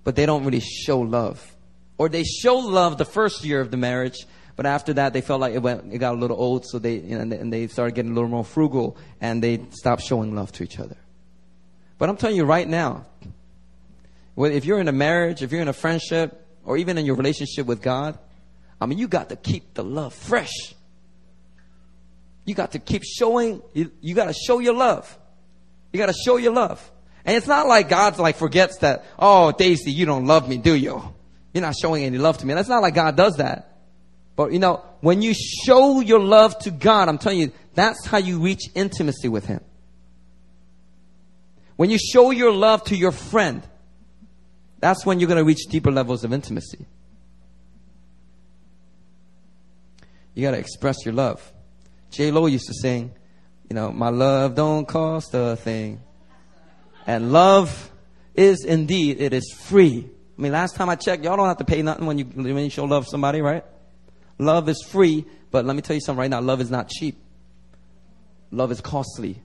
but 0.03 0.15
they 0.15 0.25
don't 0.25 0.45
really 0.45 0.59
show 0.59 0.99
love. 0.99 1.55
Or 1.97 2.09
they 2.09 2.23
show 2.23 2.57
love 2.57 2.97
the 2.97 3.05
first 3.05 3.43
year 3.43 3.61
of 3.61 3.71
the 3.71 3.77
marriage, 3.77 4.25
but 4.55 4.65
after 4.65 4.93
that, 4.93 5.13
they 5.13 5.21
felt 5.21 5.41
like 5.41 5.53
it 5.53 5.61
went, 5.61 5.93
it 5.93 5.97
got 5.97 6.13
a 6.13 6.17
little 6.17 6.37
old, 6.37 6.65
so 6.65 6.79
they, 6.79 6.95
you 6.95 7.17
know, 7.17 7.35
and 7.35 7.51
they 7.51 7.67
started 7.67 7.95
getting 7.95 8.11
a 8.11 8.13
little 8.13 8.29
more 8.29 8.45
frugal, 8.45 8.97
and 9.19 9.43
they 9.43 9.65
stopped 9.71 10.03
showing 10.03 10.35
love 10.35 10.51
to 10.53 10.63
each 10.63 10.79
other. 10.79 10.97
But 11.97 12.09
I'm 12.09 12.17
telling 12.17 12.35
you 12.35 12.45
right 12.45 12.67
now, 12.67 13.05
if 14.37 14.65
you're 14.65 14.79
in 14.79 14.87
a 14.87 14.93
marriage, 14.93 15.41
if 15.41 15.51
you're 15.51 15.61
in 15.61 15.67
a 15.67 15.73
friendship, 15.73 16.47
or 16.63 16.77
even 16.77 16.97
in 16.97 17.05
your 17.05 17.15
relationship 17.15 17.65
with 17.65 17.81
God, 17.81 18.17
I 18.79 18.85
mean, 18.85 18.97
you 18.97 19.07
got 19.07 19.29
to 19.29 19.35
keep 19.35 19.73
the 19.73 19.83
love 19.83 20.13
fresh. 20.13 20.73
You 22.45 22.55
got 22.55 22.71
to 22.71 22.79
keep 22.79 23.03
showing, 23.03 23.61
you, 23.73 23.91
you 24.01 24.15
got 24.15 24.25
to 24.25 24.33
show 24.33 24.59
your 24.59 24.73
love. 24.73 25.17
You 25.93 25.99
got 25.99 26.07
to 26.07 26.15
show 26.25 26.37
your 26.37 26.53
love. 26.53 26.91
And 27.23 27.37
it's 27.37 27.47
not 27.47 27.67
like 27.67 27.89
God's 27.89 28.17
like 28.17 28.35
forgets 28.35 28.77
that, 28.77 29.05
oh, 29.19 29.51
Daisy, 29.51 29.91
you 29.91 30.05
don't 30.05 30.25
love 30.25 30.49
me, 30.49 30.57
do 30.57 30.73
you? 30.73 31.01
You're 31.53 31.61
not 31.61 31.75
showing 31.75 32.03
any 32.03 32.17
love 32.17 32.39
to 32.39 32.45
me. 32.45 32.53
That's 32.53 32.69
not 32.69 32.81
like 32.81 32.95
God 32.95 33.15
does 33.15 33.37
that. 33.37 33.70
But 34.41 34.53
you 34.53 34.59
know, 34.59 34.83
when 35.01 35.21
you 35.21 35.35
show 35.35 35.99
your 35.99 36.19
love 36.19 36.57
to 36.61 36.71
God, 36.71 37.09
I'm 37.09 37.19
telling 37.19 37.39
you, 37.39 37.51
that's 37.75 38.07
how 38.07 38.17
you 38.17 38.39
reach 38.39 38.71
intimacy 38.73 39.27
with 39.27 39.45
Him. 39.45 39.61
When 41.75 41.91
you 41.91 41.99
show 41.99 42.31
your 42.31 42.51
love 42.51 42.83
to 42.85 42.95
your 42.95 43.11
friend, 43.11 43.61
that's 44.79 45.05
when 45.05 45.19
you're 45.19 45.27
going 45.27 45.37
to 45.37 45.43
reach 45.43 45.67
deeper 45.69 45.91
levels 45.91 46.23
of 46.23 46.33
intimacy. 46.33 46.87
You 50.33 50.41
got 50.41 50.51
to 50.51 50.57
express 50.57 51.05
your 51.05 51.13
love. 51.13 51.53
J. 52.09 52.31
Lo 52.31 52.47
used 52.47 52.65
to 52.65 52.73
sing, 52.73 53.11
you 53.69 53.75
know, 53.75 53.91
my 53.91 54.09
love 54.09 54.55
don't 54.55 54.87
cost 54.87 55.35
a 55.35 55.55
thing. 55.55 56.01
And 57.05 57.31
love 57.31 57.91
is 58.33 58.65
indeed, 58.65 59.21
it 59.21 59.33
is 59.33 59.53
free. 59.55 60.09
I 60.35 60.41
mean, 60.41 60.51
last 60.51 60.75
time 60.75 60.89
I 60.89 60.95
checked, 60.95 61.23
y'all 61.23 61.37
don't 61.37 61.47
have 61.47 61.57
to 61.57 61.63
pay 61.63 61.83
nothing 61.83 62.07
when 62.07 62.17
you, 62.17 62.25
when 62.25 62.57
you 62.57 62.71
show 62.71 62.85
love 62.85 63.07
somebody, 63.07 63.41
right? 63.41 63.63
Love 64.41 64.69
is 64.69 64.83
free, 64.89 65.23
but 65.51 65.65
let 65.65 65.75
me 65.75 65.83
tell 65.83 65.93
you 65.93 66.01
something 66.01 66.19
right 66.19 66.29
now. 66.29 66.41
Love 66.41 66.61
is 66.61 66.71
not 66.71 66.89
cheap. 66.89 67.15
Love 68.49 68.71
is 68.71 68.81
costly. 68.81 69.39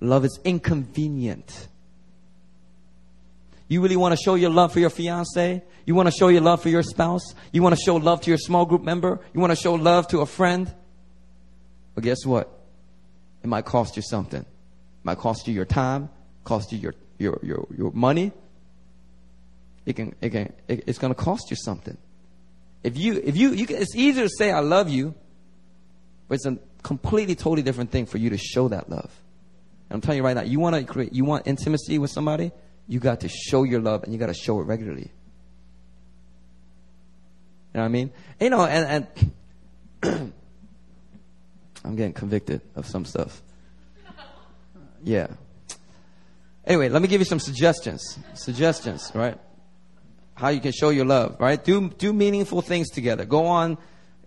Love 0.00 0.24
is 0.24 0.40
inconvenient. 0.44 1.68
You 3.68 3.82
really 3.82 3.96
want 3.96 4.16
to 4.16 4.16
show 4.16 4.34
your 4.34 4.48
love 4.48 4.72
for 4.72 4.80
your 4.80 4.88
fiance? 4.88 5.62
You 5.84 5.94
want 5.94 6.06
to 6.06 6.14
show 6.18 6.28
your 6.28 6.40
love 6.40 6.62
for 6.62 6.70
your 6.70 6.82
spouse? 6.82 7.34
You 7.52 7.62
want 7.62 7.76
to 7.76 7.80
show 7.84 7.96
love 7.96 8.22
to 8.22 8.30
your 8.30 8.38
small 8.38 8.64
group 8.64 8.80
member? 8.82 9.20
You 9.34 9.40
want 9.40 9.50
to 9.50 9.56
show 9.56 9.74
love 9.74 10.08
to 10.08 10.20
a 10.20 10.26
friend? 10.26 10.72
But 11.94 12.02
guess 12.02 12.24
what? 12.24 12.50
It 13.42 13.48
might 13.48 13.66
cost 13.66 13.96
you 13.96 14.02
something. 14.02 14.40
It 14.40 15.04
might 15.04 15.18
cost 15.18 15.46
you 15.48 15.52
your 15.52 15.66
time, 15.66 16.08
cost 16.44 16.72
you 16.72 16.78
your, 16.78 16.94
your, 17.18 17.38
your, 17.42 17.66
your 17.76 17.92
money. 17.92 18.32
It 19.84 19.96
can, 19.96 20.14
it 20.22 20.30
can, 20.30 20.54
it, 20.66 20.84
it's 20.86 20.98
going 20.98 21.14
to 21.14 21.20
cost 21.22 21.50
you 21.50 21.56
something. 21.56 21.98
If 22.86 22.96
you, 22.96 23.20
if 23.24 23.36
you, 23.36 23.50
you 23.50 23.66
can, 23.66 23.78
it's 23.78 23.96
easier 23.96 24.22
to 24.22 24.30
say 24.30 24.52
I 24.52 24.60
love 24.60 24.88
you, 24.88 25.12
but 26.28 26.36
it's 26.36 26.46
a 26.46 26.56
completely, 26.84 27.34
totally 27.34 27.62
different 27.62 27.90
thing 27.90 28.06
for 28.06 28.16
you 28.16 28.30
to 28.30 28.38
show 28.38 28.68
that 28.68 28.88
love. 28.88 29.10
And 29.90 29.96
I'm 29.96 30.00
telling 30.00 30.18
you 30.18 30.24
right 30.24 30.36
now, 30.36 30.42
you 30.42 30.60
want 30.60 30.76
to 30.76 30.84
create, 30.84 31.12
you 31.12 31.24
want 31.24 31.48
intimacy 31.48 31.98
with 31.98 32.12
somebody, 32.12 32.52
you 32.86 33.00
got 33.00 33.22
to 33.22 33.28
show 33.28 33.64
your 33.64 33.80
love 33.80 34.04
and 34.04 34.12
you 34.12 34.20
got 34.20 34.28
to 34.28 34.34
show 34.34 34.60
it 34.60 34.66
regularly. 34.66 35.10
You 37.74 37.78
know 37.78 37.80
what 37.80 37.86
I 37.86 37.88
mean? 37.88 38.12
You 38.38 38.50
know, 38.50 38.64
and, 38.64 39.08
and 40.04 40.32
I'm 41.84 41.96
getting 41.96 42.12
convicted 42.12 42.60
of 42.76 42.86
some 42.86 43.04
stuff. 43.04 43.42
Yeah. 45.02 45.26
Anyway, 46.64 46.88
let 46.88 47.02
me 47.02 47.08
give 47.08 47.20
you 47.20 47.24
some 47.24 47.40
suggestions. 47.40 48.16
Suggestions, 48.34 49.10
right? 49.12 49.38
How 50.36 50.48
you 50.48 50.60
can 50.60 50.72
show 50.72 50.90
your 50.90 51.06
love, 51.06 51.36
right? 51.40 51.62
Do 51.62 51.88
do 51.88 52.12
meaningful 52.12 52.62
things 52.62 52.90
together. 52.90 53.24
Go 53.24 53.46
on, 53.46 53.78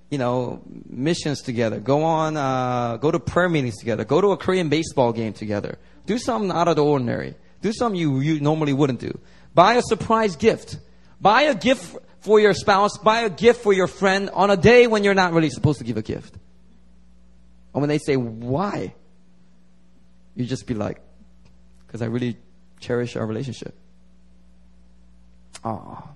you 0.10 0.18
know, 0.18 0.62
missions 0.88 1.42
together. 1.42 1.80
Go 1.80 2.04
on, 2.04 2.36
uh, 2.36 2.98
go 2.98 3.12
to 3.12 3.20
prayer 3.20 3.48
meetings 3.48 3.78
together. 3.78 4.04
Go 4.04 4.20
to 4.20 4.32
a 4.32 4.38
Korean 4.38 4.70
baseball 4.70 5.14
game 5.14 5.34
together. 5.34 5.78
Do 6.08 6.18
something 6.18 6.52
out 6.52 6.68
of 6.68 6.76
the 6.76 6.84
ordinary. 6.84 7.36
Do 7.62 7.72
something 7.72 8.00
you, 8.00 8.20
you 8.20 8.40
normally 8.40 8.74
wouldn't 8.74 9.00
do. 9.00 9.20
Buy 9.54 9.76
a 9.76 9.82
surprise 9.84 10.36
gift. 10.36 10.80
Buy 11.22 11.44
a 11.44 11.56
gift 11.56 11.96
for 12.22 12.40
your 12.40 12.54
spouse. 12.54 12.98
Buy 12.98 13.22
a 13.22 13.30
gift 13.30 13.62
for 13.62 13.74
your 13.74 13.88
friend 13.88 14.32
on 14.34 14.50
a 14.50 14.58
day 14.58 14.88
when 14.88 15.04
you're 15.04 15.14
not 15.14 15.34
really 15.34 15.50
supposed 15.52 15.78
to 15.78 15.84
give 15.84 15.98
a 15.98 16.02
gift. 16.02 16.34
And 17.74 17.82
when 17.82 17.90
they 17.90 18.00
say, 18.00 18.16
why? 18.16 18.96
You 20.36 20.46
just 20.46 20.66
be 20.66 20.74
like, 20.74 21.02
because 21.86 22.02
I 22.02 22.06
really 22.06 22.38
cherish 22.80 23.16
our 23.16 23.26
relationship. 23.26 23.76
Oh. 25.64 26.10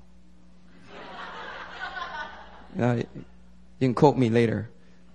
you, 2.78 2.86
you 2.86 3.06
can 3.80 3.94
quote 3.94 4.18
me 4.18 4.30
later. 4.30 4.70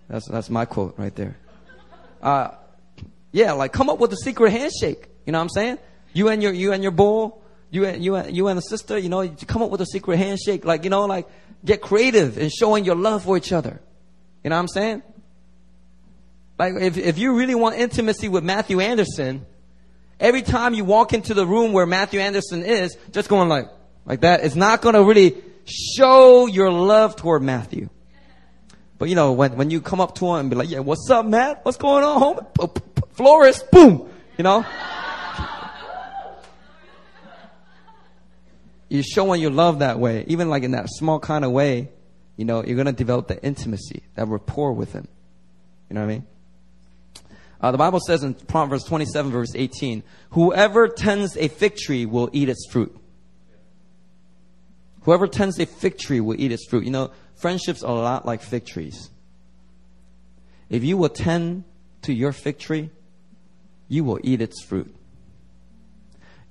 That's, 0.09 0.29
that's 0.29 0.51
my 0.51 0.65
quote 0.65 0.95
right 0.99 1.15
there. 1.15 1.37
Uh, 2.23 2.51
yeah, 3.33 3.53
like 3.53 3.73
come 3.73 3.91
up 3.91 3.99
with 3.99 4.13
a 4.13 4.17
secret 4.17 4.51
handshake. 4.51 5.09
You 5.27 5.33
know 5.33 5.39
what 5.39 5.45
I'm 5.45 5.51
saying? 5.51 5.79
You 6.13 6.29
and 6.29 6.43
your 6.43 6.53
you 6.53 6.73
and 6.73 6.83
your 6.83 6.93
bull, 6.93 7.43
you 7.71 7.85
and 7.85 8.03
you 8.03 8.17
and 8.17 8.35
you 8.35 8.49
and 8.49 8.57
the 8.57 8.63
sister, 8.63 8.99
you 8.99 9.09
know, 9.09 9.21
you 9.21 9.35
come 9.47 9.63
up 9.63 9.71
with 9.71 9.81
a 9.81 9.87
secret 9.87 10.17
handshake, 10.17 10.65
like 10.65 10.85
you 10.85 10.91
know, 10.91 11.05
like 11.05 11.29
get 11.65 11.83
creative 11.83 12.39
in 12.39 12.49
showing 12.49 12.85
your 12.85 12.97
love 12.97 13.25
for 13.25 13.37
each 13.37 13.53
other. 13.53 13.81
You 14.43 14.51
know 14.51 14.57
what 14.57 14.61
I'm 14.61 14.69
saying? 14.69 15.03
Like 16.59 16.75
if 16.81 16.97
if 16.97 17.19
you 17.19 17.37
really 17.37 17.55
want 17.55 17.77
intimacy 17.77 18.29
with 18.29 18.43
Matthew 18.43 18.81
Anderson, 18.81 19.45
every 20.19 20.43
time 20.43 20.75
you 20.75 20.85
walk 20.85 21.13
into 21.13 21.35
the 21.35 21.47
room 21.47 21.73
where 21.73 21.87
Matthew 21.87 22.21
Anderson 22.21 22.65
is, 22.65 22.97
just 23.13 23.29
going 23.29 23.49
like 23.49 23.69
like 24.09 24.23
that, 24.23 24.43
it's 24.43 24.57
not 24.57 24.81
going 24.81 24.95
to 24.95 25.05
really 25.05 25.37
show 25.67 26.47
your 26.47 26.73
love 26.73 27.15
toward 27.15 27.43
Matthew. 27.43 27.91
But 28.99 29.09
you 29.11 29.15
know, 29.15 29.33
when 29.33 29.57
when 29.57 29.71
you 29.71 29.81
come 29.81 30.01
up 30.01 30.17
to 30.17 30.27
him 30.27 30.41
and 30.41 30.51
be 30.51 30.57
like, 30.57 30.69
"Yeah, 30.69 30.81
what's 30.81 31.09
up, 31.09 31.25
Matt? 31.25 31.65
What's 31.65 31.77
going 31.77 32.03
on, 32.03 32.19
home? 32.19 32.41
Florist, 33.13 33.71
boom," 33.71 34.11
you 34.37 34.43
know. 34.43 34.67
you're 38.89 39.05
showing 39.05 39.41
your 39.41 39.51
love 39.53 39.81
that 39.81 40.01
way, 40.01 40.25
even 40.27 40.49
like 40.49 40.63
in 40.65 40.73
that 40.73 40.87
small 40.89 41.21
kind 41.21 41.45
of 41.45 41.53
way, 41.53 41.91
you 42.37 42.45
know, 42.45 42.65
you're 42.65 42.77
going 42.77 42.87
to 42.87 42.93
develop 42.93 43.29
the 43.29 43.41
intimacy, 43.43 44.03
that 44.15 44.27
rapport 44.27 44.73
with 44.73 44.93
him. 44.93 45.07
You 45.89 45.95
know 45.95 46.01
what 46.01 46.07
I 46.07 46.13
mean? 46.13 46.27
Uh, 47.61 47.73
the 47.73 47.79
Bible 47.79 48.01
says 48.01 48.23
in 48.23 48.35
Proverbs 48.35 48.85
27 48.85 49.31
verse 49.31 49.55
18, 49.55 50.03
whoever 50.31 50.89
tends 50.89 51.37
a 51.37 51.49
fig 51.49 51.77
tree 51.77 52.07
will 52.07 52.31
eat 52.33 52.49
its 52.49 52.67
fruit. 52.71 52.97
Whoever 55.09 55.27
tends 55.27 55.59
a 55.59 55.65
fig 55.65 55.97
tree 55.97 56.21
will 56.21 56.39
eat 56.39 56.53
its 56.53 56.67
fruit. 56.67 56.85
You 56.85 56.91
know, 56.91 57.13
friendships 57.35 57.83
are 57.83 57.97
a 57.97 57.99
lot 57.99 58.27
like 58.27 58.43
fig 58.43 58.67
trees. 58.67 59.09
If 60.69 60.85
you 60.85 60.99
will 60.99 61.09
tend 61.09 61.65
to 62.03 62.13
your 62.13 62.31
fig 62.31 62.59
tree, 62.59 62.91
you 63.89 64.05
will 64.05 64.21
eat 64.23 64.43
its 64.43 64.63
fruit. 64.63 64.95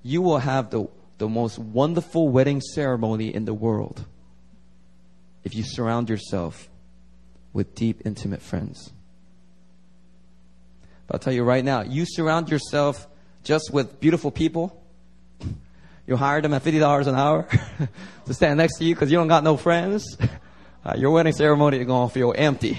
You 0.01 0.23
will 0.23 0.39
have 0.39 0.71
the 0.71 0.87
the 1.19 1.29
most 1.29 1.59
wonderful 1.59 2.29
wedding 2.29 2.59
ceremony 2.61 3.31
in 3.31 3.45
the 3.45 3.53
world 3.53 4.05
if 5.43 5.53
you 5.53 5.61
surround 5.63 6.09
yourself 6.09 6.67
with 7.53 7.75
deep, 7.75 8.01
intimate 8.05 8.41
friends. 8.41 8.91
But 11.05 11.17
I'll 11.17 11.19
tell 11.19 11.33
you 11.33 11.43
right 11.43 11.63
now, 11.63 11.81
you 11.81 12.05
surround 12.07 12.49
yourself 12.49 13.07
just 13.43 13.69
with 13.71 13.99
beautiful 13.99 14.31
people. 14.31 14.83
You 16.07 16.15
hire 16.15 16.41
them 16.41 16.53
at 16.53 16.63
$50 16.63 17.07
an 17.07 17.15
hour 17.15 17.47
to 18.25 18.33
stand 18.33 18.57
next 18.57 18.77
to 18.77 18.85
you 18.85 18.95
because 18.95 19.11
you 19.11 19.17
don't 19.17 19.27
got 19.27 19.43
no 19.43 19.57
friends. 19.57 20.17
Uh, 20.85 20.93
your 20.95 21.11
wedding 21.11 21.33
ceremony 21.33 21.79
is 21.79 21.85
going 21.85 22.07
to 22.07 22.13
feel 22.13 22.33
empty. 22.37 22.77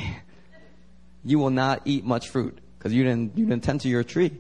you 1.26 1.38
will 1.38 1.50
not 1.50 1.82
eat 1.84 2.06
much 2.06 2.30
fruit 2.30 2.58
because 2.78 2.94
you 2.94 3.04
didn't, 3.04 3.36
you 3.36 3.44
didn't 3.44 3.62
tend 3.62 3.82
to 3.82 3.88
your 3.88 4.02
tree. 4.02 4.32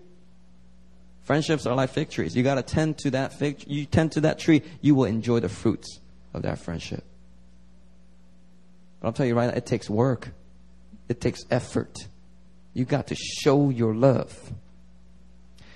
Friendships 1.28 1.66
are 1.66 1.74
like 1.74 1.90
fig 1.90 2.08
trees. 2.08 2.34
You 2.34 2.42
gotta 2.42 2.62
tend 2.62 2.96
to 3.00 3.10
that 3.10 3.34
fig, 3.34 3.62
you 3.66 3.84
tend 3.84 4.12
to 4.12 4.22
that 4.22 4.38
tree, 4.38 4.62
you 4.80 4.94
will 4.94 5.04
enjoy 5.04 5.40
the 5.40 5.50
fruits 5.50 6.00
of 6.32 6.40
that 6.40 6.58
friendship. 6.58 7.04
But 8.98 9.08
I'll 9.08 9.12
tell 9.12 9.26
you 9.26 9.34
right 9.34 9.48
now, 9.48 9.54
it 9.54 9.66
takes 9.66 9.90
work. 9.90 10.30
It 11.10 11.20
takes 11.20 11.44
effort. 11.50 11.98
You 12.72 12.86
got 12.86 13.08
to 13.08 13.14
show 13.14 13.68
your 13.68 13.94
love. 13.94 14.34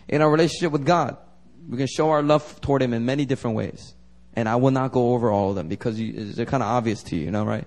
In 0.08 0.22
our 0.22 0.30
relationship 0.30 0.72
with 0.72 0.86
God, 0.86 1.18
we 1.68 1.76
can 1.76 1.86
show 1.86 2.10
our 2.10 2.22
love 2.22 2.60
toward 2.60 2.82
Him 2.82 2.92
in 2.92 3.04
many 3.04 3.24
different 3.24 3.56
ways. 3.56 3.94
And 4.34 4.48
I 4.48 4.56
will 4.56 4.70
not 4.70 4.92
go 4.92 5.12
over 5.12 5.30
all 5.30 5.50
of 5.50 5.56
them 5.56 5.68
because 5.68 6.00
you, 6.00 6.32
they're 6.32 6.46
kind 6.46 6.62
of 6.62 6.68
obvious 6.68 7.02
to 7.04 7.16
you, 7.16 7.24
you 7.24 7.30
know, 7.30 7.44
right? 7.44 7.66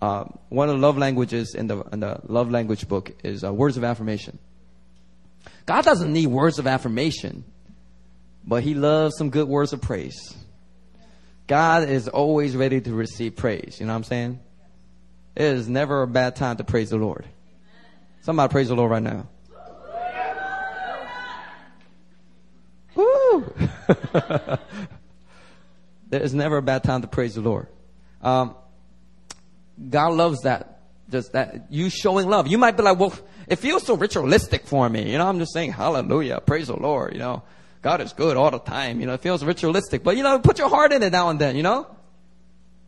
Uh, 0.00 0.24
one 0.48 0.70
of 0.70 0.76
the 0.76 0.80
love 0.80 0.96
languages 0.96 1.54
in 1.54 1.66
the, 1.66 1.82
in 1.92 2.00
the 2.00 2.20
love 2.26 2.50
language 2.50 2.88
book 2.88 3.12
is 3.22 3.44
uh, 3.44 3.52
words 3.52 3.76
of 3.76 3.84
affirmation. 3.84 4.38
God 5.66 5.84
doesn't 5.84 6.12
need 6.12 6.28
words 6.28 6.58
of 6.58 6.66
affirmation, 6.66 7.44
but 8.46 8.62
He 8.62 8.74
loves 8.74 9.16
some 9.16 9.30
good 9.30 9.48
words 9.48 9.72
of 9.72 9.82
praise. 9.82 10.34
God 11.46 11.88
is 11.88 12.08
always 12.08 12.56
ready 12.56 12.80
to 12.80 12.94
receive 12.94 13.36
praise. 13.36 13.76
You 13.80 13.86
know 13.86 13.92
what 13.92 13.98
I'm 13.98 14.04
saying? 14.04 14.40
It 15.36 15.42
is 15.42 15.68
never 15.68 16.02
a 16.02 16.06
bad 16.06 16.36
time 16.36 16.56
to 16.56 16.64
praise 16.64 16.90
the 16.90 16.96
Lord. 16.96 17.26
Somebody 18.22 18.50
praise 18.50 18.68
the 18.68 18.76
Lord 18.76 18.90
right 18.90 19.02
now. 19.02 19.28
there 26.08 26.22
is 26.22 26.34
never 26.34 26.58
a 26.58 26.62
bad 26.62 26.84
time 26.84 27.02
to 27.02 27.08
praise 27.08 27.34
the 27.34 27.40
Lord. 27.40 27.68
Um, 28.22 28.54
God 29.88 30.12
loves 30.14 30.42
that. 30.42 30.80
Just 31.10 31.32
that 31.32 31.66
you 31.70 31.90
showing 31.90 32.28
love. 32.28 32.46
You 32.46 32.58
might 32.58 32.76
be 32.76 32.82
like, 32.82 32.98
well, 32.98 33.12
it 33.48 33.56
feels 33.56 33.84
so 33.84 33.96
ritualistic 33.96 34.66
for 34.66 34.88
me. 34.88 35.10
You 35.10 35.18
know, 35.18 35.26
I'm 35.26 35.38
just 35.38 35.52
saying 35.52 35.72
hallelujah, 35.72 36.40
praise 36.40 36.68
the 36.68 36.76
Lord, 36.76 37.12
you 37.14 37.18
know. 37.18 37.42
God 37.82 38.00
is 38.00 38.12
good 38.12 38.36
all 38.36 38.50
the 38.50 38.58
time. 38.58 39.00
You 39.00 39.06
know, 39.06 39.14
it 39.14 39.20
feels 39.20 39.42
ritualistic. 39.42 40.04
But 40.04 40.16
you 40.16 40.22
know, 40.22 40.38
put 40.38 40.58
your 40.58 40.68
heart 40.68 40.92
in 40.92 41.02
it 41.02 41.10
now 41.10 41.30
and 41.30 41.40
then, 41.40 41.56
you 41.56 41.62
know? 41.62 41.86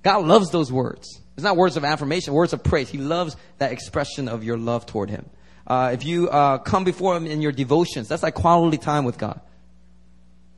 God 0.03 0.27
loves 0.27 0.51
those 0.51 0.71
words. 0.71 1.21
It's 1.35 1.45
not 1.45 1.57
words 1.57 1.77
of 1.77 1.85
affirmation, 1.85 2.35
words 2.35 2.53
of 2.53 2.63
praise. 2.63 2.89
He 2.89 2.99
loves 2.99 3.37
that 3.59 3.73
expression 3.73 4.29
of 4.29 4.45
your 4.45 4.59
love 4.59 4.85
toward 4.85 5.09
Him. 5.09 5.29
Uh, 5.67 5.91
if 5.95 6.05
you 6.05 6.29
uh, 6.29 6.59
come 6.59 6.85
before 6.85 7.17
Him 7.17 7.27
in 7.27 7.41
your 7.41 7.53
devotions, 7.53 8.09
that's 8.09 8.23
like 8.23 8.35
quality 8.35 8.79
time 8.79 9.05
with 9.05 9.17
God. 9.17 9.41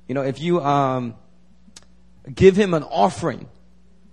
You 0.09 0.15
know, 0.15 0.23
if 0.23 0.41
you 0.41 0.61
um, 0.61 1.15
give 2.33 2.57
Him 2.57 2.75
an 2.75 2.83
offering, 2.83 3.49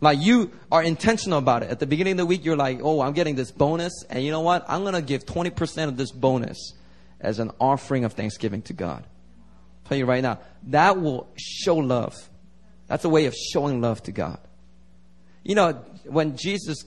like 0.02 0.20
you 0.20 0.52
are 0.72 0.82
intentional 0.82 1.38
about 1.38 1.64
it. 1.64 1.70
At 1.70 1.80
the 1.80 1.86
beginning 1.86 2.14
of 2.14 2.18
the 2.18 2.26
week, 2.26 2.44
you're 2.44 2.58
like, 2.58 2.80
oh, 2.82 3.02
I'm 3.02 3.14
getting 3.14 3.36
this 3.36 3.52
bonus. 3.52 4.04
And 4.10 4.24
you 4.24 4.32
know 4.32 4.42
what? 4.42 4.66
I'm 4.68 4.82
going 4.82 4.96
to 4.96 5.02
give 5.02 5.26
20% 5.26 5.88
of 5.88 5.98
this 5.98 6.12
bonus 6.12 6.74
as 7.20 7.40
an 7.40 7.52
offering 7.60 8.04
of 8.04 8.14
thanksgiving 8.14 8.64
to 8.64 8.74
God. 8.74 9.04
I'll 9.04 9.90
tell 9.90 9.98
you 9.98 10.06
right 10.06 10.24
now, 10.24 10.40
that 10.68 11.00
will 11.00 11.28
show 11.38 11.76
love. 11.78 12.16
That's 12.88 13.06
a 13.06 13.10
way 13.10 13.28
of 13.28 13.36
showing 13.36 13.80
love 13.80 14.02
to 14.04 14.12
God. 14.12 14.40
You 15.44 15.56
know, 15.56 15.74
when 16.06 16.36
Jesus 16.36 16.84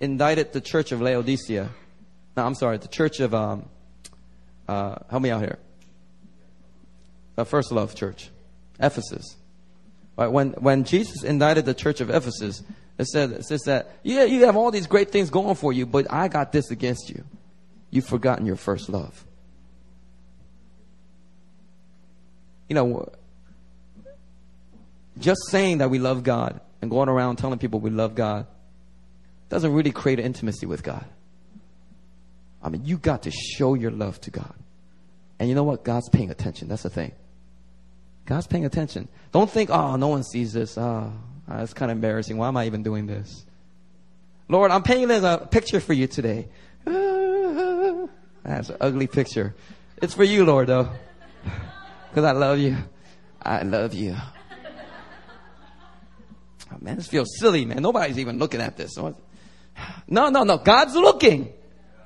indicted 0.00 0.52
the 0.52 0.60
church 0.60 0.92
of 0.92 1.00
Laodicea, 1.00 1.70
no, 2.36 2.44
I'm 2.44 2.54
sorry, 2.54 2.78
the 2.78 2.88
church 2.88 3.20
of, 3.20 3.34
um, 3.34 3.68
uh, 4.68 4.96
help 5.10 5.22
me 5.22 5.30
out 5.30 5.40
here. 5.40 5.58
the 7.34 7.44
First 7.46 7.72
Love 7.72 7.94
Church, 7.94 8.28
Ephesus. 8.82 9.36
Right? 10.16 10.30
When, 10.30 10.50
when 10.52 10.84
Jesus 10.84 11.22
indicted 11.22 11.64
the 11.64 11.74
church 11.74 12.00
of 12.00 12.10
Ephesus, 12.10 12.62
it, 12.98 13.06
said, 13.06 13.30
it 13.30 13.44
says 13.44 13.62
that, 13.62 13.96
yeah, 14.02 14.24
you 14.24 14.44
have 14.44 14.56
all 14.56 14.70
these 14.70 14.86
great 14.86 15.10
things 15.10 15.30
going 15.30 15.54
for 15.54 15.72
you, 15.72 15.86
but 15.86 16.12
I 16.12 16.28
got 16.28 16.52
this 16.52 16.70
against 16.70 17.08
you. 17.08 17.24
You've 17.90 18.06
forgotten 18.06 18.46
your 18.46 18.56
first 18.56 18.88
love. 18.88 19.24
You 22.68 22.74
know, 22.74 23.12
just 25.18 25.40
saying 25.50 25.78
that 25.78 25.90
we 25.90 25.98
love 25.98 26.22
God 26.22 26.60
and 26.80 26.90
going 26.90 27.08
around 27.08 27.36
telling 27.36 27.58
people 27.58 27.80
we 27.80 27.90
love 27.90 28.14
God 28.14 28.46
doesn't 29.48 29.72
really 29.72 29.92
create 29.92 30.18
intimacy 30.18 30.66
with 30.66 30.82
God. 30.82 31.04
I 32.62 32.70
mean, 32.70 32.84
you 32.84 32.96
got 32.96 33.24
to 33.24 33.30
show 33.30 33.74
your 33.74 33.90
love 33.90 34.20
to 34.22 34.30
God. 34.30 34.54
And 35.38 35.48
you 35.48 35.54
know 35.54 35.64
what? 35.64 35.84
God's 35.84 36.08
paying 36.08 36.30
attention. 36.30 36.68
That's 36.68 36.84
the 36.84 36.90
thing. 36.90 37.12
God's 38.26 38.46
paying 38.46 38.64
attention. 38.64 39.08
Don't 39.32 39.50
think, 39.50 39.70
oh, 39.70 39.96
no 39.96 40.08
one 40.08 40.22
sees 40.22 40.52
this. 40.52 40.78
Oh, 40.78 41.12
oh, 41.48 41.56
that's 41.56 41.74
kind 41.74 41.90
of 41.90 41.96
embarrassing. 41.98 42.36
Why 42.36 42.48
am 42.48 42.56
I 42.56 42.66
even 42.66 42.82
doing 42.82 43.06
this? 43.06 43.44
Lord, 44.48 44.70
I'm 44.70 44.82
painting 44.82 45.10
a 45.24 45.38
picture 45.50 45.80
for 45.80 45.92
you 45.92 46.06
today. 46.06 46.48
That's 46.84 48.70
an 48.70 48.76
ugly 48.80 49.06
picture. 49.06 49.54
It's 50.00 50.14
for 50.14 50.24
you, 50.24 50.44
Lord, 50.44 50.68
though. 50.68 50.90
Because 52.10 52.24
I 52.24 52.32
love 52.32 52.58
you. 52.58 52.76
I 53.42 53.62
love 53.62 53.94
you. 53.94 54.14
Oh, 56.70 56.76
man, 56.78 56.96
this 56.96 57.06
feels 57.06 57.28
silly, 57.38 57.64
man. 57.64 57.80
Nobody's 57.80 58.18
even 58.18 58.38
looking 58.38 58.60
at 58.60 58.76
this. 58.76 58.98
No, 60.06 60.28
no, 60.28 60.42
no. 60.44 60.58
God's 60.58 60.94
looking. 60.94 61.50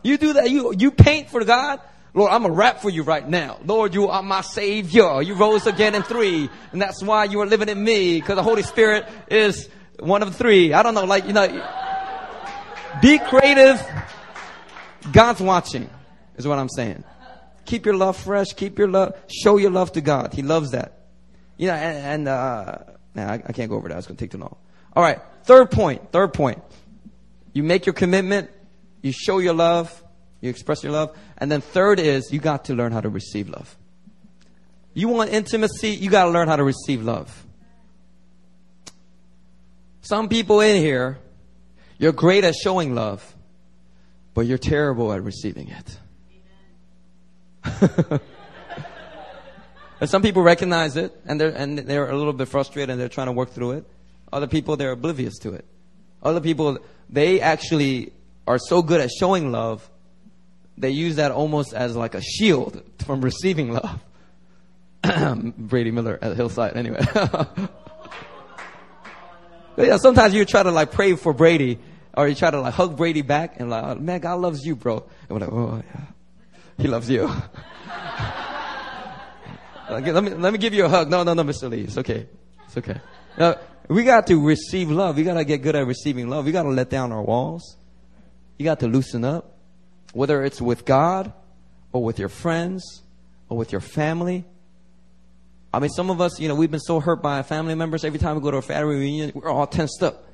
You 0.04 0.16
do 0.16 0.34
that. 0.34 0.48
You, 0.48 0.72
you 0.78 0.92
paint 0.92 1.28
for 1.28 1.44
God. 1.44 1.80
Lord, 2.16 2.32
I'm 2.32 2.46
a 2.46 2.50
rap 2.50 2.80
for 2.80 2.88
you 2.88 3.02
right 3.02 3.28
now. 3.28 3.58
Lord, 3.62 3.92
you 3.92 4.08
are 4.08 4.22
my 4.22 4.40
savior. 4.40 5.20
You 5.20 5.34
rose 5.34 5.66
again 5.66 5.94
in 5.94 6.02
three. 6.02 6.48
And 6.72 6.80
that's 6.80 7.02
why 7.02 7.24
you 7.24 7.42
are 7.42 7.46
living 7.46 7.68
in 7.68 7.84
me. 7.84 8.18
Because 8.18 8.36
the 8.36 8.42
Holy 8.42 8.62
Spirit 8.62 9.06
is 9.28 9.68
one 10.00 10.22
of 10.22 10.34
three. 10.34 10.72
I 10.72 10.82
don't 10.82 10.94
know. 10.94 11.04
Like, 11.04 11.26
you 11.26 11.34
know, 11.34 11.46
be 13.02 13.18
creative. 13.18 13.86
God's 15.12 15.42
watching 15.42 15.90
is 16.36 16.48
what 16.48 16.58
I'm 16.58 16.70
saying. 16.70 17.04
Keep 17.66 17.84
your 17.84 17.96
love 17.96 18.16
fresh. 18.16 18.46
Keep 18.56 18.78
your 18.78 18.88
love, 18.88 19.14
show 19.28 19.58
your 19.58 19.70
love 19.70 19.92
to 19.92 20.00
God. 20.00 20.32
He 20.32 20.40
loves 20.40 20.70
that. 20.70 21.08
You 21.58 21.66
know, 21.66 21.74
and, 21.74 21.98
and 21.98 22.28
uh, 22.28 22.78
nah, 23.14 23.30
I, 23.30 23.34
I 23.34 23.52
can't 23.52 23.68
go 23.68 23.76
over 23.76 23.88
that. 23.88 23.98
It's 23.98 24.06
going 24.06 24.16
to 24.16 24.24
take 24.24 24.30
too 24.30 24.38
long. 24.38 24.56
All 24.94 25.02
right. 25.02 25.20
Third 25.44 25.70
point. 25.70 26.12
Third 26.12 26.32
point. 26.32 26.62
You 27.52 27.62
make 27.62 27.84
your 27.84 27.92
commitment. 27.92 28.50
You 29.02 29.12
show 29.12 29.36
your 29.36 29.52
love. 29.52 30.02
You 30.40 30.50
express 30.50 30.82
your 30.82 30.92
love. 30.92 31.16
And 31.38 31.50
then 31.50 31.60
third 31.60 31.98
is 31.98 32.32
you 32.32 32.40
got 32.40 32.66
to 32.66 32.74
learn 32.74 32.92
how 32.92 33.00
to 33.00 33.08
receive 33.08 33.48
love. 33.48 33.76
You 34.94 35.08
want 35.08 35.30
intimacy, 35.30 35.90
you 35.90 36.10
got 36.10 36.24
to 36.24 36.30
learn 36.30 36.48
how 36.48 36.56
to 36.56 36.64
receive 36.64 37.02
love. 37.02 37.44
Some 40.00 40.28
people 40.28 40.60
in 40.60 40.76
here, 40.76 41.18
you're 41.98 42.12
great 42.12 42.44
at 42.44 42.54
showing 42.54 42.94
love, 42.94 43.34
but 44.34 44.46
you're 44.46 44.56
terrible 44.56 45.12
at 45.12 45.22
receiving 45.22 45.68
it. 45.68 45.98
and 50.00 50.08
some 50.08 50.22
people 50.22 50.42
recognize 50.42 50.96
it 50.96 51.12
and 51.26 51.40
they're, 51.40 51.50
and 51.50 51.78
they're 51.78 52.08
a 52.08 52.16
little 52.16 52.32
bit 52.32 52.48
frustrated 52.48 52.90
and 52.90 53.00
they're 53.00 53.08
trying 53.08 53.26
to 53.26 53.32
work 53.32 53.50
through 53.50 53.72
it. 53.72 53.84
Other 54.32 54.46
people, 54.46 54.76
they're 54.76 54.92
oblivious 54.92 55.38
to 55.40 55.54
it. 55.54 55.64
Other 56.22 56.40
people, 56.40 56.78
they 57.10 57.40
actually 57.40 58.12
are 58.46 58.58
so 58.58 58.82
good 58.82 59.00
at 59.00 59.10
showing 59.10 59.52
love 59.52 59.90
they 60.78 60.90
use 60.90 61.16
that 61.16 61.32
almost 61.32 61.72
as 61.72 61.96
like 61.96 62.14
a 62.14 62.20
shield 62.20 62.82
from 63.04 63.20
receiving 63.22 63.72
love. 63.72 63.98
Brady 65.56 65.90
Miller 65.90 66.18
at 66.20 66.36
Hillside, 66.36 66.76
anyway. 66.76 67.00
yeah, 69.76 69.96
sometimes 69.96 70.34
you 70.34 70.44
try 70.44 70.62
to 70.62 70.70
like 70.70 70.92
pray 70.92 71.16
for 71.16 71.32
Brady, 71.32 71.78
or 72.14 72.28
you 72.28 72.34
try 72.34 72.50
to 72.50 72.60
like 72.60 72.74
hug 72.74 72.96
Brady 72.96 73.22
back, 73.22 73.58
and 73.58 73.70
like, 73.70 73.84
oh, 73.84 73.94
man, 73.94 74.20
God 74.20 74.40
loves 74.40 74.64
you, 74.64 74.76
bro. 74.76 75.04
And 75.28 75.30
we're 75.30 75.46
like, 75.46 75.52
oh 75.52 75.82
yeah, 75.94 76.00
He 76.78 76.88
loves 76.88 77.08
you. 77.08 77.22
let 79.90 80.24
me 80.24 80.30
let 80.30 80.52
me 80.52 80.58
give 80.58 80.74
you 80.74 80.84
a 80.84 80.88
hug. 80.88 81.08
No, 81.08 81.22
no, 81.22 81.32
no, 81.34 81.44
Mr. 81.44 81.70
Lee, 81.70 81.82
it's 81.82 81.96
okay, 81.98 82.26
it's 82.66 82.76
okay. 82.76 83.00
Now, 83.38 83.56
we 83.88 84.04
got 84.04 84.26
to 84.26 84.44
receive 84.44 84.90
love. 84.90 85.16
We 85.16 85.24
got 85.24 85.34
to 85.34 85.44
get 85.44 85.62
good 85.62 85.76
at 85.76 85.86
receiving 85.86 86.28
love. 86.28 86.44
We 86.44 86.52
got 86.52 86.64
to 86.64 86.70
let 86.70 86.90
down 86.90 87.12
our 87.12 87.22
walls. 87.22 87.76
You 88.58 88.64
got 88.64 88.80
to 88.80 88.88
loosen 88.88 89.24
up 89.24 89.55
whether 90.16 90.42
it's 90.42 90.62
with 90.62 90.86
God 90.86 91.30
or 91.92 92.02
with 92.02 92.18
your 92.18 92.30
friends 92.30 93.02
or 93.50 93.58
with 93.58 93.70
your 93.70 93.82
family. 93.82 94.46
I 95.74 95.78
mean, 95.78 95.90
some 95.90 96.08
of 96.08 96.22
us, 96.22 96.40
you 96.40 96.48
know, 96.48 96.54
we've 96.54 96.70
been 96.70 96.80
so 96.80 97.00
hurt 97.00 97.22
by 97.22 97.42
family 97.42 97.74
members. 97.74 98.02
Every 98.02 98.18
time 98.18 98.34
we 98.34 98.40
go 98.40 98.50
to 98.50 98.56
a 98.56 98.62
family 98.62 98.96
reunion, 98.96 99.32
we're 99.34 99.50
all 99.50 99.66
tensed 99.66 100.02
up. 100.02 100.24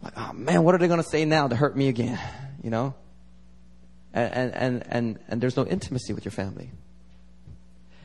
Like, 0.00 0.14
oh 0.16 0.32
man, 0.32 0.62
what 0.62 0.74
are 0.74 0.78
they 0.78 0.88
going 0.88 1.02
to 1.02 1.08
say 1.08 1.26
now 1.26 1.46
to 1.46 1.54
hurt 1.54 1.76
me 1.76 1.88
again? 1.88 2.18
You 2.62 2.70
know? 2.70 2.94
And, 4.14 4.54
and, 4.54 4.86
and, 4.88 5.18
and 5.28 5.40
there's 5.42 5.58
no 5.58 5.66
intimacy 5.66 6.14
with 6.14 6.24
your 6.24 6.32
family. 6.32 6.70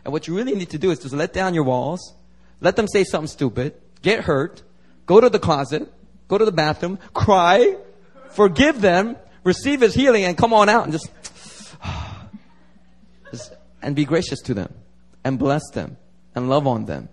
And 0.04 0.12
what 0.12 0.28
you 0.28 0.36
really 0.36 0.56
need 0.56 0.72
to 0.72 0.78
do 0.78 0.92
is 0.92 1.00
just 1.00 1.14
let 1.14 1.32
down 1.32 1.54
your 1.54 1.64
walls, 1.64 2.16
let 2.60 2.76
them 2.76 2.90
say 2.90 3.06
something 3.06 3.30
stupid, 3.30 3.76
get 4.02 4.26
hurt, 4.26 4.62
go 5.06 5.22
to 5.22 5.30
the 5.30 5.40
closet, 5.40 5.90
go 6.28 6.38
to 6.38 6.44
the 6.44 6.52
bathroom, 6.52 7.00
cry, 7.14 7.78
forgive 8.32 8.82
them, 8.82 9.16
receive 9.44 9.82
his 9.82 9.94
healing 9.94 10.24
and 10.24 10.38
come 10.38 10.54
on 10.54 10.70
out 10.70 10.84
and 10.84 10.94
just, 10.94 11.10
just 13.32 13.54
and 13.82 13.96
be 13.96 14.06
gracious 14.06 14.40
to 14.42 14.54
them 14.54 14.74
and 15.24 15.40
bless 15.40 15.62
them 15.72 15.98
and 16.36 16.50
love 16.50 16.68
on 16.68 16.86
them. 16.86 17.10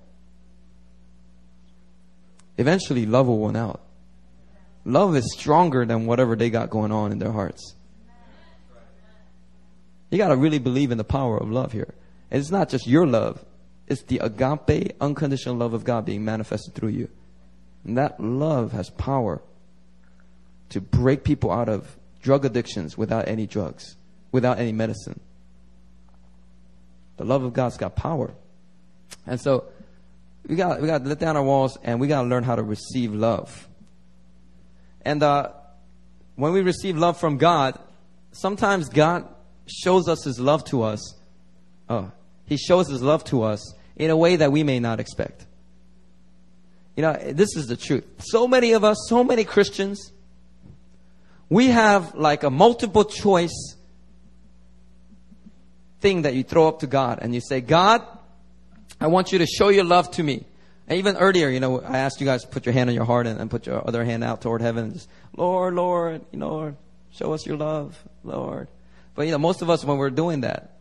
Eventually, 2.57 3.07
love 3.07 3.29
will 3.29 3.39
win 3.39 3.57
out. 3.57 3.81
Love 4.85 5.15
is 5.17 5.33
stronger 5.33 5.85
than 5.85 6.07
whatever 6.07 6.35
they 6.35 6.51
got 6.51 6.71
going 6.71 6.91
on 6.91 7.13
in 7.13 7.19
their 7.19 7.33
hearts. 7.33 7.75
You 10.11 10.19
got 10.19 10.29
to 10.29 10.37
really 10.37 10.59
believe 10.59 10.91
in 10.91 10.99
the 10.99 11.05
power 11.05 11.37
of 11.37 11.51
love 11.51 11.73
here. 11.73 11.95
And 12.31 12.41
it's 12.41 12.51
not 12.51 12.69
just 12.69 12.87
your 12.87 13.07
love, 13.07 13.45
it's 13.87 14.03
the 14.03 14.19
agape, 14.19 14.97
unconditional 15.01 15.57
love 15.57 15.73
of 15.73 15.85
God 15.85 16.05
being 16.05 16.25
manifested 16.25 16.75
through 16.75 16.91
you. 16.91 17.09
And 17.85 17.97
that 17.97 18.21
love 18.21 18.73
has 18.73 18.91
power 18.91 19.41
to 20.71 20.81
break 20.81 21.25
people 21.25 21.51
out 21.51 21.69
of 21.69 21.97
drug 22.29 22.45
addictions 22.45 22.99
without 22.99 23.27
any 23.27 23.47
drugs, 23.47 23.97
without 24.33 24.59
any 24.59 24.71
medicine. 24.71 25.19
The 27.17 27.25
love 27.25 27.43
of 27.43 27.55
God's 27.55 27.79
got 27.79 27.97
power. 27.97 28.35
And 29.27 29.41
so 29.41 29.65
we 30.47 30.55
got 30.55 30.79
we 30.83 30.87
got 30.87 31.05
to 31.05 31.09
let 31.09 31.19
down 31.19 31.39
our 31.39 31.43
walls 31.43 31.79
and 31.83 31.99
we 31.99 32.07
got 32.07 32.21
to 32.21 32.29
learn 32.29 32.45
how 32.45 32.55
to 32.55 32.63
receive 32.63 33.15
love. 33.15 33.67
And 35.01 35.23
uh, 35.23 35.53
when 36.37 36.53
we 36.53 36.61
receive 36.61 36.99
love 36.99 37.19
from 37.19 37.39
God, 37.39 37.79
sometimes 38.33 38.91
God 38.91 39.27
shows 39.67 40.07
us 40.07 40.23
His 40.23 40.39
love 40.39 40.65
to 40.65 40.83
us. 40.83 41.01
Oh, 41.89 42.13
He 42.45 42.59
shows 42.59 42.91
His 42.91 43.01
love 43.01 43.25
to 43.33 43.43
us 43.43 43.73
in 43.97 44.11
a 44.11 44.17
way 44.19 44.37
that 44.37 44.53
we 44.53 44.65
may 44.65 44.81
not 44.81 45.01
expect. 45.01 45.47
You 46.95 47.05
know, 47.05 47.15
this 47.15 47.57
is 47.57 47.69
the 47.69 47.77
truth. 47.77 48.05
So 48.19 48.47
many 48.47 48.73
of 48.73 48.85
us, 48.85 48.99
so 49.09 49.25
many 49.25 49.45
Christians, 49.45 50.13
we 51.49 51.69
have 51.69 52.15
like 52.15 52.43
a 52.43 52.51
multiple 52.51 53.05
choice 53.05 53.77
thing 56.01 56.23
that 56.23 56.35
you 56.35 56.43
throw 56.43 56.69
up 56.69 56.81
to 56.81 56.87
God 56.87 57.19
and 57.23 57.35
you 57.35 57.41
say, 57.41 57.61
God, 57.61 58.03
I 59.01 59.07
want 59.07 59.33
you 59.33 59.39
to 59.39 59.47
show 59.47 59.69
your 59.69 59.85
love 59.85 60.11
to 60.13 60.23
me. 60.23 60.45
And 60.87 60.99
even 60.99 61.17
earlier, 61.17 61.49
you 61.49 61.61
know, 61.61 61.81
I 61.81 61.99
asked 61.99 62.21
you 62.21 62.27
guys 62.27 62.43
to 62.43 62.49
put 62.49 62.65
your 62.65 62.73
hand 62.73 62.89
on 62.89 62.95
your 62.95 63.05
heart 63.05 63.27
and, 63.27 63.41
and 63.41 63.51
put 63.51 63.67
your 63.67 63.87
other 63.87 64.05
hand 64.05 64.25
out 64.25 64.41
toward 64.41 64.63
heaven 64.63 64.85
and 64.85 64.93
just, 64.95 65.09
Lord, 65.37 65.75
Lord, 65.75 66.25
you 66.33 66.39
know, 66.39 66.75
show 67.11 67.33
us 67.33 67.47
your 67.47 67.57
love, 67.57 68.03
Lord. 68.25 68.69
But 69.15 69.27
you 69.27 69.33
know, 69.33 69.39
most 69.39 69.63
of 69.63 69.71
us 69.71 69.85
when 69.85 69.99
we're 69.99 70.11
doing 70.11 70.43
that, 70.43 70.77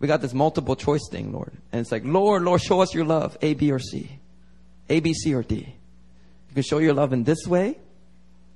we 0.00 0.06
got 0.06 0.20
this 0.20 0.34
multiple 0.34 0.76
choice 0.76 1.08
thing, 1.10 1.32
Lord. 1.32 1.52
And 1.72 1.80
it's 1.80 1.90
like, 1.90 2.04
Lord, 2.04 2.42
Lord, 2.42 2.60
show 2.60 2.80
us 2.80 2.94
your 2.94 3.04
love, 3.04 3.36
A, 3.42 3.54
B, 3.54 3.72
or 3.72 3.78
C. 3.78 4.18
A, 4.88 5.00
B, 5.00 5.12
C, 5.12 5.34
or 5.34 5.42
D. 5.42 5.56
You 5.56 6.54
can 6.54 6.62
show 6.62 6.78
your 6.78 6.94
love 6.94 7.12
in 7.12 7.24
this 7.24 7.46
way 7.46 7.78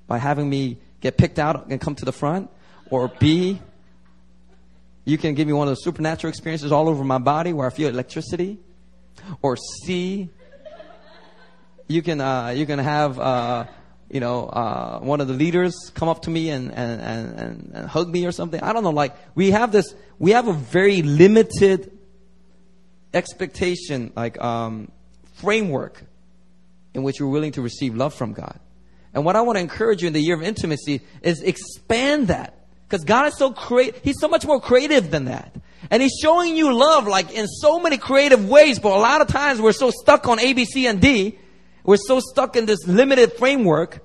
by 0.07 0.19
having 0.19 0.49
me 0.49 0.79
get 1.03 1.19
picked 1.19 1.39
out 1.39 1.67
and 1.69 1.79
come 1.81 1.95
to 1.97 2.07
the 2.07 2.13
front. 2.13 2.49
Or 2.89 3.09
B, 3.09 3.61
you 5.05 5.19
can 5.19 5.35
give 5.35 5.47
me 5.47 5.53
one 5.53 5.69
of 5.69 5.73
those 5.73 5.85
supernatural 5.85 6.31
experiences 6.31 6.73
all 6.73 6.89
over 6.89 7.05
my 7.05 7.19
body 7.19 7.53
where 7.53 7.67
I 7.67 7.71
feel 7.71 7.89
electricity. 7.89 8.59
Or 9.43 9.57
C, 9.57 10.31
you 11.89 12.03
can, 12.03 12.21
uh, 12.21 12.49
you 12.51 12.65
can 12.65 12.79
have, 12.79 13.19
uh, 13.19 13.67
you 14.09 14.21
know, 14.21 14.47
uh, 14.47 15.01
one 15.01 15.21
of 15.21 15.29
the 15.29 15.35
leaders 15.35 15.75
come 15.95 16.09
up 16.09 16.23
to 16.23 16.31
me 16.31 16.51
and, 16.51 16.73
and, 16.73 17.01
and, 17.01 17.73
and, 17.75 17.87
hug 17.89 18.09
me 18.09 18.25
or 18.27 18.33
something. 18.33 18.61
I 18.61 18.73
don't 18.73 18.85
know. 18.85 18.91
Like, 18.91 19.17
we 19.35 19.51
have 19.51 19.73
this, 19.73 19.95
we 20.19 20.33
have 20.33 20.49
a 20.49 20.53
very 20.53 21.03
limited 21.03 21.99
expectation, 23.13 24.13
like, 24.15 24.41
um, 24.41 24.91
framework 25.35 26.05
in 26.95 27.03
which 27.03 27.21
we're 27.21 27.29
willing 27.29 27.53
to 27.53 27.63
receive 27.63 27.95
love 27.95 28.15
from 28.15 28.33
God. 28.33 28.59
And 29.15 29.25
what 29.25 29.37
I 29.37 29.43
want 29.43 29.57
to 29.57 29.61
encourage 29.61 30.03
you 30.03 30.07
in 30.09 30.13
the 30.13 30.21
year 30.21 30.35
of 30.35 30.43
intimacy 30.43 31.03
is 31.23 31.43
expand 31.43 32.29
that. 32.29 32.59
Because 32.89 33.05
God 33.05 33.27
is 33.27 33.39
so 33.39 33.53
creative. 33.53 34.01
He's 34.03 34.19
so 34.21 34.29
much 34.29 34.47
more 34.47 34.61
creative 34.61 35.11
than 35.11 35.27
that. 35.27 35.55
And 35.91 36.03
He's 36.03 36.17
showing 36.21 36.57
you 36.57 36.75
love 36.75 37.07
like 37.07 37.33
in 37.33 37.47
so 37.47 37.81
many 37.81 37.99
creative 37.99 38.49
ways, 38.49 38.79
but 38.79 38.93
a 38.93 39.01
lot 39.01 39.21
of 39.21 39.29
times 39.29 39.61
we're 39.61 39.73
so 39.73 39.91
stuck 39.91 40.27
on 40.29 40.39
A, 40.39 40.53
B, 40.53 40.65
C, 40.65 40.87
and 40.87 41.01
D. 41.01 41.39
We're 41.85 41.97
so 41.97 42.21
stuck 42.21 42.57
in 42.57 42.67
this 42.67 42.87
limited 42.87 43.33
framework 43.33 44.05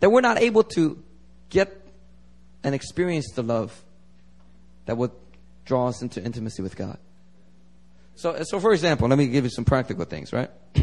that 0.00 0.10
we're 0.10 0.22
not 0.22 0.38
able 0.38 0.64
to 0.64 1.02
get 1.50 1.76
and 2.62 2.74
experience 2.74 3.32
the 3.34 3.42
love 3.42 3.84
that 4.86 4.96
would 4.96 5.10
draw 5.64 5.88
us 5.88 6.02
into 6.02 6.22
intimacy 6.22 6.62
with 6.62 6.76
God. 6.76 6.98
So, 8.14 8.42
so 8.42 8.60
for 8.60 8.72
example, 8.72 9.08
let 9.08 9.18
me 9.18 9.28
give 9.28 9.44
you 9.44 9.50
some 9.50 9.64
practical 9.64 10.04
things, 10.04 10.32
right? 10.32 10.50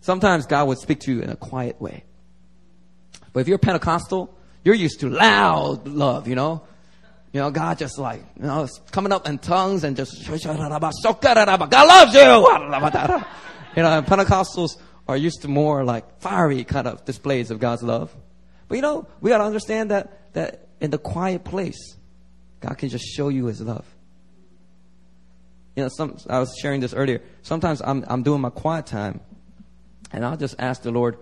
Sometimes 0.00 0.46
God 0.46 0.68
would 0.68 0.78
speak 0.78 1.00
to 1.00 1.12
you 1.12 1.22
in 1.22 1.30
a 1.30 1.36
quiet 1.36 1.80
way. 1.80 2.04
But 3.38 3.42
if 3.42 3.46
you're 3.46 3.58
Pentecostal, 3.58 4.36
you're 4.64 4.74
used 4.74 4.98
to 4.98 5.08
loud 5.08 5.86
love, 5.86 6.26
you 6.26 6.34
know? 6.34 6.62
You 7.32 7.38
know, 7.38 7.52
God 7.52 7.78
just 7.78 7.96
like, 7.96 8.24
you 8.36 8.42
know, 8.42 8.66
coming 8.90 9.12
up 9.12 9.28
in 9.28 9.38
tongues 9.38 9.84
and 9.84 9.96
just, 9.96 10.26
God 10.26 11.70
loves 11.70 12.14
you! 12.14 12.20
You 13.76 13.82
know, 13.84 14.02
Pentecostals 14.02 14.70
are 15.06 15.16
used 15.16 15.42
to 15.42 15.48
more 15.48 15.84
like 15.84 16.20
fiery 16.20 16.64
kind 16.64 16.88
of 16.88 17.04
displays 17.04 17.52
of 17.52 17.60
God's 17.60 17.84
love. 17.84 18.12
But 18.66 18.74
you 18.74 18.82
know, 18.82 19.06
we 19.20 19.30
gotta 19.30 19.44
understand 19.44 19.92
that, 19.92 20.32
that 20.32 20.66
in 20.80 20.90
the 20.90 20.98
quiet 20.98 21.44
place, 21.44 21.94
God 22.58 22.76
can 22.76 22.88
just 22.88 23.04
show 23.04 23.28
you 23.28 23.46
His 23.46 23.60
love. 23.60 23.86
You 25.76 25.84
know, 25.84 25.90
some, 25.90 26.18
I 26.28 26.40
was 26.40 26.52
sharing 26.60 26.80
this 26.80 26.92
earlier. 26.92 27.22
Sometimes 27.42 27.82
I'm, 27.82 28.04
I'm 28.08 28.24
doing 28.24 28.40
my 28.40 28.50
quiet 28.50 28.86
time 28.86 29.20
and 30.10 30.24
I'll 30.24 30.36
just 30.36 30.56
ask 30.58 30.82
the 30.82 30.90
Lord, 30.90 31.18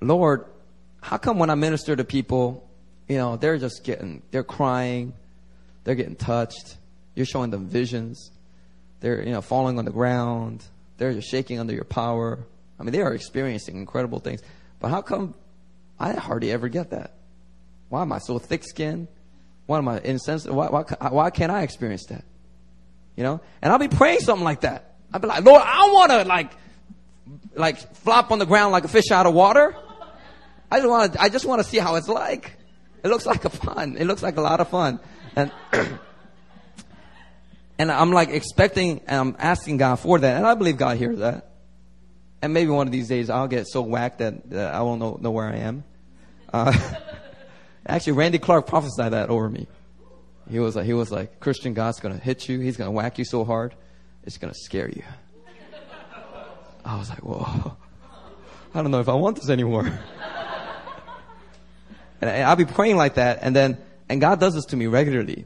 Lord, 0.00 0.46
how 1.02 1.18
come 1.18 1.38
when 1.38 1.50
I 1.50 1.56
minister 1.56 1.94
to 1.94 2.04
people, 2.04 2.66
you 3.08 3.18
know, 3.18 3.36
they're 3.36 3.58
just 3.58 3.84
getting, 3.84 4.22
they're 4.30 4.44
crying, 4.44 5.12
they're 5.84 5.96
getting 5.96 6.16
touched, 6.16 6.76
you're 7.14 7.26
showing 7.26 7.50
them 7.50 7.66
visions, 7.66 8.30
they're, 9.00 9.22
you 9.22 9.32
know, 9.32 9.42
falling 9.42 9.78
on 9.78 9.84
the 9.84 9.90
ground, 9.90 10.64
they're 10.96 11.12
just 11.12 11.28
shaking 11.28 11.58
under 11.58 11.74
your 11.74 11.84
power. 11.84 12.38
I 12.78 12.84
mean, 12.84 12.92
they 12.92 13.02
are 13.02 13.12
experiencing 13.12 13.76
incredible 13.76 14.20
things. 14.20 14.40
But 14.78 14.90
how 14.90 15.02
come 15.02 15.34
I 15.98 16.12
hardly 16.12 16.52
ever 16.52 16.68
get 16.68 16.90
that? 16.90 17.14
Why 17.88 18.02
am 18.02 18.12
I 18.12 18.18
so 18.18 18.38
thick 18.38 18.62
skinned? 18.62 19.08
Why 19.66 19.78
am 19.78 19.88
I 19.88 20.00
insensitive? 20.00 20.54
Why, 20.54 20.68
why, 20.68 20.84
why 21.10 21.30
can't 21.30 21.50
I 21.50 21.62
experience 21.62 22.06
that? 22.06 22.24
You 23.16 23.24
know? 23.24 23.40
And 23.60 23.72
I'll 23.72 23.78
be 23.78 23.88
praying 23.88 24.20
something 24.20 24.44
like 24.44 24.60
that. 24.60 24.94
I'll 25.12 25.20
be 25.20 25.26
like, 25.26 25.44
Lord, 25.44 25.62
I 25.64 25.90
want 25.92 26.12
to 26.12 26.24
like, 26.24 26.52
like 27.54 27.96
flop 27.96 28.30
on 28.30 28.38
the 28.38 28.46
ground 28.46 28.70
like 28.70 28.84
a 28.84 28.88
fish 28.88 29.10
out 29.10 29.26
of 29.26 29.34
water. 29.34 29.76
I 30.72 30.78
just 30.78 30.88
want 30.88 31.12
to, 31.12 31.20
I 31.20 31.28
just 31.28 31.44
want 31.44 31.62
to 31.62 31.68
see 31.68 31.76
how 31.76 31.96
it's 31.96 32.08
like. 32.08 32.56
It 33.04 33.08
looks 33.08 33.26
like 33.26 33.44
a 33.44 33.50
fun. 33.50 33.96
It 33.98 34.06
looks 34.06 34.22
like 34.22 34.38
a 34.38 34.40
lot 34.40 34.58
of 34.60 34.68
fun. 34.68 35.00
And, 35.36 35.52
and 37.78 37.92
I'm 37.92 38.10
like 38.10 38.30
expecting 38.30 39.02
and 39.06 39.20
I'm 39.20 39.36
asking 39.38 39.76
God 39.76 39.96
for 39.96 40.18
that. 40.18 40.36
And 40.38 40.46
I 40.46 40.54
believe 40.54 40.78
God 40.78 40.96
hears 40.96 41.18
that. 41.18 41.50
And 42.40 42.54
maybe 42.54 42.70
one 42.70 42.86
of 42.86 42.92
these 42.92 43.06
days 43.06 43.28
I'll 43.28 43.48
get 43.48 43.66
so 43.66 43.82
whacked 43.82 44.20
that, 44.20 44.48
that 44.48 44.74
I 44.74 44.80
won't 44.80 44.98
know, 44.98 45.18
know 45.20 45.30
where 45.30 45.46
I 45.46 45.56
am. 45.56 45.84
Uh, 46.50 46.72
actually, 47.86 48.14
Randy 48.14 48.38
Clark 48.38 48.66
prophesied 48.66 49.12
that 49.12 49.28
over 49.28 49.50
me. 49.50 49.66
He 50.48 50.58
was 50.58 50.74
like, 50.74 50.86
he 50.86 50.94
was 50.94 51.10
like, 51.10 51.38
Christian, 51.38 51.74
God's 51.74 52.00
gonna 52.00 52.16
hit 52.16 52.48
you. 52.48 52.60
He's 52.60 52.78
gonna 52.78 52.90
whack 52.90 53.18
you 53.18 53.26
so 53.26 53.44
hard, 53.44 53.74
it's 54.24 54.38
gonna 54.38 54.54
scare 54.54 54.88
you. 54.88 55.02
I 56.82 56.96
was 56.96 57.10
like, 57.10 57.22
whoa. 57.22 57.76
I 58.74 58.80
don't 58.80 58.90
know 58.90 59.00
if 59.00 59.08
I 59.10 59.14
want 59.14 59.36
this 59.36 59.50
anymore. 59.50 60.00
And 62.22 62.44
I'll 62.44 62.56
be 62.56 62.64
praying 62.64 62.96
like 62.96 63.14
that, 63.14 63.40
and 63.42 63.54
then, 63.54 63.78
and 64.08 64.20
God 64.20 64.38
does 64.38 64.54
this 64.54 64.66
to 64.66 64.76
me 64.76 64.86
regularly. 64.86 65.44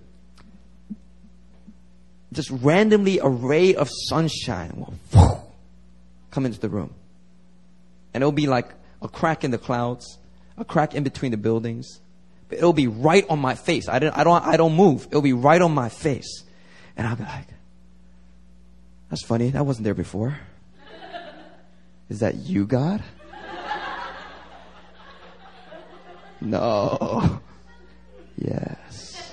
Just 2.34 2.50
randomly, 2.50 3.18
a 3.18 3.28
ray 3.28 3.74
of 3.74 3.88
sunshine 3.90 4.72
will 4.76 4.94
whoo, 5.14 5.38
come 6.30 6.44
into 6.44 6.60
the 6.60 6.68
room. 6.68 6.92
And 8.12 8.22
it'll 8.22 8.30
be 8.30 8.46
like 8.46 8.68
a 9.00 9.08
crack 9.08 9.42
in 9.42 9.50
the 9.50 9.58
clouds, 9.58 10.18
a 10.58 10.66
crack 10.66 10.94
in 10.94 11.02
between 11.02 11.30
the 11.30 11.38
buildings. 11.38 12.00
But 12.50 12.58
it'll 12.58 12.74
be 12.74 12.88
right 12.88 13.24
on 13.30 13.38
my 13.38 13.54
face. 13.54 13.88
I 13.88 13.98
don't, 13.98 14.16
I 14.16 14.22
don't, 14.22 14.46
I 14.46 14.58
don't 14.58 14.76
move. 14.76 15.06
It'll 15.06 15.22
be 15.22 15.32
right 15.32 15.60
on 15.60 15.72
my 15.72 15.88
face. 15.88 16.44
And 16.94 17.06
I'll 17.06 17.16
be 17.16 17.24
like, 17.24 17.46
that's 19.08 19.24
funny. 19.24 19.50
That 19.50 19.64
wasn't 19.64 19.84
there 19.84 19.94
before. 19.94 20.38
Is 22.10 22.20
that 22.20 22.34
you, 22.36 22.66
God? 22.66 23.02
No. 26.40 27.40
Yes. 28.36 29.32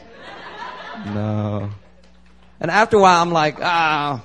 No. 1.07 1.69
And 2.59 2.71
after 2.71 2.97
a 2.97 3.01
while, 3.01 3.21
I'm 3.21 3.31
like, 3.31 3.57
ah, 3.61 4.23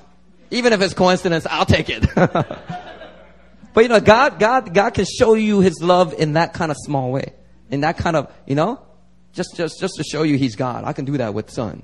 even 0.50 0.72
if 0.72 0.80
it's 0.80 0.94
coincidence, 0.94 1.46
I'll 1.48 1.66
take 1.66 1.90
it. 1.90 2.06
but 2.14 3.82
you 3.82 3.88
know, 3.88 4.00
God, 4.00 4.38
God, 4.38 4.72
God 4.72 4.94
can 4.94 5.04
show 5.04 5.34
you 5.34 5.60
His 5.60 5.82
love 5.82 6.14
in 6.14 6.34
that 6.34 6.54
kind 6.54 6.70
of 6.70 6.76
small 6.80 7.10
way, 7.10 7.32
in 7.70 7.80
that 7.80 7.98
kind 7.98 8.16
of, 8.16 8.32
you 8.46 8.54
know, 8.54 8.80
just, 9.32 9.56
just, 9.56 9.80
just 9.80 9.94
to 9.96 10.04
show 10.04 10.22
you 10.22 10.36
He's 10.36 10.56
God. 10.56 10.84
I 10.84 10.92
can 10.92 11.04
do 11.04 11.16
that 11.18 11.34
with 11.34 11.50
sun. 11.50 11.82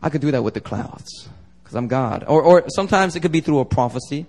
I 0.00 0.10
can 0.10 0.20
do 0.20 0.30
that 0.30 0.42
with 0.42 0.54
the 0.54 0.60
clouds 0.60 1.28
because 1.62 1.74
I'm 1.74 1.88
God. 1.88 2.24
Or, 2.28 2.42
or 2.42 2.64
sometimes 2.68 3.16
it 3.16 3.20
could 3.20 3.32
be 3.32 3.40
through 3.40 3.60
a 3.60 3.64
prophecy, 3.64 4.26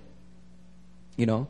you 1.15 1.25
know, 1.25 1.47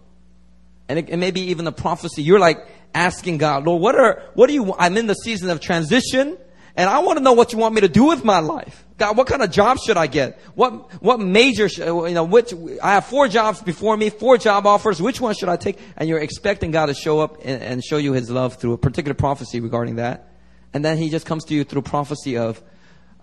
and 0.88 1.00
it, 1.00 1.10
it 1.10 1.18
may 1.18 1.32
be 1.32 1.42
even 1.52 1.68
a 1.68 1.72
prophecy. 1.72 2.22
You're 2.22 2.40
like, 2.40 2.66
asking 2.96 3.38
God, 3.38 3.66
Lord, 3.66 3.82
what 3.82 3.96
are, 3.96 4.24
what 4.34 4.48
do 4.48 4.54
you, 4.54 4.74
I'm 4.80 4.98
in 4.98 5.06
the 5.06 5.14
season 5.14 5.50
of 5.52 5.60
transition 5.60 6.38
and 6.76 6.90
I 6.90 7.00
want 7.00 7.18
to 7.18 7.24
know 7.24 7.34
what 7.34 7.54
you 7.54 7.60
want 7.60 7.76
me 7.76 7.82
to 7.82 7.88
do 7.88 8.06
with 8.06 8.26
my 8.26 8.40
life. 8.40 8.86
God, 8.98 9.16
what 9.18 9.28
kind 9.28 9.42
of 9.42 9.52
job 9.52 9.78
should 9.80 9.98
I 9.98 10.08
get? 10.08 10.40
What, 10.56 11.02
what 11.02 11.20
major, 11.20 11.70
should, 11.70 11.86
you 11.86 12.14
know, 12.14 12.24
which, 12.24 12.54
I 12.82 12.94
have 12.94 13.06
four 13.06 13.28
jobs 13.28 13.62
before 13.62 13.96
me, 13.96 14.10
four 14.10 14.38
job 14.38 14.66
offers. 14.66 15.02
Which 15.02 15.22
one 15.22 15.36
should 15.36 15.50
I 15.50 15.58
take? 15.58 15.78
And 15.96 16.10
you're 16.10 16.20
expecting 16.20 16.72
God 16.72 16.88
to 16.88 16.94
show 16.94 17.20
up 17.20 17.38
and, 17.44 17.62
and 17.62 17.84
show 17.84 17.98
you 17.98 18.14
his 18.14 18.30
love 18.30 18.56
through 18.56 18.74
a 18.74 18.78
particular 18.78 19.14
prophecy 19.14 19.60
regarding 19.60 19.98
that. 19.98 20.30
And 20.74 20.84
then 20.84 20.98
he 20.98 21.10
just 21.10 21.26
comes 21.26 21.46
to 21.46 21.54
you 21.54 21.64
through 21.64 21.84
prophecy 21.84 22.38
of, 22.38 22.62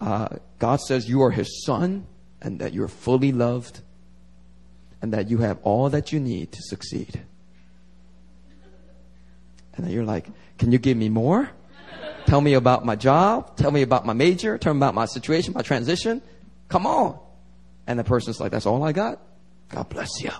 uh, 0.03 0.29
God 0.59 0.81
says 0.81 1.09
you 1.09 1.23
are 1.23 1.31
His 1.31 1.65
son 1.65 2.07
and 2.41 2.59
that 2.61 2.73
you're 2.73 2.89
fully 2.89 3.31
loved 3.31 3.81
and 5.01 5.13
that 5.13 5.31
you 5.31 5.39
have 5.39 5.59
all 5.63 5.89
that 5.91 6.13
you 6.13 6.19
need 6.19 6.53
to 6.53 6.63
succeed. 6.63 7.23
And 9.75 9.87
then 9.87 9.93
you're 9.93 10.05
like, 10.05 10.27
can 10.59 10.73
you 10.73 10.79
give 10.79 10.97
me 10.97 11.09
more? 11.09 11.51
Tell 12.27 12.41
me 12.41 12.55
about 12.55 12.85
my 12.85 12.97
job. 12.97 13.57
Tell 13.57 13.71
me 13.71 13.83
about 13.83 14.07
my 14.07 14.13
major. 14.13 14.59
Tell 14.59 14.73
me 14.75 14.79
about 14.79 14.95
my 14.95 15.07
situation, 15.07 15.55
my 15.55 15.63
transition. 15.63 16.23
Come 16.69 16.87
on. 16.87 17.19
And 17.87 17.99
the 17.99 18.05
person's 18.05 18.41
like, 18.41 18.53
that's 18.53 18.67
all 18.67 18.83
I 18.83 18.93
got? 18.93 19.21
God 19.71 19.89
bless 19.89 20.23
you. 20.23 20.31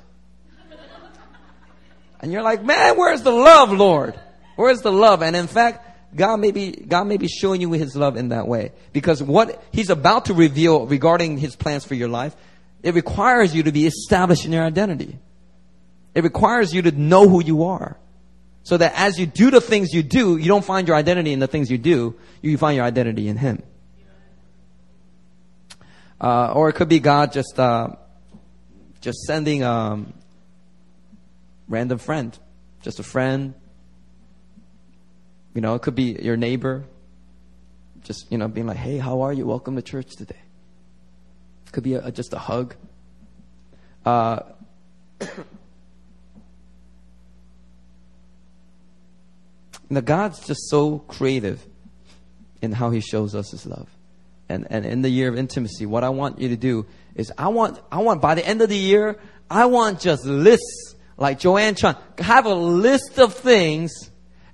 And 2.21 2.31
you're 2.31 2.43
like, 2.43 2.63
man, 2.65 2.97
where's 2.97 3.23
the 3.23 3.33
love, 3.33 3.73
Lord? 3.73 4.19
Where's 4.57 4.81
the 4.81 4.93
love? 4.93 5.23
And 5.23 5.35
in 5.35 5.49
fact, 5.49 6.15
God 6.15 6.39
may 6.39 6.53
be, 6.53 6.71
God 6.71 7.07
may 7.09 7.17
be 7.17 7.27
showing 7.27 7.61
you 7.61 7.73
his 7.73 7.97
love 7.97 8.17
in 8.17 8.29
that 8.29 8.47
way. 8.47 8.73
Because 8.93 9.23
what 9.23 9.63
he's 9.73 9.91
about 9.91 10.27
to 10.27 10.35
reveal 10.35 10.87
regarding 10.87 11.39
his 11.39 11.57
plans 11.57 11.85
for 11.85 11.95
your 11.95 12.09
life, 12.09 12.37
it 12.83 12.95
requires 12.95 13.55
you 13.55 13.65
to 13.65 13.73
be 13.73 13.87
established 13.87 14.45
in 14.45 14.53
your 14.53 14.65
identity. 14.65 15.19
It 16.15 16.23
requires 16.23 16.73
you 16.73 16.83
to 16.83 16.93
know 16.93 17.29
who 17.29 17.43
you 17.43 17.65
are. 17.65 17.97
So 18.65 18.77
that 18.77 18.93
as 18.95 19.19
you 19.19 19.27
do 19.27 19.51
the 19.51 19.61
things 19.61 19.93
you 19.93 20.03
do, 20.03 20.37
you 20.37 20.47
don't 20.47 20.65
find 20.65 20.87
your 20.87 20.97
identity 20.97 21.33
in 21.33 21.41
the 21.41 21.49
things 21.49 21.71
you 21.71 21.79
do, 21.79 22.15
you 22.41 22.57
find 22.59 22.77
your 22.77 22.85
identity 22.85 23.29
in 23.29 23.37
Him. 23.37 23.63
Uh, 26.21 26.53
or 26.53 26.69
it 26.69 26.75
could 26.75 26.89
be 26.89 27.01
God 27.01 27.33
just, 27.33 27.59
uh, 27.59 27.89
just 29.01 29.19
sending, 29.23 29.65
a 29.65 30.05
random 31.69 31.99
friend, 31.99 32.39
just 32.83 33.01
a 33.01 33.03
friend. 33.03 33.55
You 35.55 35.61
know, 35.61 35.75
it 35.75 35.83
could 35.83 35.97
be 35.97 36.13
your 36.23 36.37
neighbor, 36.37 36.85
just 38.05 38.31
you 38.31 38.39
know, 38.39 38.49
being 38.49 38.67
like, 38.67 38.77
"Hey, 38.77 38.99
how 38.99 39.23
are 39.23 39.33
you? 39.33 39.47
Welcome 39.47 39.77
to 39.77 39.83
church 39.83 40.17
today." 40.17 40.43
It 41.67 41.73
could 41.73 41.85
be 41.85 41.95
a, 41.95 42.11
just 42.11 42.33
a 42.33 42.39
hug. 42.39 42.75
Uh, 44.05 44.41
Now, 49.93 50.01
God's 50.01 50.41
just 50.47 50.71
so 50.71 51.01
creative 51.01 51.67
in 52.63 52.73
how 52.73 52.89
He 52.89 53.01
shows 53.01 53.35
us 53.35 53.51
His 53.51 53.67
love. 53.67 53.91
And, 54.49 54.67
and 54.71 54.87
in 54.87 55.03
the 55.03 55.11
year 55.11 55.29
of 55.29 55.37
intimacy, 55.37 55.85
what 55.85 56.03
I 56.03 56.09
want 56.09 56.39
you 56.39 56.49
to 56.49 56.57
do 56.57 56.87
is 57.15 57.31
I 57.37 57.49
want, 57.49 57.79
I 57.93 57.99
want, 57.99 58.23
by 58.23 58.35
the 58.35 58.47
end 58.47 58.63
of 58.63 58.71
the 58.71 58.77
year, 58.77 59.19
I 59.51 59.67
want 59.67 60.01
just 60.01 60.25
lists, 60.25 60.95
like 61.19 61.39
Joanne 61.41 61.75
Chan, 61.75 61.97
have 62.17 62.47
a 62.47 62.55
list 62.55 63.19
of 63.19 63.35
things, 63.35 63.93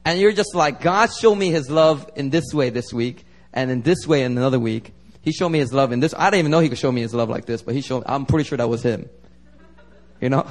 and 0.05 0.19
you're 0.19 0.33
just 0.33 0.57
like, 0.57 0.81
God 0.81 1.09
showed 1.13 1.37
me 1.37 1.51
His 1.51 1.71
love 1.71 2.11
in 2.17 2.31
this 2.31 2.53
way 2.53 2.71
this 2.71 2.93
week, 2.93 3.25
and 3.53 3.71
in 3.71 3.83
this 3.83 4.09
way 4.09 4.25
in 4.25 4.37
another 4.37 4.59
week. 4.59 4.93
He 5.23 5.31
showed 5.31 5.51
me 5.51 5.61
His 5.61 5.73
love 5.73 5.93
in 5.93 6.01
this. 6.01 6.15
I 6.19 6.31
didn't 6.31 6.41
even 6.41 6.51
know 6.51 6.59
He 6.59 6.69
could 6.69 6.79
show 6.79 6.91
me 6.91 7.03
His 7.03 7.15
love 7.15 7.29
like 7.29 7.47
this, 7.47 7.63
but 7.63 7.77
He 7.77 7.81
showed, 7.81 8.03
I'm 8.07 8.27
pretty 8.27 8.49
sure 8.49 8.59
that 8.59 8.69
was 8.69 8.83
Him. 8.83 9.09
You 10.21 10.31
know? 10.31 10.49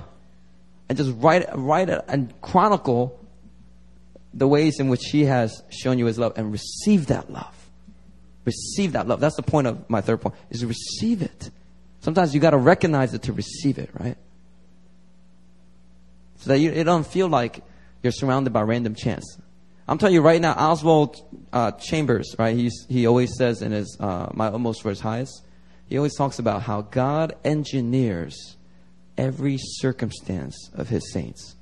And 0.87 0.97
just 0.97 1.11
write, 1.17 1.45
write 1.53 1.89
it 1.89 2.05
and 2.07 2.33
chronicle 2.39 3.19
the 4.33 4.47
ways 4.47 4.79
in 4.79 4.89
which 4.89 5.05
He 5.11 5.25
has 5.25 5.63
shown 5.69 5.99
you 5.99 6.05
His 6.05 6.17
love 6.17 6.33
and 6.37 6.51
receive 6.51 7.07
that 7.07 7.31
love. 7.31 7.55
Receive 8.45 8.93
that 8.93 9.07
love. 9.07 9.19
That's 9.19 9.35
the 9.35 9.43
point 9.43 9.67
of 9.67 9.89
my 9.89 10.01
third 10.01 10.21
point, 10.21 10.35
is 10.49 10.63
receive 10.65 11.21
it. 11.21 11.51
Sometimes 11.99 12.33
you 12.33 12.39
got 12.39 12.51
to 12.51 12.57
recognize 12.57 13.13
it 13.13 13.23
to 13.23 13.33
receive 13.33 13.77
it, 13.77 13.89
right? 13.99 14.17
So 16.37 16.51
that 16.51 16.59
you, 16.59 16.71
it 16.71 16.85
don't 16.85 17.05
feel 17.05 17.27
like 17.27 17.63
you're 18.03 18.11
surrounded 18.11 18.53
by 18.53 18.61
random 18.61 18.95
chance. 18.95 19.37
I'm 19.87 19.97
telling 19.97 20.13
you 20.13 20.21
right 20.21 20.39
now, 20.39 20.53
Oswald 20.53 21.17
uh, 21.51 21.71
Chambers, 21.71 22.35
right? 22.37 22.55
He's, 22.55 22.85
he 22.89 23.07
always 23.07 23.35
says 23.37 23.61
in 23.61 23.71
his 23.71 23.97
uh, 23.99 24.29
My 24.33 24.47
Utmost 24.47 24.81
for 24.81 24.89
His 24.89 24.99
Highest, 24.99 25.43
he 25.87 25.97
always 25.97 26.15
talks 26.15 26.39
about 26.39 26.63
how 26.63 26.81
God 26.81 27.35
engineers 27.43 28.57
every 29.17 29.57
circumstance 29.59 30.69
of 30.73 30.89
His 30.89 31.11
saints. 31.11 31.56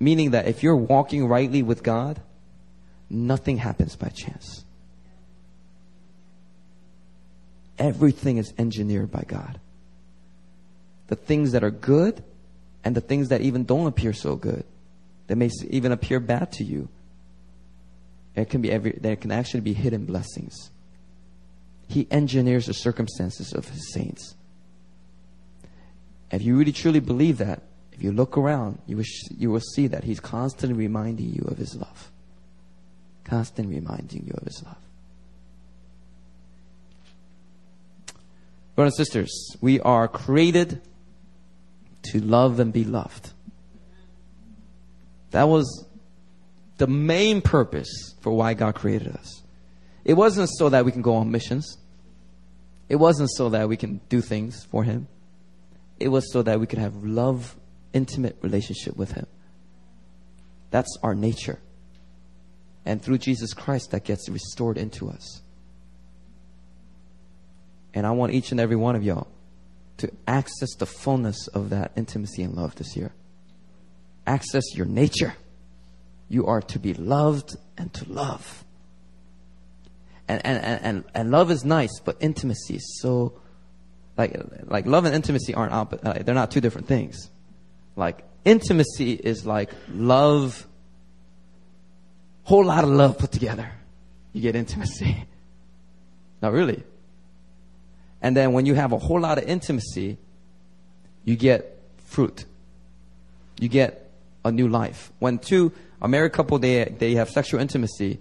Meaning 0.00 0.30
that 0.30 0.46
if 0.46 0.62
you're 0.62 0.76
walking 0.76 1.26
rightly 1.26 1.62
with 1.62 1.82
God, 1.82 2.20
nothing 3.10 3.58
happens 3.58 3.96
by 3.96 4.08
chance. 4.08 4.64
Everything 7.78 8.38
is 8.38 8.52
engineered 8.58 9.10
by 9.10 9.24
God. 9.26 9.60
The 11.08 11.16
things 11.16 11.52
that 11.52 11.64
are 11.64 11.70
good 11.70 12.22
and 12.84 12.94
the 12.94 13.00
things 13.00 13.28
that 13.28 13.40
even 13.40 13.64
don't 13.64 13.86
appear 13.86 14.12
so 14.12 14.36
good, 14.36 14.64
that 15.26 15.36
may 15.36 15.50
even 15.68 15.92
appear 15.92 16.20
bad 16.20 16.52
to 16.52 16.64
you, 16.64 16.88
it 18.34 18.48
can 18.50 18.60
be 18.60 18.70
every, 18.70 18.92
there 18.92 19.16
can 19.16 19.32
actually 19.32 19.60
be 19.60 19.72
hidden 19.72 20.04
blessings. 20.04 20.70
He 21.88 22.06
engineers 22.10 22.66
the 22.66 22.74
circumstances 22.74 23.52
of 23.52 23.68
his 23.68 23.92
saints. 23.92 24.34
If 26.30 26.42
you 26.42 26.56
really 26.56 26.72
truly 26.72 27.00
believe 27.00 27.38
that, 27.38 27.62
if 27.98 28.04
you 28.04 28.12
look 28.12 28.38
around, 28.38 28.78
you 28.86 28.96
will, 28.96 29.04
you 29.36 29.50
will 29.50 29.60
see 29.60 29.88
that 29.88 30.04
He's 30.04 30.20
constantly 30.20 30.78
reminding 30.78 31.34
you 31.34 31.44
of 31.48 31.58
His 31.58 31.74
love. 31.74 32.12
Constantly 33.24 33.74
reminding 33.74 34.24
you 34.24 34.34
of 34.38 34.44
His 34.44 34.62
love. 34.62 34.76
Brothers 38.76 38.96
and 38.96 39.04
sisters, 39.04 39.56
we 39.60 39.80
are 39.80 40.06
created 40.06 40.80
to 42.12 42.20
love 42.20 42.60
and 42.60 42.72
be 42.72 42.84
loved. 42.84 43.32
That 45.32 45.48
was 45.48 45.84
the 46.76 46.86
main 46.86 47.40
purpose 47.40 48.14
for 48.20 48.30
why 48.30 48.54
God 48.54 48.76
created 48.76 49.08
us. 49.16 49.42
It 50.04 50.14
wasn't 50.14 50.50
so 50.50 50.68
that 50.68 50.84
we 50.84 50.92
can 50.92 51.02
go 51.02 51.16
on 51.16 51.32
missions. 51.32 51.78
It 52.88 52.96
wasn't 52.96 53.30
so 53.32 53.48
that 53.48 53.68
we 53.68 53.76
can 53.76 54.00
do 54.08 54.20
things 54.20 54.64
for 54.66 54.84
Him. 54.84 55.08
It 55.98 56.08
was 56.08 56.32
so 56.32 56.42
that 56.42 56.60
we 56.60 56.68
could 56.68 56.78
have 56.78 56.94
love 57.02 57.56
intimate 57.92 58.36
relationship 58.42 58.96
with 58.96 59.12
Him. 59.12 59.26
That's 60.70 60.96
our 61.02 61.14
nature. 61.14 61.58
And 62.84 63.02
through 63.02 63.18
Jesus 63.18 63.52
Christ, 63.52 63.90
that 63.90 64.04
gets 64.04 64.28
restored 64.28 64.78
into 64.78 65.10
us. 65.10 65.42
And 67.94 68.06
I 68.06 68.12
want 68.12 68.32
each 68.32 68.50
and 68.50 68.60
every 68.60 68.76
one 68.76 68.96
of 68.96 69.02
y'all 69.02 69.28
to 69.98 70.10
access 70.26 70.74
the 70.76 70.86
fullness 70.86 71.48
of 71.48 71.70
that 71.70 71.92
intimacy 71.96 72.42
and 72.42 72.54
love 72.54 72.76
this 72.76 72.96
year. 72.96 73.12
Access 74.26 74.74
your 74.74 74.86
nature. 74.86 75.34
You 76.28 76.46
are 76.46 76.60
to 76.62 76.78
be 76.78 76.94
loved 76.94 77.56
and 77.76 77.92
to 77.94 78.10
love. 78.10 78.64
And, 80.28 80.44
and, 80.44 80.82
and, 80.82 81.04
and 81.14 81.30
love 81.30 81.50
is 81.50 81.64
nice, 81.64 82.00
but 82.00 82.16
intimacy 82.20 82.76
is 82.76 83.00
so, 83.00 83.40
like, 84.16 84.36
like 84.64 84.86
love 84.86 85.06
and 85.06 85.14
intimacy 85.14 85.54
aren't, 85.54 85.72
op- 85.72 86.06
uh, 86.06 86.12
they're 86.22 86.34
not 86.34 86.50
two 86.50 86.60
different 86.60 86.86
things. 86.86 87.30
Like 87.98 88.22
intimacy 88.44 89.12
is 89.12 89.44
like 89.44 89.70
love, 89.92 90.66
whole 92.44 92.64
lot 92.64 92.84
of 92.84 92.90
love 92.90 93.18
put 93.18 93.32
together. 93.32 93.70
You 94.32 94.40
get 94.40 94.54
intimacy. 94.54 95.24
Not 96.42 96.52
really. 96.52 96.84
And 98.22 98.36
then 98.36 98.52
when 98.52 98.66
you 98.66 98.74
have 98.74 98.92
a 98.92 98.98
whole 98.98 99.20
lot 99.20 99.38
of 99.38 99.44
intimacy, 99.44 100.16
you 101.24 101.34
get 101.34 101.76
fruit. 102.04 102.44
You 103.58 103.68
get 103.68 104.08
a 104.44 104.52
new 104.52 104.68
life. 104.68 105.10
When 105.18 105.38
two, 105.38 105.72
a 106.00 106.06
married 106.06 106.32
couple, 106.32 106.60
they, 106.60 106.84
they 106.84 107.14
have 107.14 107.28
sexual 107.28 107.60
intimacy, 107.60 108.20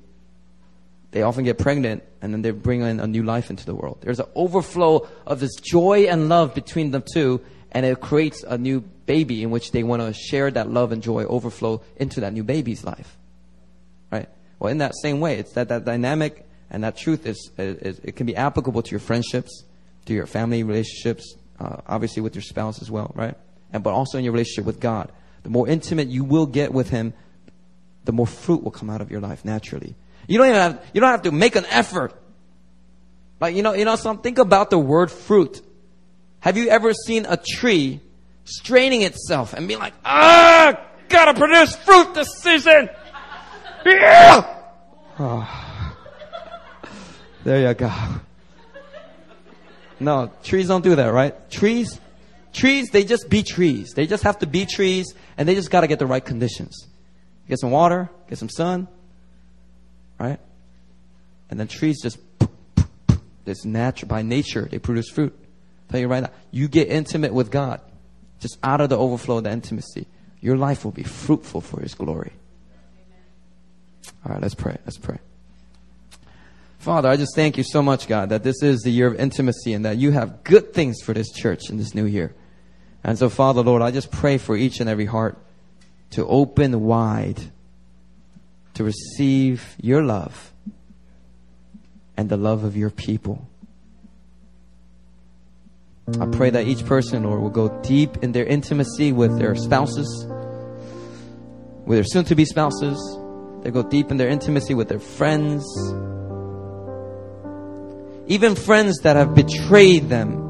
they 1.12 1.22
often 1.22 1.44
get 1.44 1.60
pregnant 1.60 2.04
and 2.22 2.34
then 2.34 2.42
they 2.42 2.50
bring 2.50 2.82
in 2.82 3.00
a 3.00 3.06
new 3.06 3.22
life 3.22 3.52
into 3.52 3.66
the 3.66 3.76
world. 3.76 4.00
There's 4.02 4.20
an 4.20 4.26
overflow 4.34 5.08
of 5.28 5.40
this 5.40 5.56
joy 5.56 6.08
and 6.10 6.30
love 6.30 6.56
between 6.56 6.90
the 6.90 7.00
two 7.00 7.42
and 7.72 7.86
it 7.86 8.00
creates 8.00 8.44
a 8.44 8.58
new 8.58 8.82
baby 8.82 9.44
in 9.44 9.52
which 9.52 9.72
they 9.72 9.84
want 9.84 10.02
to 10.02 10.14
share 10.14 10.50
that 10.52 10.70
love 10.70 10.92
and 10.92 11.02
joy 11.02 11.26
overflow 11.26 11.82
into 11.98 12.22
that 12.22 12.34
new 12.34 12.44
baby's 12.44 12.84
life. 12.84 13.18
Right? 14.12 14.30
Well, 14.60 14.72
in 14.72 14.80
that 14.80 14.94
same 14.96 15.20
way, 15.20 15.38
it's 15.38 15.54
that, 15.54 15.70
that 15.70 15.86
dynamic 15.86 16.46
and 16.70 16.84
that 16.84 16.98
truth 16.98 17.26
is, 17.26 17.52
is 17.58 18.00
it 18.04 18.16
can 18.16 18.26
be 18.26 18.36
applicable 18.36 18.82
to 18.82 18.92
your 18.92 19.00
friendships, 19.00 19.64
to 20.06 20.14
your 20.14 20.26
family 20.26 20.64
relationships, 20.64 21.36
uh, 21.60 21.78
obviously 21.88 22.22
with 22.22 22.36
your 22.36 22.42
spouse 22.42 22.82
as 22.82 22.92
well, 22.92 23.12
right? 23.16 23.36
And 23.72 23.84
but 23.84 23.94
also 23.94 24.18
in 24.18 24.24
your 24.24 24.34
relationship 24.34 24.66
with 24.66 24.80
God. 24.80 25.12
The 25.44 25.50
more 25.50 25.68
intimate 25.68 26.08
you 26.08 26.24
will 26.24 26.46
get 26.46 26.74
with 26.74 26.90
Him, 26.90 27.14
the 28.06 28.12
more 28.12 28.28
fruit 28.28 28.64
will 28.64 28.72
come 28.72 28.90
out 28.90 29.02
of 29.02 29.12
your 29.12 29.22
life 29.22 29.46
naturally. 29.46 29.96
You 30.28 30.38
don't 30.38 30.48
even 30.48 30.60
have, 30.60 30.86
you 30.94 31.02
don't 31.02 31.10
have 31.10 31.24
to 31.24 31.32
make 31.32 31.56
an 31.56 31.66
effort. 31.66 32.14
Like, 33.40 33.56
you 33.56 33.64
know, 33.64 33.74
you 33.74 33.86
know, 33.86 33.96
some, 33.96 34.20
think 34.20 34.40
about 34.40 34.70
the 34.70 34.80
word 34.80 35.12
fruit. 35.12 35.62
Have 36.40 36.58
you 36.58 36.70
ever 36.70 36.94
seen 36.94 37.26
a 37.28 37.38
tree 37.38 38.00
straining 38.46 39.02
itself 39.02 39.54
and 39.54 39.68
being 39.68 39.80
like, 39.80 39.94
ah, 40.06 40.80
gotta 41.10 41.34
produce 41.34 41.76
fruit 41.76 42.14
this 42.14 42.30
season? 42.38 42.90
Yeah! 43.86 44.64
Oh. 45.20 45.94
There 47.44 47.68
you 47.68 47.74
go. 47.74 47.92
No, 50.00 50.32
trees 50.44 50.68
don't 50.68 50.84
do 50.84 50.96
that, 50.96 51.08
right? 51.08 51.50
Trees, 51.50 52.00
trees, 52.54 52.90
they 52.92 53.04
just 53.04 53.30
be 53.30 53.42
trees. 53.42 53.94
They 53.96 54.06
just 54.06 54.24
have 54.24 54.40
to 54.40 54.46
be 54.46 54.66
trees 54.66 55.14
and 55.38 55.48
they 55.48 55.56
just 55.56 55.72
gotta 55.72 55.88
get 55.88 56.00
the 56.00 56.06
right 56.06 56.24
conditions. 56.24 56.88
Get 57.48 57.60
some 57.60 57.72
water, 57.72 58.10
get 58.30 58.38
some 58.38 58.50
sun, 58.50 58.88
right? 60.20 60.40
And 61.50 61.60
then 61.60 61.68
trees 61.68 62.02
just 62.02 62.20
It's 63.46 63.64
natural 63.64 64.10
by 64.10 64.22
nature. 64.22 64.68
They 64.70 64.80
produce 64.80 65.10
fruit. 65.10 65.34
Tell 65.90 66.00
you 66.00 66.08
right 66.08 66.24
now, 66.24 66.32
you 66.52 66.68
get 66.68 66.90
intimate 66.90 67.34
with 67.34 67.52
God, 67.52 67.82
just 68.40 68.58
out 68.64 68.82
of 68.82 68.90
the 68.90 68.98
overflow 68.98 69.38
of 69.38 69.46
the 69.46 69.52
intimacy, 69.52 70.08
your 70.42 70.58
life 70.58 70.84
will 70.84 70.92
be 70.92 71.04
fruitful 71.04 71.62
for 71.62 71.82
His 71.82 71.94
glory. 71.94 72.34
All 74.26 74.34
right, 74.34 74.42
let's 74.42 74.56
pray. 74.56 74.78
Let's 74.86 74.98
pray. 74.98 75.20
Father, 76.80 77.10
I 77.10 77.18
just 77.18 77.36
thank 77.36 77.58
you 77.58 77.64
so 77.64 77.82
much, 77.82 78.08
God, 78.08 78.30
that 78.30 78.44
this 78.44 78.62
is 78.62 78.82
the 78.82 78.92
year 78.92 79.08
of 79.08 79.20
intimacy 79.20 79.74
and 79.74 79.86
that 79.86 79.98
you 79.98 80.12
have 80.12 80.44
good 80.44 80.74
things 80.74 81.02
for 81.02 81.14
this 81.14 81.32
church 81.32 81.70
in 81.70 81.78
this 81.78 81.94
new 81.96 82.06
year. 82.06 82.34
And 83.04 83.18
so, 83.18 83.30
Father, 83.30 83.62
Lord, 83.62 83.82
I 83.82 83.92
just 83.92 84.12
pray 84.12 84.38
for 84.38 84.56
each 84.56 84.80
and 84.80 84.90
every 84.90 85.06
heart 85.06 85.38
to 86.12 86.26
open 86.26 86.82
wide 86.82 87.40
to 88.76 88.84
receive 88.84 89.76
your 89.82 90.04
love 90.04 90.54
and 92.16 92.30
the 92.30 92.38
love 92.38 92.64
of 92.64 92.78
your 92.78 92.90
people. 92.90 93.48
I 96.22 96.26
pray 96.26 96.50
that 96.52 96.66
each 96.66 96.86
person, 96.86 97.24
Lord, 97.24 97.42
will 97.42 97.50
go 97.50 97.68
deep 97.82 98.24
in 98.24 98.32
their 98.32 98.46
intimacy 98.46 99.12
with 99.12 99.38
their 99.38 99.56
spouses, 99.56 100.26
with 101.86 101.98
their 101.98 102.06
soon 102.06 102.24
to 102.26 102.36
be 102.36 102.46
spouses. 102.46 102.98
They 103.62 103.72
go 103.72 103.84
deep 103.84 104.10
in 104.10 104.16
their 104.16 104.30
intimacy 104.30 104.74
with 104.74 104.88
their 104.88 105.02
friends, 105.02 105.66
even 108.28 108.56
friends 108.56 109.00
that 109.00 109.18
have 109.18 109.36
betrayed 109.36 110.08
them. 110.08 110.46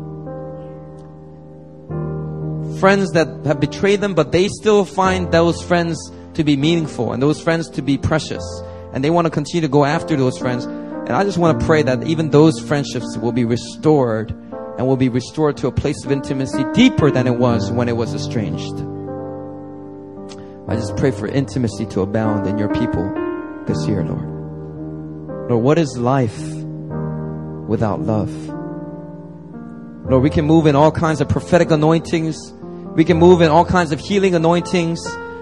Friends 2.80 3.10
that 3.14 3.28
have 3.48 3.60
betrayed 3.60 4.00
them, 4.00 4.14
but 4.14 4.32
they 4.32 4.50
still 4.50 4.86
find 4.86 5.32
those 5.32 5.64
friends 5.64 5.98
to 6.36 6.44
be 6.44 6.56
meaningful 6.56 7.14
and 7.14 7.24
those 7.24 7.42
friends 7.42 7.68
to 7.72 7.82
be 7.82 7.98
precious. 7.98 8.44
And 8.94 9.04
they 9.04 9.10
want 9.10 9.26
to 9.26 9.32
continue 9.32 9.62
to 9.62 9.72
go 9.72 9.86
after 9.86 10.16
those 10.16 10.38
friends. 10.38 10.66
And 10.66 11.14
I 11.14 11.24
just 11.24 11.40
want 11.40 11.60
to 11.60 11.66
pray 11.66 11.82
that 11.82 12.04
even 12.04 12.30
those 12.30 12.60
friendships 12.60 13.18
will 13.18 13.32
be 13.32 13.44
restored 13.44 14.36
and 14.78 14.86
will 14.86 14.98
be 14.98 15.10
restored 15.10 15.58
to 15.58 15.68
a 15.68 15.72
place 15.72 16.06
of 16.06 16.12
intimacy 16.12 16.64
deeper 16.74 17.10
than 17.10 17.26
it 17.26 17.38
was 17.38 17.72
when 17.72 17.90
it 17.90 17.98
was 17.98 18.14
estranged. 18.14 18.76
I 20.70 20.76
just 20.76 20.96
pray 20.98 21.12
for 21.12 21.28
intimacy 21.28 21.86
to 21.88 22.02
abound 22.02 22.46
in 22.46 22.58
your 22.58 22.70
people 22.74 23.04
this 23.66 23.88
year, 23.88 24.04
Lord. 24.04 25.50
Lord, 25.50 25.64
what 25.64 25.78
is 25.80 25.98
life 25.98 26.38
without 27.68 28.02
love? 28.02 28.32
Lord, 30.10 30.24
we 30.24 30.30
can 30.30 30.46
move 30.46 30.68
in 30.68 30.76
all 30.76 30.92
kinds 30.92 31.22
of 31.22 31.30
prophetic 31.30 31.72
anointings. 31.72 32.38
We 32.96 33.04
can 33.04 33.18
move 33.18 33.42
in 33.42 33.50
all 33.50 33.66
kinds 33.66 33.92
of 33.92 34.00
healing 34.00 34.36
anointings. 34.36 35.00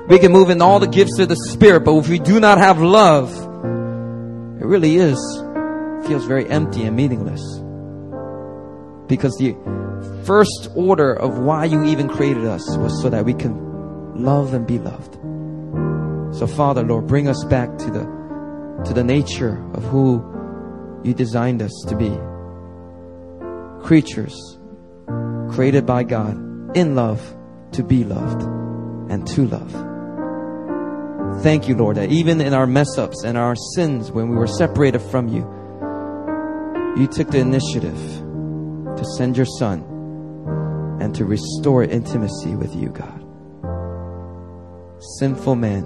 We 0.07 0.19
can 0.19 0.31
move 0.31 0.49
in 0.49 0.61
all 0.61 0.79
the 0.79 0.87
gifts 0.87 1.19
of 1.19 1.27
the 1.27 1.35
Spirit, 1.35 1.81
but 1.81 1.95
if 1.97 2.07
we 2.07 2.19
do 2.19 2.39
not 2.39 2.57
have 2.59 2.79
love, 2.79 3.31
it 3.35 4.65
really 4.65 4.95
is, 4.95 5.17
feels 6.07 6.25
very 6.25 6.47
empty 6.49 6.83
and 6.83 6.95
meaningless. 6.95 7.41
Because 9.07 9.35
the 9.37 9.55
first 10.25 10.69
order 10.75 11.13
of 11.13 11.39
why 11.39 11.65
you 11.65 11.83
even 11.83 12.09
created 12.09 12.45
us 12.45 12.77
was 12.77 13.01
so 13.01 13.09
that 13.09 13.25
we 13.25 13.33
can 13.33 14.23
love 14.23 14.53
and 14.53 14.65
be 14.65 14.79
loved. 14.79 15.15
So 16.37 16.47
Father, 16.47 16.83
Lord, 16.83 17.07
bring 17.07 17.27
us 17.27 17.43
back 17.45 17.77
to 17.77 17.85
the, 17.85 18.83
to 18.85 18.93
the 18.93 19.03
nature 19.03 19.63
of 19.73 19.83
who 19.83 21.01
you 21.03 21.13
designed 21.13 21.61
us 21.61 21.71
to 21.87 21.95
be. 21.95 22.17
Creatures 23.85 24.57
created 25.53 25.85
by 25.85 26.03
God 26.03 26.35
in 26.75 26.95
love 26.95 27.21
to 27.73 27.83
be 27.83 28.03
loved 28.03 28.41
and 29.11 29.27
to 29.27 29.47
love. 29.47 29.85
Thank 31.43 31.67
you, 31.67 31.75
Lord, 31.75 31.97
that 31.97 32.11
even 32.11 32.41
in 32.41 32.53
our 32.53 32.65
mess 32.65 32.97
ups 32.97 33.23
and 33.23 33.37
our 33.37 33.55
sins, 33.75 34.11
when 34.11 34.29
we 34.29 34.35
were 34.35 34.47
separated 34.47 34.99
from 34.99 35.27
you, 35.27 35.41
you 36.99 37.07
took 37.07 37.29
the 37.29 37.39
initiative 37.39 38.24
to 38.97 39.05
send 39.17 39.37
your 39.37 39.45
Son 39.45 39.81
and 41.01 41.13
to 41.15 41.25
restore 41.25 41.83
intimacy 41.83 42.55
with 42.55 42.75
you, 42.75 42.89
God. 42.89 43.21
Sinful 45.19 45.55
man 45.55 45.85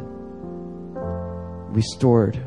restored. 1.71 2.37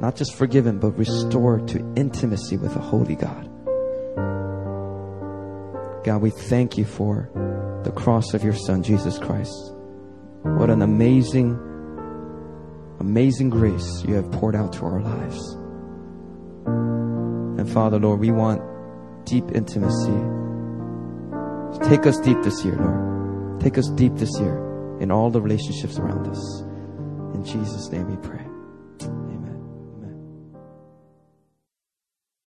Not 0.00 0.16
just 0.16 0.34
forgiven, 0.34 0.78
but 0.78 0.98
restored 0.98 1.68
to 1.68 1.78
intimacy 1.96 2.56
with 2.56 2.74
a 2.74 2.80
holy 2.80 3.14
God. 3.14 3.48
God, 6.04 6.20
we 6.20 6.30
thank 6.30 6.76
you 6.76 6.84
for 6.84 7.30
the 7.84 7.92
cross 7.92 8.34
of 8.34 8.42
your 8.42 8.54
Son, 8.54 8.82
Jesus 8.82 9.18
Christ. 9.18 9.72
What 10.42 10.70
an 10.70 10.82
amazing, 10.82 11.56
amazing 12.98 13.50
grace 13.50 14.02
you 14.04 14.14
have 14.14 14.30
poured 14.32 14.56
out 14.56 14.72
to 14.74 14.84
our 14.84 15.00
lives. 15.00 15.56
And 16.66 17.70
Father, 17.70 17.98
Lord, 17.98 18.20
we 18.20 18.30
want 18.30 18.60
deep 19.24 19.44
intimacy. 19.52 20.18
Take 21.88 22.06
us 22.06 22.18
deep 22.20 22.42
this 22.42 22.64
year, 22.64 22.76
Lord. 22.76 23.60
Take 23.60 23.78
us 23.78 23.88
deep 23.90 24.14
this 24.16 24.38
year 24.38 24.98
in 25.00 25.10
all 25.10 25.30
the 25.30 25.40
relationships 25.40 25.98
around 25.98 26.28
us. 26.28 26.60
In 27.34 27.44
Jesus' 27.44 27.90
name 27.90 28.10
we 28.10 28.16
pray. 28.16 28.41